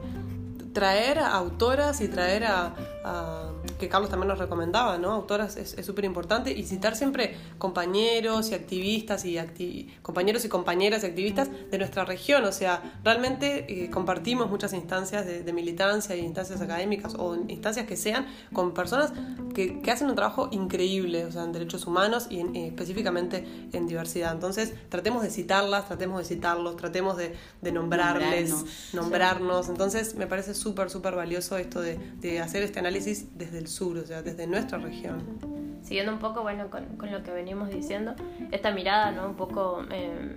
traer 0.72 1.18
a 1.18 1.34
autoras 1.34 2.00
y 2.00 2.08
traer 2.08 2.44
a, 2.44 3.51
que 3.82 3.88
Carlos 3.88 4.10
también 4.10 4.28
nos 4.28 4.38
recomendaba, 4.38 4.96
¿no? 4.96 5.10
Autoras 5.10 5.56
es 5.56 5.84
súper 5.84 6.04
importante 6.04 6.52
y 6.52 6.62
citar 6.62 6.94
siempre 6.94 7.34
compañeros 7.58 8.50
y 8.50 8.54
activistas 8.54 9.24
y 9.24 9.92
compañeros 10.02 10.44
y 10.44 10.48
compañeras 10.48 11.02
y 11.02 11.06
activistas 11.06 11.50
de 11.70 11.78
nuestra 11.78 12.04
región, 12.04 12.44
o 12.44 12.52
sea, 12.52 13.00
realmente 13.02 13.66
eh, 13.68 13.90
compartimos 13.90 14.48
muchas 14.48 14.72
instancias 14.72 15.26
de, 15.26 15.52
militancia 15.52 16.16
y 16.16 16.20
instancias 16.20 16.60
académicas 16.60 17.14
o 17.18 17.34
instancias 17.48 17.86
que 17.86 17.96
sean 17.96 18.26
con 18.52 18.72
personas 18.72 19.12
que, 19.54 19.82
hacen 19.90 20.08
un 20.08 20.14
trabajo 20.14 20.48
increíble, 20.52 21.26
o 21.26 21.32
sea, 21.32 21.44
en 21.44 21.52
derechos 21.52 21.86
humanos 21.86 22.28
y 22.30 22.38
eh, 22.38 22.68
específicamente 22.68 23.44
en 23.72 23.86
diversidad. 23.86 24.32
Entonces, 24.32 24.72
tratemos 24.88 25.22
de 25.22 25.30
citarlas, 25.30 25.86
tratemos 25.86 26.20
de 26.20 26.24
citarlos, 26.24 26.76
tratemos 26.76 27.18
de, 27.18 27.34
nombrarles, 27.72 28.92
nombrarnos. 28.94 29.68
Entonces, 29.68 30.14
me 30.14 30.26
parece 30.26 30.54
súper, 30.54 30.88
súper 30.88 31.14
valioso 31.14 31.58
esto 31.58 31.82
de, 31.82 31.98
de, 32.20 32.40
hacer 32.40 32.62
este 32.62 32.78
análisis 32.78 33.26
desde 33.36 33.58
el 33.58 33.68
sur, 33.72 33.98
o 33.98 34.04
sea, 34.04 34.22
desde 34.22 34.46
nuestra 34.46 34.78
región. 34.78 35.22
Siguiendo 35.82 36.12
un 36.12 36.18
poco, 36.18 36.42
bueno, 36.42 36.70
con, 36.70 36.84
con 36.96 37.10
lo 37.10 37.22
que 37.22 37.32
venimos 37.32 37.70
diciendo, 37.70 38.14
esta 38.50 38.70
mirada, 38.70 39.10
¿no? 39.10 39.26
Un 39.26 39.34
poco 39.34 39.84
eh, 39.90 40.36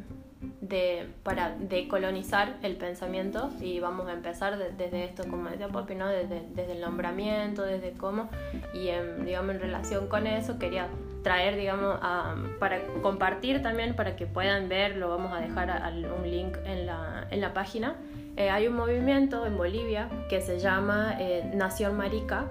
de, 0.62 1.08
para 1.24 1.56
decolonizar 1.56 2.58
el 2.64 2.76
pensamiento 2.78 3.52
y 3.62 3.80
vamos 3.80 4.08
a 4.08 4.14
empezar 4.14 4.58
desde 4.58 5.06
esto, 5.06 5.24
como 5.30 5.50
decía 5.50 5.68
Poppy, 5.68 5.96
¿no? 5.96 6.08
Desde, 6.08 6.42
desde, 6.56 6.74
el 6.74 6.82
nombramiento, 6.82 7.62
desde 7.62 7.92
cómo, 7.92 8.30
y 8.74 8.88
en, 8.88 9.26
digamos, 9.26 9.56
en 9.56 9.62
relación 9.62 10.08
con 10.08 10.28
eso 10.28 10.58
quería 10.58 10.88
traer, 11.24 11.56
digamos, 11.56 11.98
a, 12.02 12.36
para 12.60 12.86
compartir 13.02 13.62
también, 13.62 13.96
para 13.96 14.16
que 14.16 14.26
puedan 14.26 14.70
ver, 14.70 14.98
lo 14.98 15.10
vamos 15.10 15.34
a 15.34 15.42
dejar 15.42 15.94
un 16.20 16.30
link 16.30 16.58
en 16.66 16.86
la, 16.86 17.28
en 17.30 17.42
la 17.42 17.54
página, 17.54 17.96
eh, 18.38 18.50
hay 18.50 18.68
un 18.68 18.76
movimiento 18.76 19.46
en 19.46 19.58
Bolivia 19.58 20.10
que 20.30 20.42
se 20.42 20.60
llama 20.60 21.16
eh, 21.20 21.50
Nación 21.56 21.96
Marica 21.96 22.48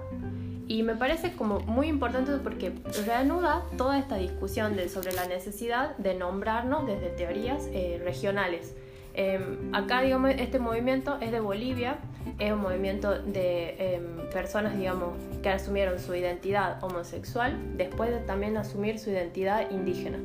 y 0.67 0.83
me 0.83 0.95
parece 0.95 1.33
como 1.33 1.59
muy 1.61 1.87
importante 1.87 2.31
porque 2.43 2.73
reanuda 3.05 3.63
toda 3.77 3.99
esta 3.99 4.15
discusión 4.15 4.75
de, 4.75 4.89
sobre 4.89 5.13
la 5.13 5.27
necesidad 5.27 5.95
de 5.97 6.15
nombrarnos 6.15 6.87
desde 6.87 7.09
teorías 7.09 7.67
eh, 7.71 8.01
regionales. 8.03 8.75
Em, 9.13 9.73
acá, 9.73 10.01
digamos, 10.01 10.31
este 10.37 10.59
movimiento 10.59 11.17
es 11.21 11.31
de 11.31 11.39
Bolivia, 11.39 11.99
es 12.37 12.51
un 12.51 12.59
movimiento 12.59 13.17
de 13.17 13.95
em, 13.95 14.29
personas, 14.33 14.77
digamos, 14.77 15.13
que 15.41 15.49
asumieron 15.49 15.99
su 15.99 16.13
identidad 16.15 16.83
homosexual 16.83 17.57
después 17.77 18.09
de 18.09 18.19
también 18.19 18.57
asumir 18.57 18.99
su 18.99 19.11
identidad 19.11 19.71
indígena. 19.71 20.17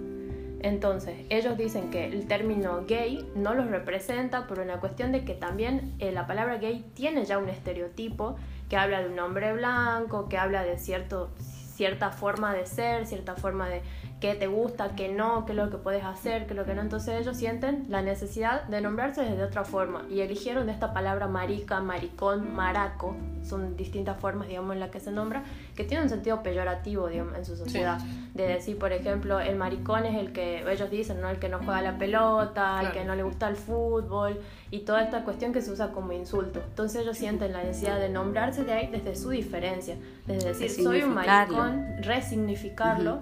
Entonces, 0.62 1.14
ellos 1.30 1.56
dicen 1.56 1.90
que 1.90 2.06
el 2.06 2.26
término 2.26 2.84
gay 2.86 3.26
no 3.34 3.54
los 3.54 3.68
representa 3.68 4.46
por 4.46 4.58
una 4.58 4.78
cuestión 4.78 5.12
de 5.12 5.24
que 5.24 5.34
también 5.34 5.94
eh, 6.00 6.12
la 6.12 6.26
palabra 6.26 6.58
gay 6.58 6.84
tiene 6.94 7.24
ya 7.24 7.38
un 7.38 7.48
estereotipo 7.48 8.36
que 8.70 8.76
habla 8.76 9.02
de 9.02 9.08
un 9.08 9.18
hombre 9.18 9.52
blanco, 9.52 10.28
que 10.28 10.38
habla 10.38 10.62
de 10.62 10.78
cierto, 10.78 11.30
cierta 11.74 12.12
forma 12.12 12.54
de 12.54 12.66
ser, 12.66 13.04
cierta 13.04 13.34
forma 13.34 13.68
de 13.68 13.82
qué 14.20 14.34
te 14.34 14.46
gusta, 14.46 14.90
qué 14.96 15.08
no, 15.08 15.46
qué 15.46 15.52
es 15.52 15.56
lo 15.56 15.70
que 15.70 15.78
puedes 15.78 16.04
hacer, 16.04 16.44
qué 16.44 16.52
es 16.52 16.56
lo 16.56 16.64
que 16.64 16.74
no. 16.74 16.82
Entonces 16.82 17.18
ellos 17.18 17.36
sienten 17.36 17.86
la 17.88 18.02
necesidad 18.02 18.64
de 18.64 18.80
nombrarse 18.80 19.22
de 19.22 19.42
otra 19.42 19.64
forma 19.64 20.04
y 20.10 20.20
eligieron 20.20 20.68
esta 20.68 20.92
palabra 20.92 21.26
marica, 21.26 21.80
maricón, 21.80 22.54
maraco, 22.54 23.16
son 23.42 23.76
distintas 23.76 24.20
formas, 24.20 24.48
digamos, 24.48 24.74
en 24.74 24.80
las 24.80 24.90
que 24.90 25.00
se 25.00 25.10
nombra, 25.10 25.42
que 25.74 25.84
tiene 25.84 26.02
un 26.02 26.10
sentido 26.10 26.42
peyorativo, 26.42 27.08
digamos, 27.08 27.36
en 27.36 27.44
su 27.46 27.56
sociedad. 27.56 27.98
De 28.34 28.46
decir, 28.46 28.78
por 28.78 28.92
ejemplo, 28.92 29.40
el 29.40 29.56
maricón 29.56 30.04
es 30.04 30.16
el 30.16 30.32
que, 30.32 30.70
ellos 30.70 30.90
dicen, 30.90 31.20
¿no? 31.20 31.30
El 31.30 31.38
que 31.38 31.48
no 31.48 31.58
juega 31.58 31.80
la 31.80 31.96
pelota, 31.96 32.80
el 32.82 32.92
que 32.92 33.04
no 33.04 33.14
le 33.16 33.22
gusta 33.22 33.48
el 33.48 33.56
fútbol 33.56 34.40
y 34.70 34.80
toda 34.80 35.02
esta 35.02 35.24
cuestión 35.24 35.52
que 35.52 35.62
se 35.62 35.72
usa 35.72 35.92
como 35.92 36.12
insulto. 36.12 36.60
Entonces 36.68 37.02
ellos 37.02 37.16
sienten 37.16 37.52
la 37.52 37.62
necesidad 37.62 37.98
de 37.98 38.10
nombrarse 38.10 38.64
de 38.64 38.72
ahí 38.72 38.86
desde 38.88 39.16
su 39.16 39.30
diferencia, 39.30 39.96
desde 40.26 40.48
decir, 40.50 40.70
soy 40.70 41.02
un 41.02 41.14
maricón, 41.14 41.86
resignificarlo. 42.02 43.20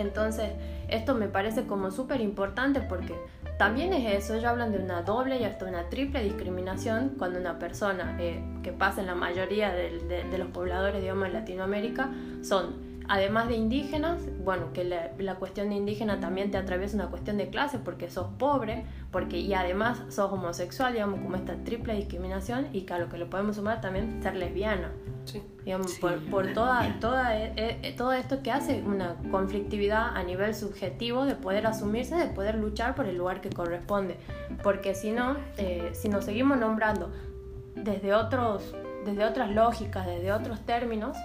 Entonces, 0.00 0.50
esto 0.88 1.14
me 1.14 1.28
parece 1.28 1.66
como 1.66 1.90
súper 1.90 2.20
importante 2.20 2.80
porque 2.80 3.14
también 3.58 3.92
es 3.92 4.24
eso, 4.24 4.34
ellos 4.34 4.46
hablan 4.46 4.72
de 4.72 4.78
una 4.78 5.02
doble 5.02 5.38
y 5.38 5.44
hasta 5.44 5.66
una 5.66 5.88
triple 5.90 6.22
discriminación 6.22 7.14
cuando 7.18 7.40
una 7.40 7.58
persona 7.58 8.16
eh, 8.20 8.42
que 8.62 8.72
pasa 8.72 9.00
en 9.00 9.08
la 9.08 9.14
mayoría 9.14 9.72
de, 9.72 9.98
de, 10.30 10.38
los 10.38 10.48
pobladores, 10.48 11.00
digamos, 11.00 11.26
en 11.26 11.32
Latinoamérica, 11.32 12.10
son 12.42 12.87
además 13.08 13.48
de 13.48 13.56
indígenas, 13.56 14.20
bueno, 14.44 14.72
que 14.72 14.84
la, 14.84 15.34
cuestión 15.36 15.70
de 15.70 15.76
indígena 15.76 16.20
también 16.20 16.50
te 16.50 16.58
atraviesa 16.58 16.94
una 16.96 17.08
cuestión 17.08 17.38
de 17.38 17.48
clase 17.48 17.78
porque 17.78 18.10
sos 18.10 18.28
pobre, 18.38 18.84
porque 19.10 19.38
y 19.38 19.54
además 19.54 20.02
sos 20.08 20.30
homosexual, 20.30 20.92
digamos, 20.92 21.20
como 21.20 21.36
esta 21.36 21.56
triple 21.64 21.94
discriminación 21.94 22.68
y 22.72 22.82
que 22.82 22.94
a 22.94 22.98
lo 22.98 23.08
que 23.08 23.18
lo 23.18 23.30
podemos 23.30 23.56
sumar 23.56 23.80
también 23.80 24.22
ser 24.22 24.36
lesbiana. 24.36 24.92
Sí. 25.24 25.42
Digamos, 25.64 25.94
Por, 25.98 26.24
por, 26.30 26.52
toda, 26.54 26.98
toda, 27.00 27.36
eh, 27.38 27.52
eh, 27.56 27.94
todo 27.96 28.12
esto 28.12 28.42
que 28.42 28.50
hace 28.50 28.82
una 28.82 29.16
conflictividad 29.30 30.16
a 30.16 30.22
nivel 30.22 30.54
subjetivo 30.54 31.26
de 31.26 31.34
poder 31.34 31.66
asumirse, 31.66 32.16
de 32.16 32.26
poder 32.26 32.54
luchar 32.54 32.94
por 32.94 33.06
el 33.06 33.16
lugar 33.16 33.40
que 33.40 33.50
corresponde. 33.50 34.16
Porque 34.62 34.94
si 34.94 35.12
no, 35.12 35.36
eh, 35.58 35.90
si 35.92 36.08
nos 36.08 36.24
seguimos 36.24 36.58
nombrando 36.58 37.10
desde, 37.74 38.14
otros, 38.14 38.74
desde 39.04 39.24
otras 39.24 39.50
lógicas, 39.50 40.06
desde 40.06 40.32
otros 40.32 40.60
términos, 40.64 41.16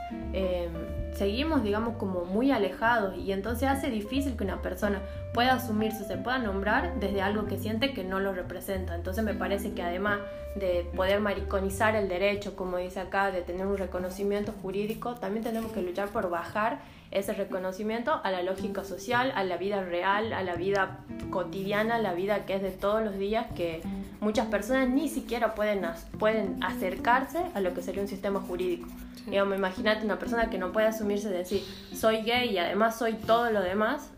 seguimos, 1.15 1.63
digamos, 1.63 1.97
como 1.97 2.25
muy 2.25 2.51
alejados 2.51 3.17
y 3.17 3.31
entonces 3.31 3.69
hace 3.69 3.89
difícil 3.89 4.35
que 4.35 4.43
una 4.43 4.61
persona 4.61 5.01
pueda 5.33 5.53
asumirse, 5.53 6.03
se 6.05 6.17
pueda 6.17 6.37
nombrar 6.37 6.99
desde 6.99 7.21
algo 7.21 7.45
que 7.45 7.57
siente 7.57 7.93
que 7.93 8.03
no 8.03 8.19
lo 8.19 8.33
representa. 8.33 8.95
Entonces 8.95 9.23
me 9.23 9.33
parece 9.33 9.73
que 9.73 9.81
además 9.81 10.19
de 10.55 10.87
poder 10.95 11.19
mariconizar 11.19 11.95
el 11.95 12.07
derecho, 12.09 12.55
como 12.55 12.77
dice 12.77 12.99
acá, 12.99 13.31
de 13.31 13.41
tener 13.41 13.65
un 13.65 13.77
reconocimiento 13.77 14.53
jurídico, 14.61 15.15
también 15.15 15.43
tenemos 15.43 15.71
que 15.71 15.81
luchar 15.81 16.09
por 16.09 16.29
bajar 16.29 16.79
ese 17.13 17.33
reconocimiento 17.33 18.19
a 18.23 18.31
la 18.31 18.41
lógica 18.41 18.83
social, 18.83 19.31
a 19.35 19.43
la 19.43 19.57
vida 19.57 19.83
real, 19.83 20.33
a 20.33 20.41
la 20.41 20.55
vida 20.55 20.99
cotidiana, 21.29 21.95
a 21.95 21.99
la 21.99 22.13
vida 22.13 22.45
que 22.45 22.55
es 22.55 22.61
de 22.61 22.71
todos 22.71 23.03
los 23.03 23.17
días, 23.17 23.45
que 23.55 23.81
muchas 24.19 24.47
personas 24.47 24.89
ni 24.89 25.09
siquiera 25.09 25.53
pueden, 25.53 25.85
pueden 26.17 26.61
acercarse 26.63 27.39
a 27.53 27.61
lo 27.61 27.73
que 27.73 27.81
sería 27.81 28.01
un 28.01 28.07
sistema 28.07 28.39
jurídico. 28.39 28.87
Digamos, 29.27 29.57
imagínate 29.57 30.03
una 30.03 30.17
persona 30.19 30.49
que 30.49 30.57
no 30.57 30.71
puede 30.71 30.87
asumirse 30.87 31.29
de 31.29 31.37
decir, 31.37 31.63
soy 31.93 32.23
gay 32.23 32.49
y 32.49 32.57
además 32.57 32.97
soy 32.97 33.13
todo 33.13 33.51
lo 33.51 33.61
demás, 33.61 34.09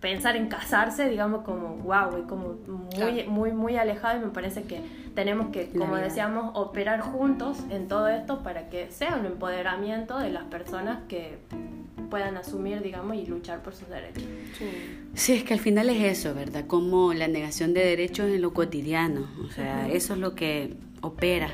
pensar 0.00 0.34
en 0.34 0.48
casarse, 0.48 1.08
digamos, 1.08 1.44
como 1.44 1.76
wow, 1.76 2.18
y 2.18 2.22
como 2.22 2.56
muy, 2.96 3.24
muy, 3.24 3.52
muy 3.52 3.76
alejado 3.76 4.20
y 4.20 4.24
me 4.24 4.30
parece 4.30 4.64
que 4.64 4.80
tenemos 5.14 5.48
que, 5.48 5.68
como 5.68 5.96
decíamos, 5.96 6.50
operar 6.54 7.00
juntos 7.02 7.58
en 7.70 7.86
todo 7.86 8.08
esto 8.08 8.42
para 8.42 8.68
que 8.68 8.90
sea 8.90 9.16
un 9.16 9.26
empoderamiento 9.26 10.18
de 10.18 10.30
las 10.30 10.44
personas 10.44 10.98
que 11.08 11.38
puedan 12.12 12.36
asumir, 12.36 12.82
digamos, 12.82 13.16
y 13.16 13.24
luchar 13.24 13.62
por 13.62 13.74
sus 13.74 13.88
derechos. 13.88 14.22
Sí. 15.14 15.32
es 15.32 15.44
que 15.44 15.54
al 15.54 15.60
final 15.60 15.88
es 15.88 16.18
eso, 16.18 16.34
¿verdad? 16.34 16.66
Como 16.66 17.14
la 17.14 17.26
negación 17.26 17.72
de 17.72 17.82
derechos 17.82 18.26
en 18.26 18.42
lo 18.42 18.52
cotidiano, 18.52 19.30
o 19.42 19.50
sea, 19.50 19.88
eso 19.88 20.12
es 20.12 20.18
lo 20.18 20.34
que 20.34 20.74
opera. 21.00 21.48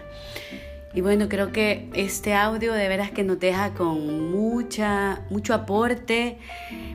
Y 0.95 1.01
bueno, 1.01 1.29
creo 1.29 1.53
que 1.53 1.89
este 1.95 2.35
audio 2.35 2.73
de 2.73 2.89
veras 2.89 3.13
que 3.13 3.23
nos 3.23 3.39
deja 3.39 3.73
con 3.75 4.33
mucha, 4.33 5.21
mucho 5.31 5.55
aporte 5.55 6.39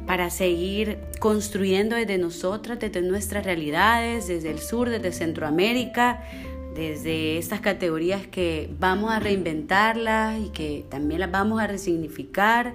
para 0.06 0.30
seguir 0.30 0.98
construyendo 1.22 1.96
desde 1.96 2.18
nosotras, 2.18 2.82
desde 2.82 3.02
nuestras 3.02 3.46
realidades, 3.46 4.28
desde 4.28 4.52
el 4.52 4.60
sur, 4.60 4.90
desde 4.90 5.14
Centroamérica, 5.14 6.22
desde 6.76 7.38
estas 7.38 7.62
categorías 7.62 8.28
que 8.28 8.70
vamos 8.78 9.10
a 9.10 9.22
reinventarlas 9.22 10.38
y 10.42 10.50
que 10.50 10.86
también 10.90 11.22
las 11.22 11.32
vamos 11.32 11.62
a 11.62 11.68
resignificar, 11.68 12.74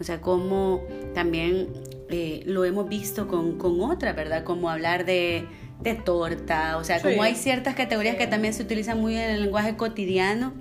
o 0.00 0.04
sea, 0.04 0.20
como 0.20 0.82
también 1.14 1.68
eh, 2.10 2.42
lo 2.46 2.64
hemos 2.64 2.88
visto 2.88 3.28
con, 3.28 3.58
con 3.58 3.80
otras, 3.80 4.14
¿verdad? 4.14 4.44
Como 4.44 4.70
hablar 4.70 5.04
de 5.04 5.46
de 5.80 5.94
torta, 5.94 6.78
o 6.78 6.84
sea, 6.84 7.00
como 7.02 7.22
hay 7.22 7.34
ciertas 7.34 7.74
categorías 7.74 8.16
que 8.16 8.26
también 8.26 8.54
se 8.54 8.62
utilizan 8.62 9.00
muy 9.00 9.14
en 9.16 9.30
el 9.30 9.42
lenguaje 9.42 9.76
cotidiano 9.76 10.54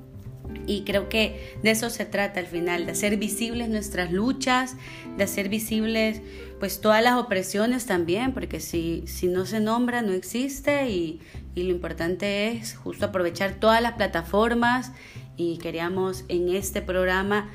y 0.67 0.83
creo 0.83 1.09
que 1.09 1.55
de 1.63 1.71
eso 1.71 1.89
se 1.89 2.05
trata 2.05 2.39
al 2.39 2.47
final, 2.47 2.85
de 2.85 2.91
hacer 2.91 3.17
visibles 3.17 3.69
nuestras 3.69 4.11
luchas, 4.11 4.75
de 5.17 5.23
hacer 5.23 5.49
visibles 5.49 6.21
pues 6.59 6.81
todas 6.81 7.03
las 7.03 7.15
opresiones 7.15 7.85
también, 7.85 8.33
porque 8.33 8.59
si, 8.59 9.03
si 9.07 9.27
no 9.27 9.45
se 9.45 9.59
nombra 9.59 10.01
no 10.01 10.11
existe 10.11 10.89
y, 10.89 11.21
y 11.53 11.63
lo 11.63 11.71
importante 11.71 12.51
es 12.51 12.75
justo 12.75 13.05
aprovechar 13.05 13.55
todas 13.55 13.81
las 13.81 13.93
plataformas 13.93 14.91
y 15.37 15.57
queríamos 15.57 16.25
en 16.27 16.49
este 16.49 16.81
programa 16.81 17.49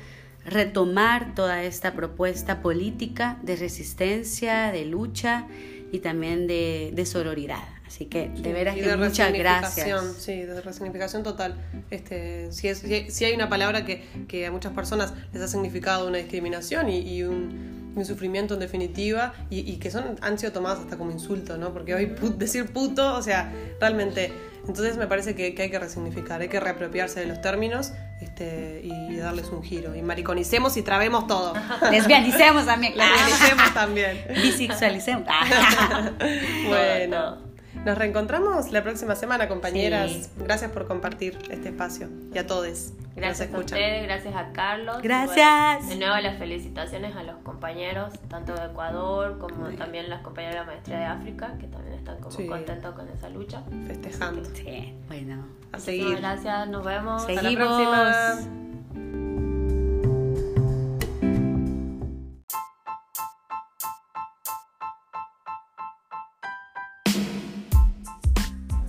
retomar 0.45 1.35
toda 1.35 1.63
esta 1.63 1.93
propuesta 1.93 2.61
política 2.61 3.37
de 3.43 3.55
resistencia, 3.55 4.71
de 4.71 4.85
lucha 4.85 5.47
y 5.91 5.99
también 5.99 6.47
de, 6.47 6.91
de 6.93 7.05
sororidad. 7.05 7.63
Así 7.91 8.05
que 8.05 8.29
de 8.29 8.53
veras 8.53 8.75
que 8.75 8.95
muchas 8.95 9.33
gracias. 9.33 10.15
Sí, 10.17 10.43
de 10.43 10.61
resignificación 10.61 11.23
total. 11.23 11.57
Este, 11.89 12.49
si, 12.53 12.69
es, 12.69 12.85
si, 13.09 13.25
hay 13.25 13.33
una 13.33 13.49
palabra 13.49 13.85
que, 13.85 14.05
que, 14.29 14.45
a 14.45 14.51
muchas 14.51 14.71
personas 14.71 15.13
les 15.33 15.41
ha 15.41 15.47
significado 15.49 16.07
una 16.07 16.17
discriminación 16.17 16.87
y, 16.87 16.99
y 16.99 17.23
un, 17.23 17.91
un, 17.93 18.05
sufrimiento 18.05 18.53
en 18.53 18.61
definitiva 18.61 19.33
y, 19.49 19.69
y, 19.69 19.75
que 19.75 19.91
son, 19.91 20.15
han 20.21 20.39
sido 20.39 20.53
tomadas 20.53 20.79
hasta 20.79 20.97
como 20.97 21.11
insulto, 21.11 21.57
¿no? 21.57 21.73
Porque 21.73 21.93
hoy 21.93 22.15
decir 22.37 22.71
puto, 22.71 23.13
o 23.15 23.21
sea, 23.21 23.51
realmente... 23.79 24.31
Entonces 24.67 24.95
me 24.95 25.07
parece 25.07 25.33
que, 25.33 25.55
que, 25.55 25.63
hay 25.63 25.71
que 25.71 25.79
resignificar, 25.79 26.39
hay 26.39 26.47
que 26.47 26.59
reapropiarse 26.59 27.19
de 27.19 27.25
los 27.25 27.41
términos 27.41 27.93
este, 28.21 28.81
y 28.83 29.15
darles 29.17 29.47
un 29.47 29.63
giro. 29.63 29.95
Y 29.95 30.01
mariconicemos 30.01 30.77
y 30.77 30.83
trabemos 30.83 31.27
todo. 31.27 31.53
Lesbianicemos 31.91 32.65
también. 32.65 32.95
Lesbianicemos 32.95 33.73
también. 33.73 34.25
Bisexualicemos. 34.41 35.25
bueno. 36.67 37.50
Nos 37.85 37.97
reencontramos 37.97 38.71
la 38.71 38.83
próxima 38.83 39.15
semana, 39.15 39.47
compañeras. 39.47 40.29
Gracias 40.37 40.69
por 40.69 40.87
compartir 40.87 41.35
este 41.49 41.69
espacio 41.69 42.09
y 42.31 42.37
a 42.37 42.45
todos. 42.45 42.93
Gracias 43.15 43.51
a 43.51 43.57
ustedes, 43.57 44.03
gracias 44.03 44.35
a 44.35 44.51
Carlos. 44.53 45.01
Gracias. 45.01 45.89
de 45.89 45.95
nuevo 45.95 46.15
las 46.17 46.37
felicitaciones 46.37 47.15
a 47.15 47.23
los 47.23 47.37
compañeros, 47.37 48.13
tanto 48.29 48.53
de 48.53 48.67
Ecuador 48.67 49.39
como 49.39 49.69
también 49.69 50.11
las 50.11 50.21
compañeras 50.21 50.55
de 50.55 50.59
la 50.61 50.65
maestría 50.67 50.99
de 50.99 51.05
África, 51.05 51.57
que 51.59 51.67
también 51.67 51.95
están 51.95 52.19
como 52.19 52.47
contentos 52.47 52.93
con 52.93 53.09
esa 53.09 53.29
lucha. 53.29 53.63
Festejando. 53.87 54.45
Sí, 54.53 54.93
bueno. 55.07 55.43
A 55.71 55.79
seguir. 55.79 56.17
Gracias, 56.17 56.69
nos 56.69 56.85
vemos. 56.85 57.23
Seguimos. 57.23 57.67
Hasta 57.67 57.83
la 57.83 58.35
próxima. 58.35 59.20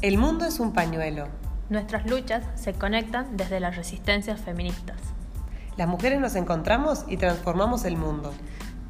El 0.03 0.19
mundo 0.19 0.45
es 0.45 0.59
un 0.59 0.73
pañuelo. 0.73 1.29
Nuestras 1.71 2.11
luchas 2.11 2.43
se 2.57 2.73
conectan 2.73 3.37
desde 3.37 3.61
las 3.61 3.77
resistencias 3.77 4.41
feministas. 4.41 4.97
Las 5.77 5.87
mujeres 5.87 6.19
nos 6.19 6.35
encontramos 6.35 7.05
y 7.07 7.19
transformamos 7.19 7.85
el 7.85 7.97
mundo. 7.97 8.35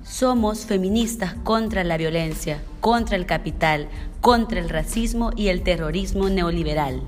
Somos 0.03 0.65
feministas 0.65 1.35
contra 1.45 1.85
la 1.85 1.99
violencia, 1.99 2.63
contra 2.81 3.17
el 3.17 3.27
capital, 3.27 3.91
contra 4.23 4.59
el 4.59 4.71
racismo 4.71 5.33
y 5.37 5.49
el 5.49 5.63
terrorismo 5.63 6.31
neoliberal. 6.31 7.03